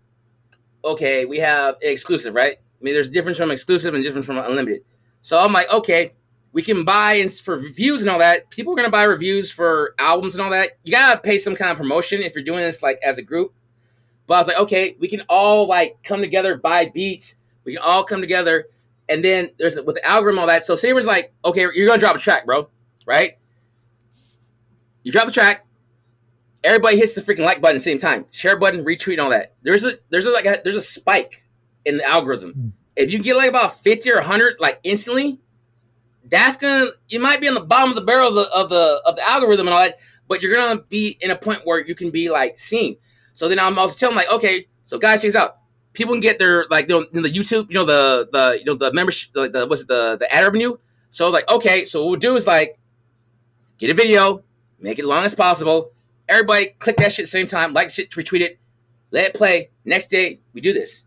[0.83, 2.57] okay, we have exclusive, right?
[2.57, 4.83] I mean, there's a difference from exclusive and difference from unlimited.
[5.21, 6.11] So I'm like, okay,
[6.51, 8.49] we can buy and for reviews and all that.
[8.49, 10.71] People are gonna buy reviews for albums and all that.
[10.83, 13.53] You gotta pay some kind of promotion if you're doing this like as a group.
[14.27, 17.35] But I was like, okay, we can all like come together, buy beats.
[17.65, 18.67] We can all come together,
[19.07, 20.63] and then there's with the algorithm all that.
[20.63, 22.69] So Saber's like, okay, you're gonna drop a track, bro,
[23.05, 23.37] right?
[25.03, 25.65] You drop a track.
[26.63, 28.25] Everybody hits the freaking like button at the same time.
[28.31, 29.53] Share button, retweet, and all that.
[29.63, 31.43] There's a there's a, like a, there's a spike
[31.85, 32.53] in the algorithm.
[32.53, 32.71] Mm.
[32.95, 35.39] If you get like about 50 or 100 like instantly,
[36.25, 39.01] that's gonna you might be on the bottom of the barrel of the of the
[39.05, 41.95] of the algorithm and all that, but you're gonna be in a point where you
[41.95, 42.97] can be like seen.
[43.33, 45.57] So then I'm also telling like, okay, so guys, check this out.
[45.93, 48.65] People can get their like you know, in the YouTube, you know, the the you
[48.65, 50.77] know the membership, like the what's it, the the ad revenue.
[51.09, 52.79] So like, okay, so what we'll do is like
[53.77, 54.43] get a video,
[54.79, 55.93] make it long as possible.
[56.29, 58.59] Everybody click that shit same time, like shit, retweet it,
[59.11, 59.69] let it play.
[59.83, 61.03] Next day, we do this.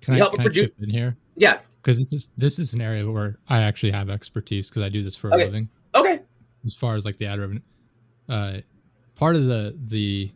[0.00, 1.16] Can I, help can chip in here?
[1.36, 4.88] Yeah, because this is this is an area where I actually have expertise because I
[4.88, 5.42] do this for okay.
[5.42, 5.68] a living.
[5.94, 6.20] Okay.
[6.64, 7.60] As far as like the ad revenue,
[8.28, 8.58] uh,
[9.14, 10.32] part of the the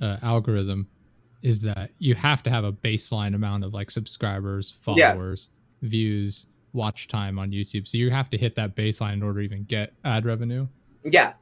[0.00, 0.88] uh, algorithm
[1.42, 5.50] is that you have to have a baseline amount of like subscribers, followers,
[5.82, 5.88] yeah.
[5.88, 7.86] views, watch time on YouTube.
[7.86, 10.66] So you have to hit that baseline in order to even get ad revenue.
[11.04, 11.34] Yeah.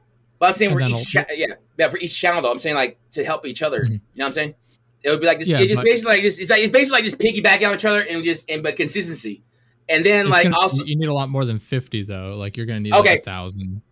[0.43, 2.99] But I'm saying for each cha- yeah, yeah, for each channel though, I'm saying like
[3.11, 3.83] to help each other.
[3.83, 3.93] Mm-hmm.
[3.93, 4.55] You know what I'm saying?
[5.01, 5.47] It would be like this.
[5.47, 7.85] Yeah, it just basically like just, it's like it's basically like just piggybacking on each
[7.85, 9.41] other and just and but consistency.
[9.87, 12.35] And then like gonna, also you need a lot more than fifty though.
[12.35, 13.11] Like you're gonna need okay.
[13.11, 13.83] Like a thousand.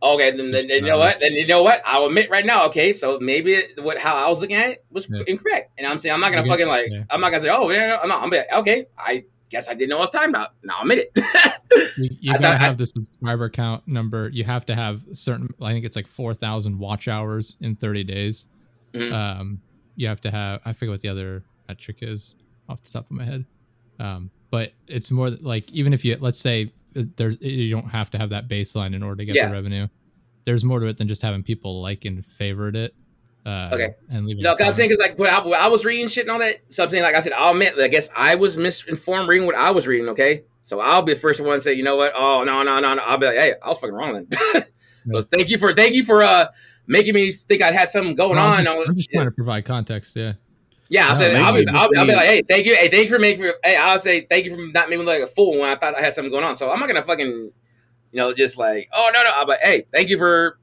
[0.00, 1.18] Okay, then, then, you know what?
[1.18, 1.82] Then you know what?
[1.84, 2.66] I'll admit right now.
[2.66, 5.24] Okay, so maybe it, what how I was looking at it was yeah.
[5.26, 7.02] incorrect, and I'm saying I'm not gonna fucking like yeah.
[7.10, 8.22] I'm not gonna say oh yeah, I'm not.
[8.22, 10.50] I'm like okay, I guess I didn't know what I was talking about.
[10.62, 11.54] Now I'll admit it.
[11.96, 14.28] you, you gotta have I, the subscriber count number.
[14.28, 15.48] You have to have certain.
[15.60, 18.48] I think it's like four thousand watch hours in 30 days.
[18.92, 19.14] Mm-hmm.
[19.14, 19.60] Um,
[19.96, 22.36] you have to have I forget what the other metric is
[22.68, 23.44] off the top of my head.
[23.98, 28.10] Um, but it's more like even if you let's say uh, there you don't have
[28.10, 29.48] to have that baseline in order to get yeah.
[29.48, 29.88] the revenue.
[30.44, 32.94] There's more to it than just having people like and favorite it.
[33.44, 33.94] Uh, okay.
[34.08, 34.42] And leaving.
[34.42, 36.60] No, I'm saying because like what I, I, was reading shit and all that.
[36.68, 37.76] So I'm saying like I said, I'll admit.
[37.78, 40.08] I guess I was misinformed reading what I was reading.
[40.10, 40.42] Okay.
[40.62, 42.12] So I'll be the first one to say, you know what?
[42.16, 43.02] Oh no no no no.
[43.02, 44.64] I'll be like, hey, I was fucking wrong then.
[45.08, 46.46] so thank you for thank you for uh
[46.86, 48.64] making me think I had something going no, I'm on.
[48.64, 50.14] Just, I'm just trying to provide context.
[50.16, 50.34] Yeah.
[50.88, 53.08] Yeah, I'll, say, I'll, be, I'll, I'll, be like, hey, thank you, hey, thank you
[53.08, 55.52] for making, me hey, I'll say thank you for not making me like a fool
[55.58, 56.54] when I thought I had something going on.
[56.54, 57.52] So I'm not gonna fucking You
[58.12, 59.30] know, just like, oh no, no.
[59.34, 60.58] I'm like, hey, thank you for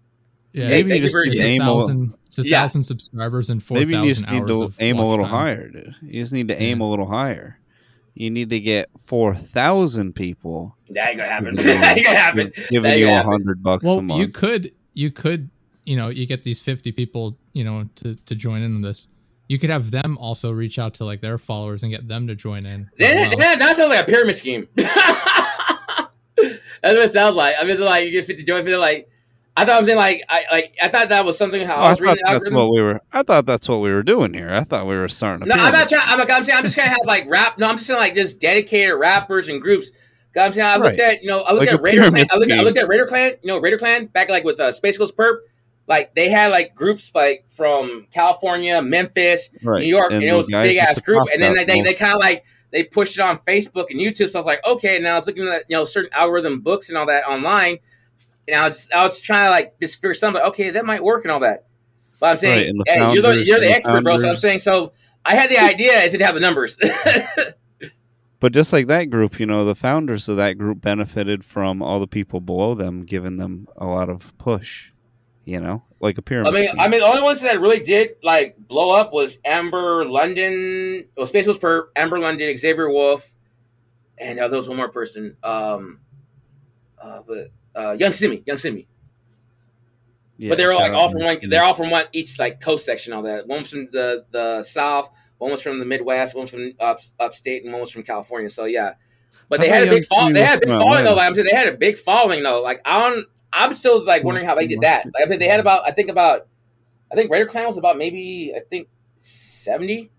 [0.54, 2.62] Yeah, Hey, maybe thank you just for- it's a aim a- thousand, it's a Yeah.
[2.62, 5.34] thousand subscribers and four Maybe you just need hours to aim a little time.
[5.34, 5.96] higher, dude.
[6.04, 7.58] You just need to aim a little higher.
[8.20, 11.56] You need to get four thousand people that ain't gonna happen.
[11.56, 12.52] That ain't gonna happen.
[12.70, 14.20] giving you a hundred bucks a Well, month.
[14.22, 15.50] you could, you could,
[15.86, 19.08] you know, you get these fifty people, you know, to to join in on this.
[19.48, 22.36] You could have them also reach out to like their followers and get them to
[22.36, 22.82] join in.
[22.82, 23.38] as Then, well.
[23.40, 24.68] then that sounds like a pyramid scheme.
[24.76, 27.56] That's what it sounds like.
[27.58, 28.76] I mean, it's like you get 50 join 50.
[28.78, 29.10] Like,
[29.58, 31.80] I thought I was saying like I like I thought that was something how Oh,
[31.82, 32.54] I I was thought reading that's algorithm.
[32.60, 33.02] what we were.
[33.12, 34.52] I thought that's what we were doing here.
[34.54, 35.48] I thought we were starting.
[35.48, 36.04] No, I'm not trying.
[36.06, 37.58] I'm, like, I'm saying I'm just gonna have like rap.
[37.58, 39.90] No, I'm just saying like just dedicated rappers and groups.
[40.40, 41.16] I'm saying I looked Right.
[41.18, 42.28] at you know I looked Like at Raider Clan.
[42.32, 43.32] I looked, at, I looked at Raider Clan.
[43.42, 45.40] You know Raider Clan back like with uh, SpaceGhostPurrp.
[45.88, 49.82] Like they had like groups like from California, Memphis, Right.
[49.82, 51.28] New York, and, it was a big ass group.
[51.34, 54.30] And then they, they, they kind of like they pushed it on Facebook and YouTube.
[54.30, 54.98] So I was like, okay.
[54.98, 57.80] And I was looking at you know certain algorithm books and all that online,
[58.52, 60.42] and I was I was trying to like just figure something.
[60.42, 61.66] Like, okay, that might work and all that.
[62.20, 64.18] But I'm saying, and the hey, you're the you're the the expert, bro.
[64.18, 64.94] So I'm saying, so
[65.26, 66.02] I had the idea.
[66.02, 66.78] Is it have the numbers?
[68.40, 72.00] But just like that group, you know, the founders of that group benefited from all
[72.00, 74.92] the people below them giving them a lot of push.
[75.46, 76.54] You know, like a I pyramid.
[76.54, 76.80] mean, scheme.
[76.80, 81.06] I mean, the only ones that really did like blow up was Amber London.
[81.18, 83.34] Well, Space was per Amber London, Xavier Wulf,
[84.20, 85.36] and uh, there was one more person.
[85.44, 86.02] Um,
[87.02, 88.88] uh, but uh, Yung Simmie, Yung Simmie.
[90.38, 91.38] Yeah, but they're all like all from one.
[91.50, 93.12] They're all from one each like coast section.
[93.14, 93.48] All that.
[93.48, 95.10] One was from the the south.
[95.38, 96.36] One was from the Midwest.
[96.36, 98.50] One was from up, upstate, and one was from California.
[98.50, 98.94] So yeah,
[99.50, 100.32] but How they had a big fall.
[100.32, 101.16] They had a big following though.
[101.16, 102.62] Like I'm saying, they had a big following though.
[102.62, 103.26] Like I don't.
[103.52, 105.06] I'm still like wondering how they did that.
[105.06, 105.86] Like I think they had about.
[105.86, 106.48] I think about.
[107.12, 108.88] I think Raider Clan was about maybe I think
[109.18, 110.12] seventy.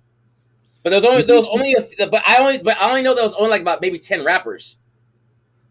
[0.82, 3.14] But there was only there was only a, but I only but I only know
[3.14, 4.76] there was only like about maybe ten rappers.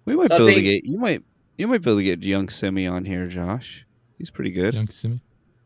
[0.06, 1.24] We might So I'm to saying- get you might
[1.60, 3.86] you might be able to get Yung Simmie on here, Josh.
[4.18, 4.74] He's pretty good.
[4.74, 5.22] Yung Simmie.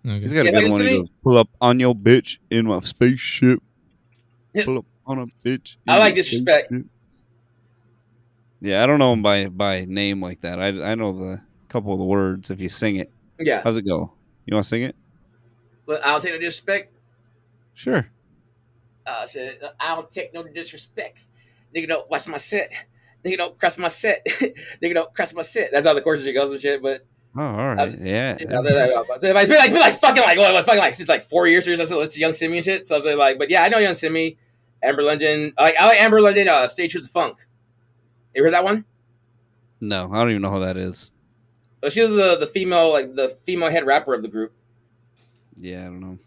[0.05, 0.19] Okay.
[0.19, 0.87] He's got Yeah, a good Young one.
[0.87, 3.59] He goes, "Pull up on your bitch in my spaceship.
[4.53, 4.65] Yeah.
[4.65, 6.67] Pull up on a bitch." I like my disrespect.
[6.67, 6.87] spaceship."
[8.59, 10.59] Yeah, I don't know him by by name like that.
[10.59, 13.11] I I know the couple of the words if you sing it.
[13.39, 14.13] Yeah, How's it go?
[14.45, 14.95] You want to sing it?
[15.85, 16.93] but I don't take no disrespect.
[17.73, 18.07] Sure.
[19.05, 21.25] uh, said, I don't take no disrespect.
[21.75, 22.71] Nigga don't watch my set.
[23.23, 24.25] Nigga don't cross my set.
[24.81, 25.71] Nigga don't cross my set.
[25.71, 26.81] That's how the chorus goes and shit.
[26.81, 27.05] But
[27.35, 27.99] Oh, all right.
[27.99, 28.37] Yeah.
[28.39, 31.09] you know, so it's been like, it's been like fucking like what, fucking like since
[31.09, 32.01] like four years or something.
[32.01, 32.87] It's Yung Simmie and shit.
[32.87, 34.37] So I was like, but yeah, I know Yung Simmie,
[34.83, 35.53] Amber London.
[35.57, 36.47] I like I like Amber London.
[36.47, 37.47] Uh, Stay True to the Funk.
[38.35, 38.85] You heard that one?
[39.81, 41.11] No, I don't even know who that is.
[41.81, 44.53] Oh, she was the the female like the female head rapper of the group.
[45.55, 46.19] Yeah, I don't know.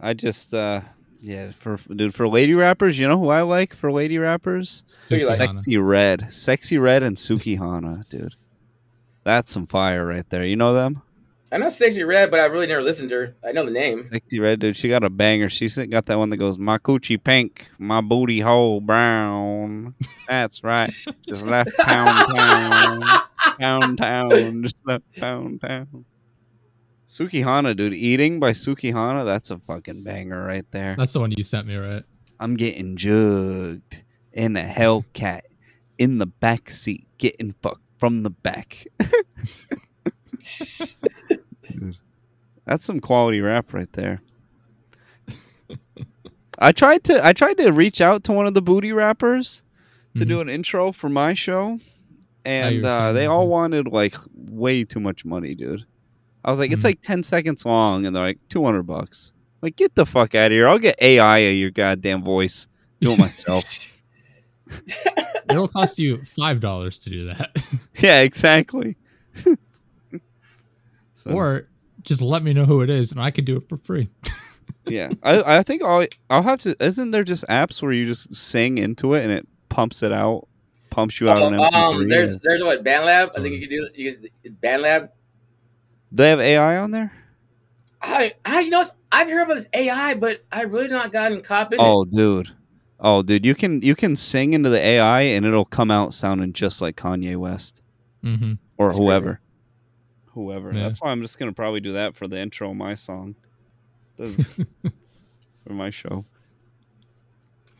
[0.00, 0.80] I just uh
[1.24, 4.84] yeah, for dude for lady rappers, you know who I like for lady rappers?
[5.08, 5.38] Who like?
[5.38, 6.26] Sexyy Red.
[6.28, 8.34] Sexyy Red and Sukihana, dude.
[9.22, 10.44] That's some fire right there.
[10.44, 11.00] You know them?
[11.50, 13.36] I know Sexyy Red, but I really never listened to her.
[13.42, 14.04] I know the name.
[14.04, 14.76] Sexyy Red, dude.
[14.76, 15.48] She got a banger.
[15.48, 19.94] She's got that one that goes, My coochie pink, my booty hole brown.
[20.28, 20.90] That's right.
[21.26, 23.02] Just left pound town.
[23.58, 24.62] Pound town.
[24.62, 26.04] Just left pound town.
[27.14, 27.94] Sukihana, dude.
[27.94, 30.96] Eating by Sukihana, that's a fucking banger right there.
[30.98, 32.02] That's the one you sent me, right?
[32.40, 35.42] I'm getting jugged in a Hellcat
[35.96, 38.88] in the back seat, getting fucked from the back.
[42.66, 44.20] That's some quality rap right there.
[46.58, 49.62] I tried to I tried to reach out to one of the booty rappers
[50.16, 50.28] to Mhm.
[50.28, 51.78] do an intro for my show,
[52.44, 53.48] and uh, they that, all yeah.
[53.48, 55.84] wanted like way too much money, dude.
[56.44, 56.86] I was like, it's Mhm.
[56.86, 59.32] like ten seconds long, and they're like two hundred bucks.
[59.62, 60.68] Like, get the fuck out of here!
[60.68, 62.68] I'll get AI of your goddamn voice.
[63.00, 63.92] Do it myself.
[65.50, 67.50] It'll cost you five dollars to do that,
[68.00, 68.96] yeah, exactly.
[71.14, 71.68] So, or
[72.02, 74.10] just let me know who it is, and I can do it for free.
[74.86, 76.76] yeah, I I think I'll I'll have to.
[76.84, 80.46] Isn't there just apps where you just sing into it and it pumps it out,
[80.90, 81.74] pumps you out an MP3?
[81.74, 83.30] um, there's or- there's what BandLab.
[83.38, 85.08] I think you can do you can, BandLab.
[86.14, 87.12] They have AI on there.
[88.00, 91.72] I I you know I've heard about this AI, but I really not gotten caught
[91.72, 91.82] in it.
[91.82, 92.50] Oh, dude.
[93.00, 96.52] Oh, dude, you can you can sing into the AI and it'll come out sounding
[96.52, 97.82] just like Kanye West
[98.22, 99.40] hmm or That's whoever.
[100.26, 100.72] Whoever.
[100.72, 100.84] Yeah.
[100.84, 103.34] That's why I'm just gonna probably do that for the intro of my song.
[104.16, 104.44] The-
[105.66, 106.24] for my show.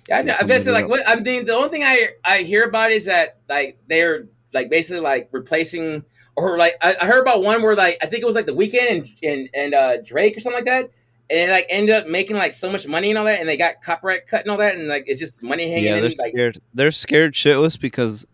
[0.09, 0.35] Yeah, I know.
[0.39, 1.47] Get basically like what I mean.
[1.47, 6.05] The only thing I I hear about is that like they're like basically like replacing
[6.37, 8.53] or like I, I heard about one where like I think it was like the
[8.55, 10.91] Weeknd and and and uh, Drake or something like that,
[11.31, 13.83] and like ended up making like so much money and all that, and they got
[13.83, 16.15] copyright cut and all that, and like it's just money hanging Yeah, they're in.
[16.19, 16.61] Like scared.
[16.73, 18.25] They're scared shitless because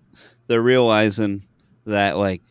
[0.48, 1.46] they're realizing
[1.86, 2.42] that like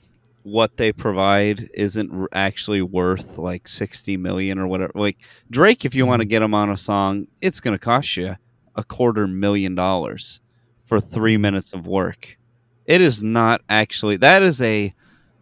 [0.44, 4.92] what they provide isn't actually worth like 60 million or whatever.
[4.96, 5.20] Like
[5.52, 6.30] Drake, if you want to Mm-hmm.
[6.30, 8.36] get him on a song, it's going to cost you
[8.76, 10.42] a quarter million dollars
[10.84, 12.38] for three minutes of work.
[12.86, 14.94] It is not actually, that is a,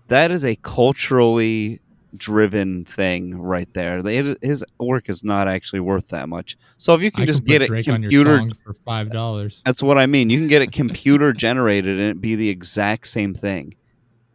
[0.08, 1.80] that is a culturally
[2.16, 4.02] driven thing right there.
[4.02, 6.58] They, his work is not actually worth that much.
[6.78, 8.74] So if you can I just can get it Drake on your computer song for
[8.74, 9.62] five dollars.
[9.66, 10.30] that's what I mean.
[10.30, 13.76] You can get it computer generated and it be the exact same thing,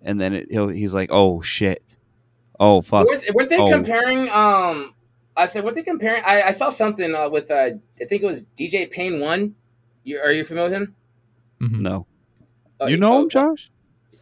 [0.03, 1.97] and then it, he'll, he's like, "Oh shit,
[2.61, 3.70] oh fuck." Weren't, weren't they Oh.
[3.70, 4.28] comparing?
[4.31, 4.94] Um,
[5.35, 6.23] I said, weren't they comparing?
[6.27, 7.70] I, I saw something uh, with uh,
[8.01, 9.55] I think it was DJ Payne One.
[10.05, 10.94] You, are you familiar with him?
[11.62, 11.81] Mhm.
[11.81, 12.07] No,
[12.81, 13.70] Uh, you know oh, him, Josh?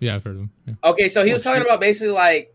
[0.01, 0.51] Yeah, I've heard of him.
[0.67, 0.75] Yeah.
[0.85, 2.55] Okay, so he was talking about basically like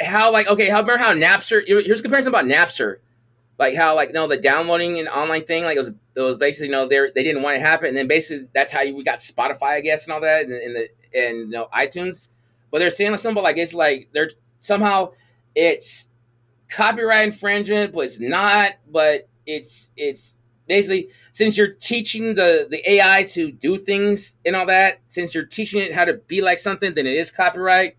[0.00, 1.62] how like okay, how remember how Napster?
[1.66, 2.96] Here's a comparison about Napster,
[3.58, 6.68] like how like no the downloading and online thing like it was it was basically
[6.68, 9.02] no they they didn't want it to happen, and then basically that's how you, we
[9.02, 12.28] got Spotify I guess and all that and, and the and you know iTunes,
[12.70, 15.10] but they're saying something about like it's like they're somehow
[15.54, 16.08] it's
[16.68, 23.24] copyright infringement, but it's not, but it's it's basically since you're teaching the the AI
[23.24, 26.94] to do things and all that, since you're teaching it how to be like something,
[26.94, 27.96] then it is copyright.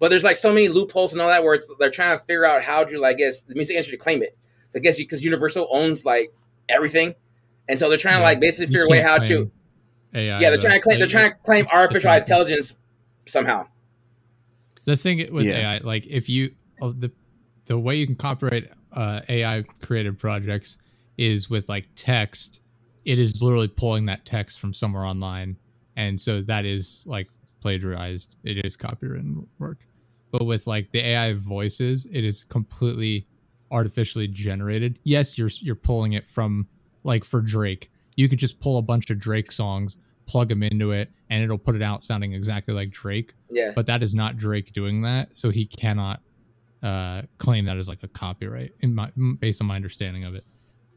[0.00, 2.44] But there's like so many loopholes and all that where it's, they're trying to figure
[2.44, 4.36] out how to, like, I guess, the music industry to claim it.
[4.74, 6.32] I guess because Universal owns like
[6.68, 7.14] everything,
[7.68, 9.50] and so they're trying to like basically figure a way how to.
[10.14, 10.38] AI.
[10.40, 10.98] Yeah, they're trying to claim.
[10.98, 12.38] They're trying to claim it's- artificial it's right there.
[12.38, 12.74] intelligence
[13.26, 13.66] somehow.
[14.84, 15.74] The thing with Yeah.
[15.74, 17.10] AI, like if you uh, the
[17.66, 20.78] the way you can copyright uh, AI created projects
[21.18, 22.62] is with like text.
[23.04, 25.56] It is literally pulling that text from somewhere online,
[25.96, 27.28] and so that is like
[27.60, 28.36] plagiarized.
[28.44, 29.84] It is copywritten work.
[30.30, 33.26] But with like the AI voices, it is completely
[33.70, 34.98] artificially generated.
[35.04, 36.68] Yes, you're you're pulling it from
[37.04, 37.90] like for Drake.
[38.16, 41.58] You could just pull a bunch of Drake songs, plug them into it, and it'll
[41.58, 45.36] put it out sounding exactly like Drake Yeah, but that is not Drake doing that,
[45.36, 46.20] so he cannot
[46.82, 50.44] uh, claim that as like a copyright in my based on my understanding of it.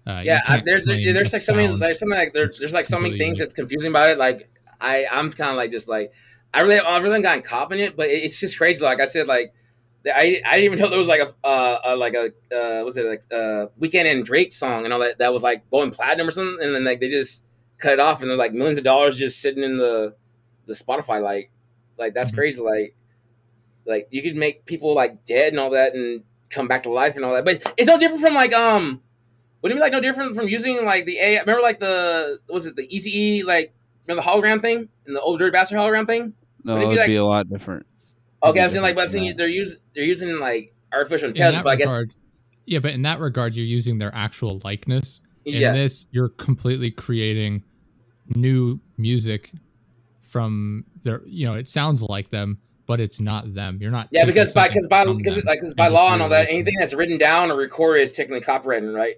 [0.08, 0.42] Uh, yeah.
[0.48, 1.82] I, there's claim there's like so many sound.
[1.82, 4.18] there's something like there's there's like so many things that's confusing about it.
[4.18, 4.50] Like
[4.80, 6.12] I I'm kind of like just like
[6.54, 8.84] I really I've really gotten caught in it, but it- it's just crazy.
[8.84, 9.54] Like I said, like
[10.06, 12.98] I, I didn't even know there was like a uh, a like a uh was
[12.98, 16.28] it like uh Weeknd and Drake song and all that that was like going platinum
[16.28, 17.44] or something, and then like they just
[17.78, 20.16] cut it off and there's like millions of dollars just sitting in the
[20.66, 21.52] the Spotify like
[22.00, 22.36] like that's Mhm.
[22.36, 22.62] crazy.
[22.62, 22.96] Like
[23.86, 27.16] like you could make people like dead and all that and come back to life
[27.16, 29.02] and all that, but it's no different from like um.
[29.62, 31.40] Would it be like no different from using like the A?
[31.40, 33.74] Remember like the was it the Easy like
[34.08, 36.34] remember the hologram thing and the Ol' Dirty Bastard hologram thing?
[36.64, 37.86] No, Would it be it'd like be a s- lot different.
[38.44, 40.74] Okay, I'm be saying like, but I'm different saying than they're using they're using like
[40.94, 42.14] artificial intelligence, that but I guess regard,
[42.66, 45.22] yeah, but in that regard, you're using their actual likeness.
[45.46, 47.64] In yeah, this, you're completely creating
[48.36, 49.52] new music
[50.22, 51.22] from their.
[51.26, 53.80] You know, it sounds like them, but it's not them.
[53.82, 54.08] You're not.
[54.12, 57.18] yeah, because by because by because like by law and all that, anything that's written
[57.18, 59.16] down or recorded is technically copyrighted, right?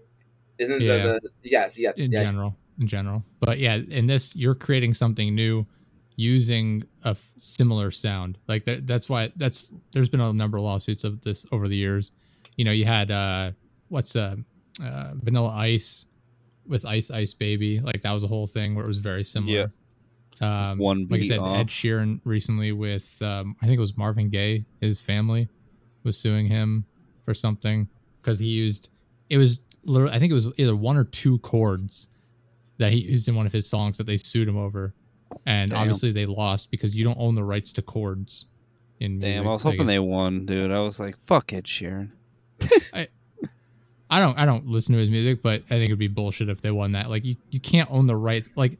[0.57, 0.97] Isn't Yeah.
[0.97, 2.55] the, the yes yeah in yeah general.
[2.79, 5.67] In general, but yeah, in this, you're creating something new
[6.15, 8.39] using a f- similar sound.
[8.47, 8.87] Like that.
[8.87, 12.11] That's why that's there's been a number of lawsuits of this over the years.
[12.57, 13.51] You know, you had uh,
[13.89, 14.37] what's uh,
[14.83, 16.07] uh Vanilla Ice
[16.65, 17.79] with Ice Ice Baby.
[17.79, 19.71] Like that was a whole thing where it was very similar.
[20.41, 21.59] Um, one like I said, off.
[21.59, 24.65] Ed Sheeran recently with um, I think it was Marvin Gaye.
[24.81, 25.47] His family
[26.03, 26.85] was suing him
[27.23, 27.87] for something
[28.21, 28.89] because he used
[29.29, 32.07] it was literally I think it was either one or two chords
[32.77, 34.93] that he used in one of his songs that they sued him over,
[35.45, 35.79] and Damn.
[35.79, 38.47] obviously they lost because you don't own the rights to chords.
[38.99, 39.47] In Damn, music.
[39.47, 40.71] I was hoping they won, dude.
[40.71, 42.11] I was like, fuck Ed Sheeran.
[42.93, 46.61] I don't I don't listen to his music, but I think it'd be bullshit if
[46.61, 47.09] they won that.
[47.09, 48.47] Like you, you can't own the rights.
[48.55, 48.77] Like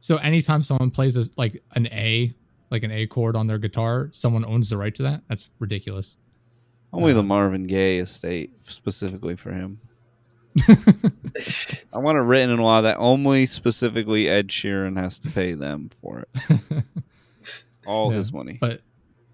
[0.00, 2.34] so anytime someone plays a, like an A,
[2.70, 5.22] like an A chord on their guitar, someone owns the right to that.
[5.28, 6.18] That's ridiculous.
[6.92, 9.80] Only the Um, Marvin Gaye estate specifically for him.
[11.92, 15.90] I want it written in law that only specifically Ed Sheeran has to pay them
[16.00, 16.84] for it.
[17.86, 18.18] All Yeah.
[18.18, 18.58] his money.
[18.60, 18.80] but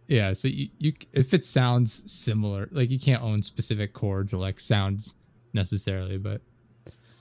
[0.09, 4.36] yeah, so you, you if it sounds similar, like you can't own specific chords or
[4.39, 5.15] like sounds
[5.55, 6.43] necessarily, but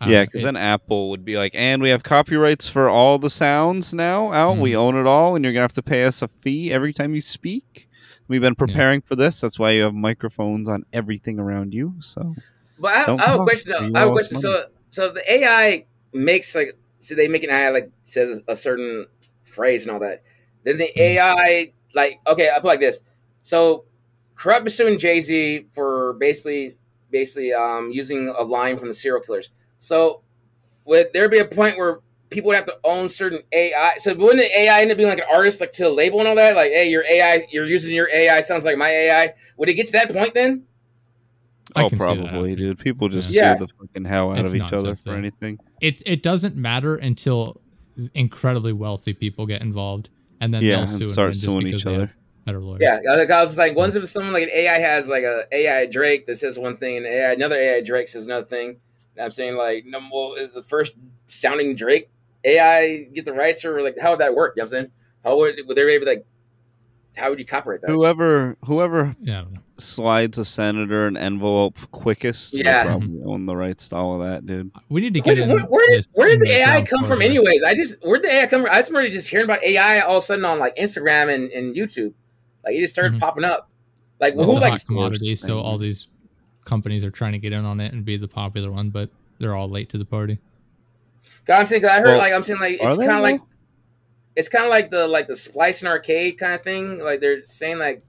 [0.06, 3.94] Yeah, because then Apple would be like, and we have copyrights for all the sounds
[3.94, 4.58] now out.
[4.58, 4.76] We Mhm.
[4.78, 7.22] own it all, and you're gonna have to pay us a fee every time you
[7.22, 7.88] speak.
[8.28, 9.40] We've been preparing for this.
[9.42, 11.96] That's why you have microphones on everything around you.
[12.00, 12.34] So
[12.82, 13.72] But I, I have a question.
[13.72, 13.92] Though.
[13.96, 14.40] I have a question.
[14.40, 19.06] So, so the AI makes like, so they make an AI like says a certain
[19.44, 20.24] phrase and all that.
[20.66, 21.00] Then the Mhm.
[21.00, 23.00] AI like, okay, I put like this.
[23.42, 23.86] So,
[24.36, 26.72] corrupt is suing Jay Z for basically,
[27.12, 29.52] basically um, using a line from the serial killers.
[29.78, 30.22] So,
[30.86, 32.00] would there be a point where
[32.32, 33.96] people would have to own certain AI.
[33.98, 36.30] So wouldn't the AI end up being like an artist, like to a label and
[36.30, 36.56] all that?
[36.56, 39.34] Like, hey, your AI, you're using your AI sounds like my AI.
[39.58, 40.64] Would it get to that point then?
[41.76, 42.80] I oh, can see that probably, dude.
[42.80, 43.54] People just Yeah.
[43.54, 45.60] sue the fucking hell out It's of each other for anything.
[45.80, 47.62] It's it doesn't matter until
[48.14, 51.64] incredibly wealthy people get involved, and then Yeah, they'll and sue start win just suing
[51.66, 52.02] because each they other.
[52.02, 52.16] have
[52.46, 52.82] better lawyers.
[52.82, 55.86] Yeah, like I was like, once if someone like an AI has like a AI
[55.86, 58.78] Drake that says one thing, and AI, another AI Drake says another thing.
[59.16, 60.96] And I'm saying like, no, well, is the first
[61.26, 62.10] sounding Drake
[62.44, 64.54] AI get the rights, or like how would that work?
[64.56, 64.92] You know what I'm saying?
[65.24, 66.26] How would would they be like?
[67.16, 67.92] How would you copyright that?
[67.92, 69.46] Whoever whoever yeah.
[69.82, 72.84] I don't slides a senator an envelope quickest Yeah.
[72.86, 74.72] probably own the rights to all of that, dude.
[74.90, 75.50] We need to Which- get in.
[75.56, 77.64] where, where did where did the AI come from, anyways?
[77.64, 78.72] I just where did the AI come from?
[78.72, 81.50] I just remember just hearing about AI all of a sudden on like Instagram and,
[81.52, 82.14] and YouTube.
[82.64, 83.20] Like it just started Mhm.
[83.20, 83.70] popping up.
[84.20, 86.08] Like It's who a like hot commodity, so all these
[86.66, 89.10] companies are trying to get in on it and be the popular one, but
[89.40, 90.38] they're all late to the party.
[91.50, 93.42] I'm saying 'cause I heard Well, like I'm saying like it's kind of like
[94.36, 97.00] it's kind of like the like the splice and arcade kind of thing.
[97.00, 98.04] Like they're saying like like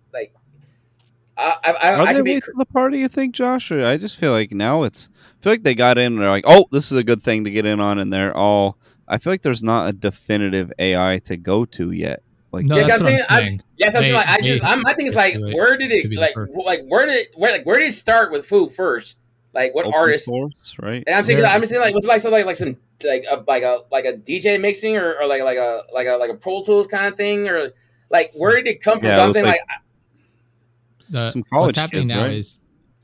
[1.43, 2.99] I I, I, Are I they could be late to the party?
[2.99, 3.71] You think, Josh?
[3.71, 5.09] Or I just feel like now it's.
[5.41, 6.13] I feel like they got in.
[6.15, 8.37] and They're like, oh, this is a good thing to get in on, and they're
[8.37, 8.79] all.
[9.09, 12.23] I feel like there's not a definitive AI to go to yet.
[12.53, 13.63] Like, No, Yeah, that's I'm what I'm saying- I- saying.
[13.77, 13.95] yes.
[13.95, 16.13] I'm They- saying like I just I'm, I think it's like it where did it
[16.19, 19.17] like wh- like where did where like where did it start with who first?
[19.55, 20.27] Like what open artist?
[20.27, 21.03] source, right?
[21.07, 23.25] And I'm thinking, There- I'm saying like, was it like something like like some like
[23.31, 26.31] a like a like a DJ mixing or, or like like a like a like
[26.31, 27.71] a Pro Tools kind of thing or
[28.11, 29.09] like where did it come from?
[29.09, 29.79] Yeah, I'm saying like- like,
[31.13, 32.33] the, Some college what's happening kids, now right?
[32.33, 32.59] is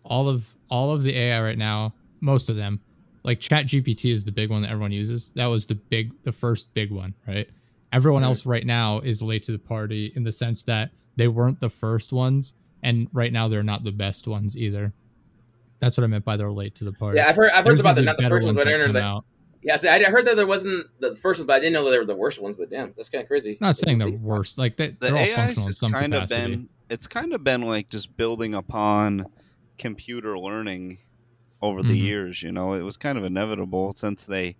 [0.05, 2.81] all of all of the AI right now, most of them,
[3.25, 5.33] like Chat GPT is the big one that everyone uses.
[5.33, 7.49] That was the big the first big one, right?
[7.93, 8.27] Everyone Mhm.
[8.27, 11.71] else right now is late to the party in the sense that they weren't the
[11.71, 14.93] first ones, and right now they're not the best ones either.
[15.79, 17.19] That's what I meant by they're late to the party.
[17.19, 18.81] yeah, I've heard I've heard about gonna the not the first ones, but I that
[18.87, 19.03] heard that.
[19.03, 19.25] out.
[19.63, 21.85] Yeah, see, I I heard that there wasn't the first ones, but I didn't know
[21.85, 22.57] that they were the worst ones.
[22.57, 23.53] But damn, that's kind of crazy.
[23.53, 24.57] I'm not saying they're worse.
[24.59, 26.57] Like they, the they're all AI's functional in just some kind of capacity.
[26.57, 29.27] been it's kind of been like just building upon
[29.79, 30.99] computer learning
[31.61, 32.03] over the Mhm.
[32.05, 34.57] years you know it was kind of inevitable since they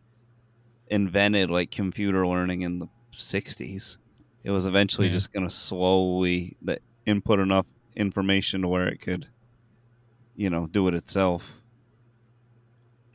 [0.89, 3.99] invented like computer learning in the 60s
[4.45, 5.15] it was eventually Yeah.
[5.15, 9.27] just going to slowly the input enough information to where it could
[10.37, 11.61] you know do it itself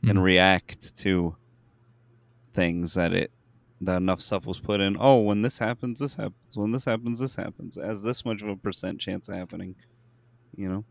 [0.02, 0.22] and Mhm.
[0.22, 1.36] react to
[2.52, 3.30] things that it
[3.84, 4.96] that enough stuff was put in.
[4.98, 6.56] Oh, when this happens, this happens.
[6.56, 7.76] When this happens, this happens.
[7.76, 9.74] As this much of a percent chance of happening,
[10.56, 10.84] you know.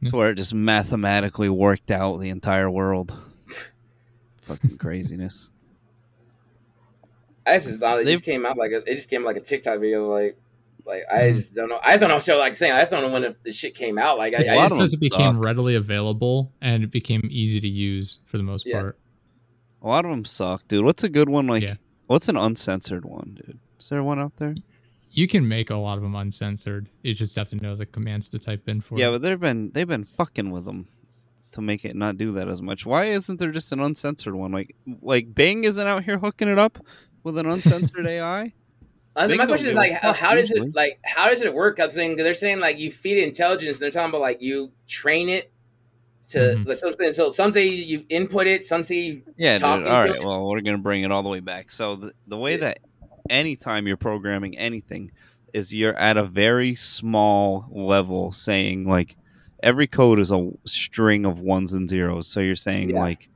[0.00, 0.10] Yeah.
[0.10, 3.12] To where it just mathematically worked out the entire world.
[4.42, 5.50] Fucking craziness.
[7.46, 9.40] I just thought it They've- just came out like a, it just came like a
[9.40, 10.06] TikTok video.
[10.06, 10.38] Like
[10.86, 11.34] like I Mhm.
[11.34, 11.78] just don't know.
[11.82, 12.18] I just don't know.
[12.18, 14.16] So like saying I just don't know when the, the shit came out.
[14.18, 15.44] Like I, It's I a lot just of just, it became suck.
[15.44, 18.80] readily available and it became easy to use for the most Yeah.
[18.80, 18.98] part.
[19.82, 20.84] A lot of them suck, dude.
[20.84, 21.46] What's a good one?
[21.46, 21.74] Like, Yeah.
[22.06, 23.58] what's an uncensored one, dude?
[23.78, 24.54] Is there one out there?
[25.12, 26.88] You can make a lot of them uncensored.
[27.02, 29.12] You just have to know the commands to type in for Yeah, it.
[29.12, 30.86] but they've been they've been fucking with them
[31.52, 32.86] to make it not do that as much.
[32.86, 34.52] Why isn't there just an uncensored one?
[34.52, 36.78] Like like Bing isn't out here hooking it up
[37.24, 38.52] with an uncensored AI.
[39.16, 41.80] I uh, my question is like, how, how does it like how does it work?
[41.80, 43.78] I'm saying 'cause they're saying like you feed it intelligence.
[43.78, 45.50] And they're talking about like you train it
[46.28, 46.66] to Mhm.
[46.68, 49.60] like some so some say you input it, some say you Yeah, dude.
[49.62, 50.16] Talking All right.
[50.16, 50.24] it.
[50.24, 51.70] Well, we're gonna bring it all the way back.
[51.70, 52.56] So the the way Yeah.
[52.58, 52.78] that
[53.28, 55.10] anytime you're programming anything
[55.52, 59.16] is you're at a very small level saying like
[59.62, 62.28] every code is a string of ones and zeros.
[62.28, 63.00] So you're saying Yeah.
[63.00, 63.28] like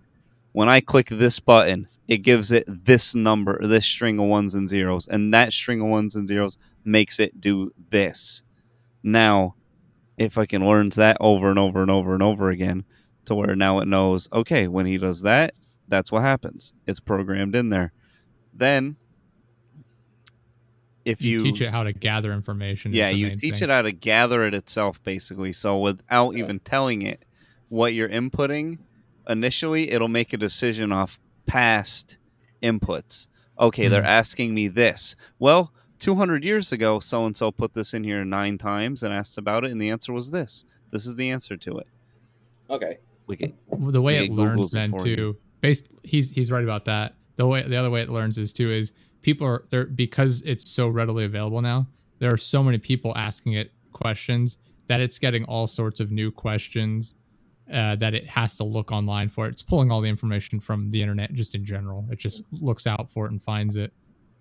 [0.52, 4.68] when I click this button, it gives it this number, this string of ones and
[4.68, 8.42] zeros, and that string of ones and zeros makes it do this.
[9.02, 9.54] Now,
[10.16, 12.84] if I can learns that over and over and over and over again,
[13.24, 15.54] to where now it knows, okay, when he does that,
[15.88, 16.72] that's what happens.
[16.86, 17.92] It's programmed in there.
[18.52, 18.96] Then,
[21.04, 22.92] if you, you, teach it how to gather information.
[22.92, 23.68] yeah, you teach thing.
[23.68, 25.52] it how to gather it itself, basically.
[25.52, 26.44] So without Yeah.
[26.44, 27.24] even telling it
[27.68, 28.78] what you're inputting,
[29.28, 32.16] initially it'll make a decision off past
[32.62, 33.28] inputs.
[33.58, 34.06] Okay, they're Mhm.
[34.06, 35.14] asking me this.
[35.38, 35.72] Well,
[36.04, 39.64] 200 years ago, so and so put this in here nine times and asked about
[39.64, 40.64] it, and the answer was this.
[40.90, 41.86] This is the answer to it.
[42.70, 42.98] okay.
[43.26, 45.16] We can, the way Yeah, it learns it then for you.
[45.16, 48.52] too based he's he's right about that the way the other way it learns is
[48.52, 51.86] too is people are there because it's so readily available now
[52.18, 54.58] there are so many people asking it questions
[54.88, 57.16] that it's getting all sorts of new questions
[57.72, 61.00] uh, that it has to look online for it's pulling all the information from the
[61.00, 63.90] internet just in general it just looks out for it and finds it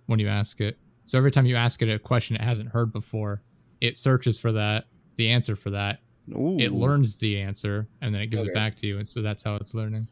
[0.07, 2.91] when you ask it so every time you ask it a question it hasn't heard
[2.93, 3.41] before
[3.81, 4.85] it searches for that
[5.17, 5.99] the answer for that
[6.35, 6.57] ooh.
[6.59, 8.51] it learns the answer and then it gives Okay.
[8.51, 10.07] it back to you and so that's how it's learning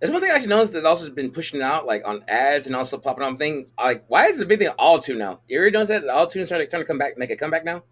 [0.00, 2.66] There's one thing I actually noticed that's also been pushing it out like on ads
[2.66, 3.66] and also popping on thing.
[3.76, 5.40] Like, why is the big thing Auto-Tune now?
[5.48, 7.82] You already noticed that Auto-Tunes started trying to come back, make a comeback now.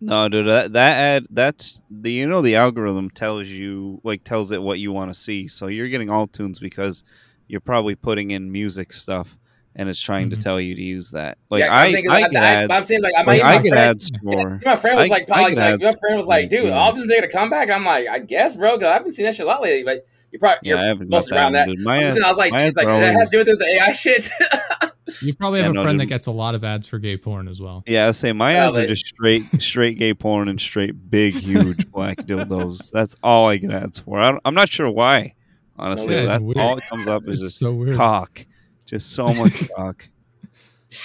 [0.00, 4.50] No, dude, that that ad that's the you know the algorithm tells you like tells
[4.50, 5.46] it what you want to see.
[5.46, 7.04] So you're getting Auto-Tunes because
[7.48, 9.36] you're probably putting in music stuff
[9.76, 10.34] and it's trying Mhm.
[10.34, 11.38] to tell you to use that.
[11.48, 13.36] Like yeah, I, I'm thinking, I, I, get I, am saying like I might like,
[13.38, 13.78] use I my get friend.
[13.90, 16.42] ads for My friend was I- like, I like, like ads my friend was like,
[16.42, 16.78] like, dude, yeah.
[16.78, 17.62] Auto-Tunes making a comeback.
[17.64, 19.84] And I'm like, I guess, bro, because I haven't seen that shit a lot lately.
[19.84, 21.68] But you're probably yeah, you're haven't around that.
[21.68, 21.78] that.
[21.78, 23.58] My I'm ads, I was like, my he's like that always- has to do with
[23.58, 24.30] the AI shit.
[25.22, 26.08] You probably have no, a friend dude.
[26.08, 27.82] that gets a lot of ads for gay porn as well.
[27.84, 31.90] Yeah, I say my ads are just straight, straight gay porn and straight big, huge
[31.90, 32.92] black dildos.
[32.92, 34.20] That's all I get ads for.
[34.20, 35.34] I don't, I'm not sure why.
[35.76, 36.58] Honestly, Yeah, that's weird.
[36.58, 37.96] all it comes up is It's just so weird.
[37.96, 38.46] cock,
[38.90, 40.08] just so much cock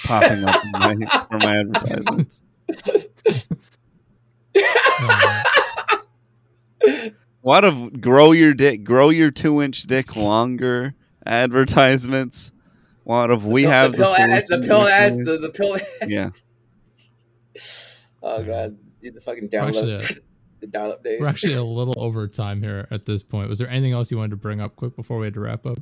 [0.04, 0.96] popping up in my,
[1.30, 2.42] for my advertisements.
[6.82, 10.94] A lot of grow your dick, grow your two inch dick longer
[11.24, 12.50] advertisements.
[13.06, 15.38] A lot of we the, have the pill ads, the solution pill to ads, the,
[15.38, 15.86] the pill ads.
[16.08, 16.30] yeah.
[18.20, 20.20] Oh god, dude, the fucking Actually, download,
[20.58, 21.20] the dial-up days.
[21.20, 23.48] we're actually a little over time here at this point.
[23.48, 25.64] Was there anything else you wanted to bring up quick before we had to wrap
[25.66, 25.78] up?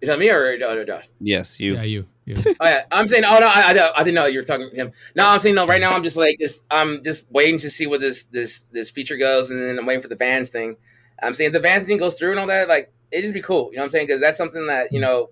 [0.00, 1.08] Is that me or no, no, Josh?
[1.20, 1.74] Yes, you.
[1.74, 2.06] Yeah, you.
[2.24, 2.36] you.
[2.60, 3.24] Oh yeah, I'm saying.
[3.24, 4.92] Oh no, I, I, I didn't know you were talking to him.
[5.14, 5.66] No, I'm saying no.
[5.66, 8.90] Right now, I'm just like just I'm just waiting to see where this this this
[8.90, 10.76] feature goes, and then I'm waiting for the Vans thing.
[11.22, 12.68] I'm saying the Vans thing goes through and all that.
[12.68, 13.70] Like it just be cool.
[13.70, 14.06] You know what I'm saying?
[14.06, 15.30] Because that's something that you know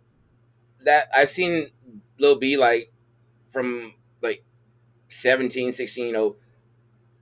[0.85, 1.69] that I've seen
[2.19, 2.93] Lil B like
[3.49, 4.45] from like
[5.09, 6.37] 17, 16, you know,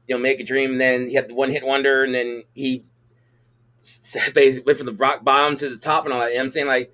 [0.09, 0.73] you know, make a dream.
[0.73, 2.85] And then he had the one hit wonder, and then he
[4.35, 6.31] basically went from the rock bottom to the top and all that.
[6.31, 6.93] You know what I'm saying like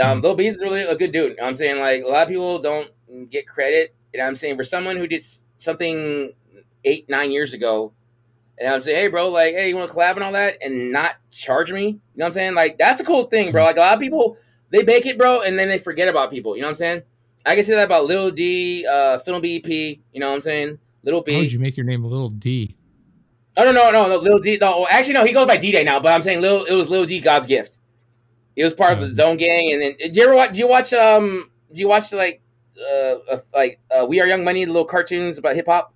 [0.00, 1.30] um, Lil B's is really a good dude.
[1.30, 2.90] You know what I'm saying like a lot of people don't
[3.30, 3.94] get credit.
[4.12, 5.22] You know what I'm saying for someone who did
[5.56, 6.32] something
[6.84, 7.92] eight nine years ago.
[8.56, 10.92] And I'm saying, hey, bro, like, hey, you want to collab and all that, and
[10.92, 11.86] not charge me?
[11.86, 12.54] You know what I'm saying?
[12.54, 13.64] Like, that's a cool thing, bro.
[13.64, 14.36] Like, a lot of people
[14.70, 16.54] they make it, bro, and then they forget about people.
[16.54, 17.02] You know what I'm saying?
[17.46, 20.00] I can say that about Little D, uh, Film BP.
[20.12, 20.78] You know what I'm saying?
[21.02, 21.34] Little B.
[21.34, 22.76] How would you make your name a little D?
[23.56, 24.58] Oh no, no, no, no, Lil D.
[24.60, 26.00] No, actually, no, he goes by D Day now.
[26.00, 27.78] But I'm saying, Lil, it was Little D, God's gift.
[28.56, 29.14] It was part of the Mhm.
[29.14, 30.52] Zone Gang, and then did you ever watch?
[30.52, 30.92] Do you watch?
[30.92, 32.40] Um, do you watch like,
[32.80, 33.14] uh,
[33.52, 35.92] like uh, We Are Young Money, the little cartoons about hip hop?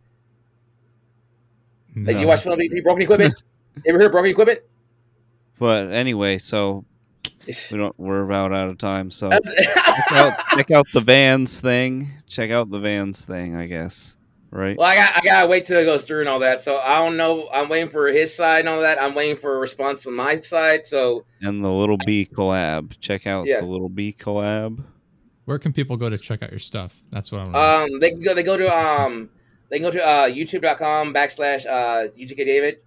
[1.96, 3.34] Like you watch Film BP, Broken Equipment?
[3.86, 4.60] ever heard of Broken Equipment?
[5.58, 6.84] But anyway, so
[7.46, 7.98] we don't.
[7.98, 9.10] We're about out of time.
[9.10, 12.10] So check out, check out the Vans thing.
[12.28, 13.56] Check out the Vans thing.
[13.56, 14.16] I guess.
[14.50, 14.76] Right.
[14.78, 16.60] Well, I got I gotta wait till it goes through and all that.
[16.62, 17.48] So I don't know.
[17.52, 19.00] I'm waiting for his side and all that.
[19.00, 20.86] I'm waiting for a response on my side.
[20.86, 22.98] So and the Little B collab.
[23.00, 23.60] Check out Yeah.
[23.60, 24.82] the Little B collab.
[25.44, 27.02] Where can people go to check out your stuff?
[27.10, 27.54] That's what I want.
[27.54, 28.34] to um, they can go.
[28.34, 29.28] They go to um,
[29.70, 32.78] they can go to uh, YouTube.com backslash uh, UGK David,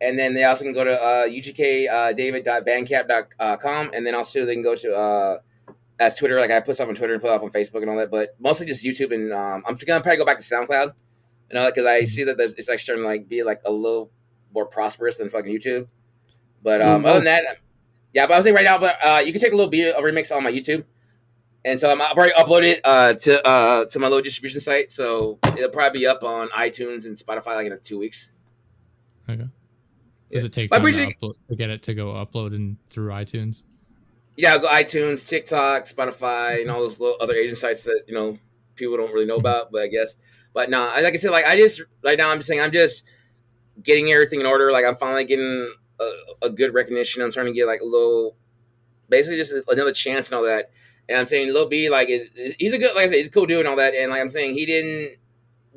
[0.00, 4.54] and then they also can go to uh, UGK uh, David.bandcamp.com, and then also they
[4.54, 5.38] can go to uh,
[6.00, 6.40] as Twitter.
[6.40, 8.34] Like I put stuff on Twitter and put off on Facebook and all that, but
[8.40, 9.12] mostly just YouTube.
[9.14, 10.94] And um, I'm gonna probably go back to SoundCloud,
[11.50, 13.70] you know, because I see that there's, it's like starting to like be like a
[13.70, 14.10] little
[14.52, 15.88] more prosperous than fucking YouTube.
[16.62, 17.42] But um, other than that,
[18.12, 18.26] yeah.
[18.26, 20.02] But I was saying right now, but uh, you can take a little bit of
[20.02, 20.84] remix on my YouTube,
[21.64, 24.90] and so I'm, I've already uploaded it uh, to uh, to my little distribution site.
[24.90, 28.32] So it'll probably be up on iTunes and Spotify like in like two weeks.
[29.28, 29.48] okay.
[30.30, 30.46] Does yeah.
[30.46, 33.64] it take time to, upload, to get it to go upload and through iTunes?
[34.40, 38.38] Yeah, go iTunes, TikTok, Spotify, and all those little other agent sites that you know
[38.74, 39.70] people don't really know about.
[39.70, 40.16] But I guess,
[40.54, 42.72] but no, I like I said, like I just right now I'm just saying I'm
[42.72, 43.04] just
[43.82, 44.72] getting everything in order.
[44.72, 46.10] Like I'm finally getting a,
[46.46, 47.22] a good recognition.
[47.22, 48.34] I'm trying to get like a little,
[49.10, 50.70] basically just another chance and all that.
[51.08, 53.44] And I'm saying Lil B, like he's a good, like I said, he's a cool
[53.44, 53.94] dude and all that.
[53.94, 55.18] And like I'm saying, he didn't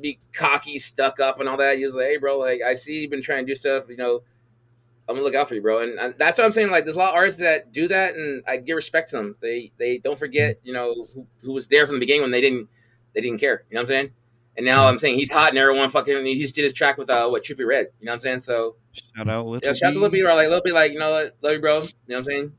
[0.00, 1.76] be cocky, stuck up, and all that.
[1.76, 3.96] He was like, hey, bro, like I see you've been trying to do stuff, you
[3.96, 4.22] know.
[5.08, 6.70] I'm gonna look out for you, bro, and, and that's what I'm saying.
[6.70, 9.36] Like, there's a lot of artists that do that, and I give respect to them.
[9.40, 12.40] They they don't forget, you know, who, who was there from the beginning when they
[12.40, 12.68] didn't
[13.14, 13.64] they didn't care.
[13.68, 14.10] You know what I'm saying?
[14.56, 17.10] And now I'm saying he's hot, and everyone fucking he just did his track with
[17.10, 17.88] uh what Trippie Redd.
[18.00, 18.38] You know what I'm saying?
[18.40, 18.76] So
[19.16, 20.98] Shout out Little yeah, shout out to Lil B, or like Lil B, like you
[20.98, 21.80] know what, love you, bro.
[21.80, 22.52] You know what I'm saying?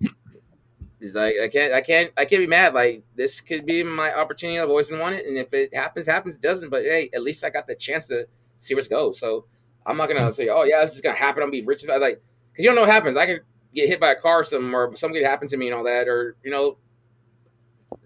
[1.00, 2.74] He's like, I can't, I can't, I can't be mad.
[2.74, 4.60] Like this could be my opportunity.
[4.60, 6.36] I've always wanted, and if it happens, happens.
[6.36, 6.70] It doesn't.
[6.70, 8.28] But hey, at least I got the chance to
[8.58, 9.20] see where it goes.
[9.20, 9.46] So
[9.86, 11.44] I'm not gonna say, oh yeah, this is gonna happen.
[11.44, 11.86] I'm gonna be rich.
[11.86, 12.22] Like,
[12.56, 13.18] because you don't know what happens.
[13.18, 13.42] I could
[13.74, 15.84] get hit by a car or something, or something could happen to me and all
[15.84, 16.78] that, or you know,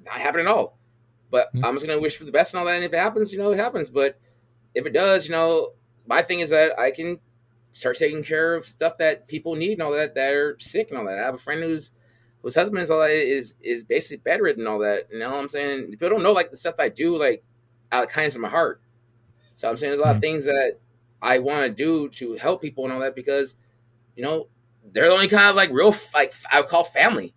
[0.06, 0.78] not happen at all.
[1.32, 1.68] But Yeah.
[1.68, 2.76] I'm just gonna wish for the best and all that.
[2.76, 3.90] And if it happens, you know, it happens.
[3.90, 4.18] But
[4.74, 5.74] if it does, you know,
[6.08, 7.20] my thing is that I can
[7.72, 10.98] start taking care of stuff that people need and all that that are sick and
[10.98, 11.20] all that.
[11.20, 11.92] I have a friend who's
[12.42, 15.08] whose husband is all that is is basically bedridden and all that.
[15.12, 15.88] You know what I'm saying?
[15.92, 17.44] People don't know like the stuff I do like
[17.92, 18.82] out of kindness of my heart.
[19.54, 20.22] So I'm saying there's a lot of Hmm.
[20.22, 20.80] things that
[21.22, 23.56] I want to do to help people and all that because
[24.15, 24.48] you know
[24.91, 27.34] they're the only kind of like real like I would call family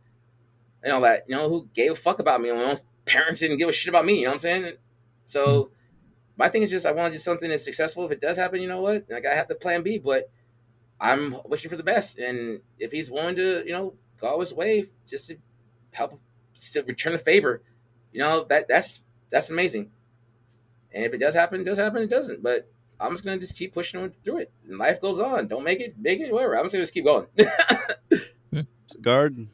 [0.82, 1.24] and all that.
[1.28, 2.52] You know, who gave a fuck about me?
[2.52, 4.18] My own parents didn't give a shit about me.
[4.18, 4.72] You know what I'm saying?
[5.24, 5.72] So hmm.
[6.36, 8.04] my thing is just I want to do something that's successful.
[8.04, 9.06] If it does happen, you know what?
[9.08, 10.30] Like I have the plan B, but
[11.00, 12.18] I'm wishing for the best.
[12.18, 15.36] And if he's willing to, you know, go his way just to
[15.92, 16.20] help
[16.72, 17.62] to return a favor,
[18.12, 19.90] you know, that that's that's amazing.
[20.94, 22.42] And if it does happen, it does happen, it doesn't.
[22.42, 22.70] But
[23.02, 24.52] I'm just gonna just keep pushing through it.
[24.68, 25.48] And life goes on.
[25.48, 26.56] Don't make it, make it, whatever.
[26.56, 27.26] I'm just gonna just keep going.
[28.92, 29.48] It's a garden.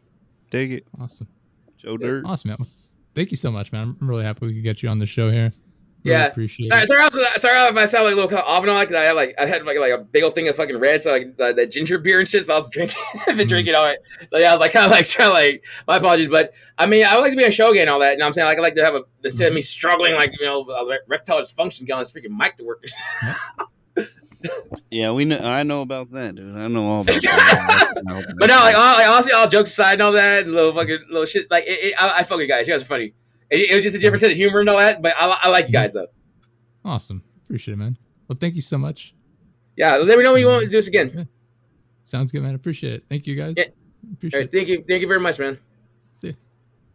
[0.50, 0.86] Dig it.
[1.00, 1.28] Awesome.
[1.76, 2.24] Joe Dirt.
[2.26, 2.58] Awesome, man.
[3.14, 3.96] Thank you so much, man.
[4.00, 5.52] I'm really happy we could get you on the show here.
[6.04, 6.26] Really Yeah.
[6.26, 6.86] appreciate sorry, it.
[6.86, 8.76] sorry, also, sorry if I sound like a little kind of off and on.
[8.76, 11.02] Like I had like I had like like a big old thing of fucking red,
[11.02, 12.44] so like uh, that ginger beer and shit.
[12.44, 13.48] So I was drinking, I've been Mhm.
[13.48, 13.98] drinking all it.
[14.28, 16.86] So yeah, I was like kind of like trying to like my apologies, but I
[16.86, 18.12] mean I would like to be on a show again, and all that.
[18.12, 20.14] You know what I'm saying like I like to have a instead of me struggling
[20.14, 20.64] like you know
[21.08, 22.84] erectile dysfunction, get on this freaking mic to work.
[24.90, 25.38] Yeah, we know.
[25.38, 26.56] I know about that, dude.
[26.56, 27.92] I know all about that.
[28.38, 30.98] But no, like, hon- like honestly, all jokes aside and all that, and little fucking
[31.10, 31.50] little shit.
[31.50, 32.66] Like, it, it, I, I fuck with you guys.
[32.68, 33.14] You guys are funny.
[33.50, 35.02] It, it was just a different set of humor and all that.
[35.02, 36.08] But I, I like you guys though.
[36.84, 37.22] Awesome.
[37.44, 37.96] Appreciate it, man.
[38.28, 39.14] Well, thank you so much.
[39.76, 41.28] Yeah, let me know when you want to do this again.
[42.04, 42.54] Sounds good, man.
[42.54, 43.04] Appreciate it.
[43.08, 43.54] Thank you, guys.
[43.56, 43.64] Yeah.
[44.12, 44.52] Appreciate it.
[44.52, 45.58] thank you, thank you very much, man.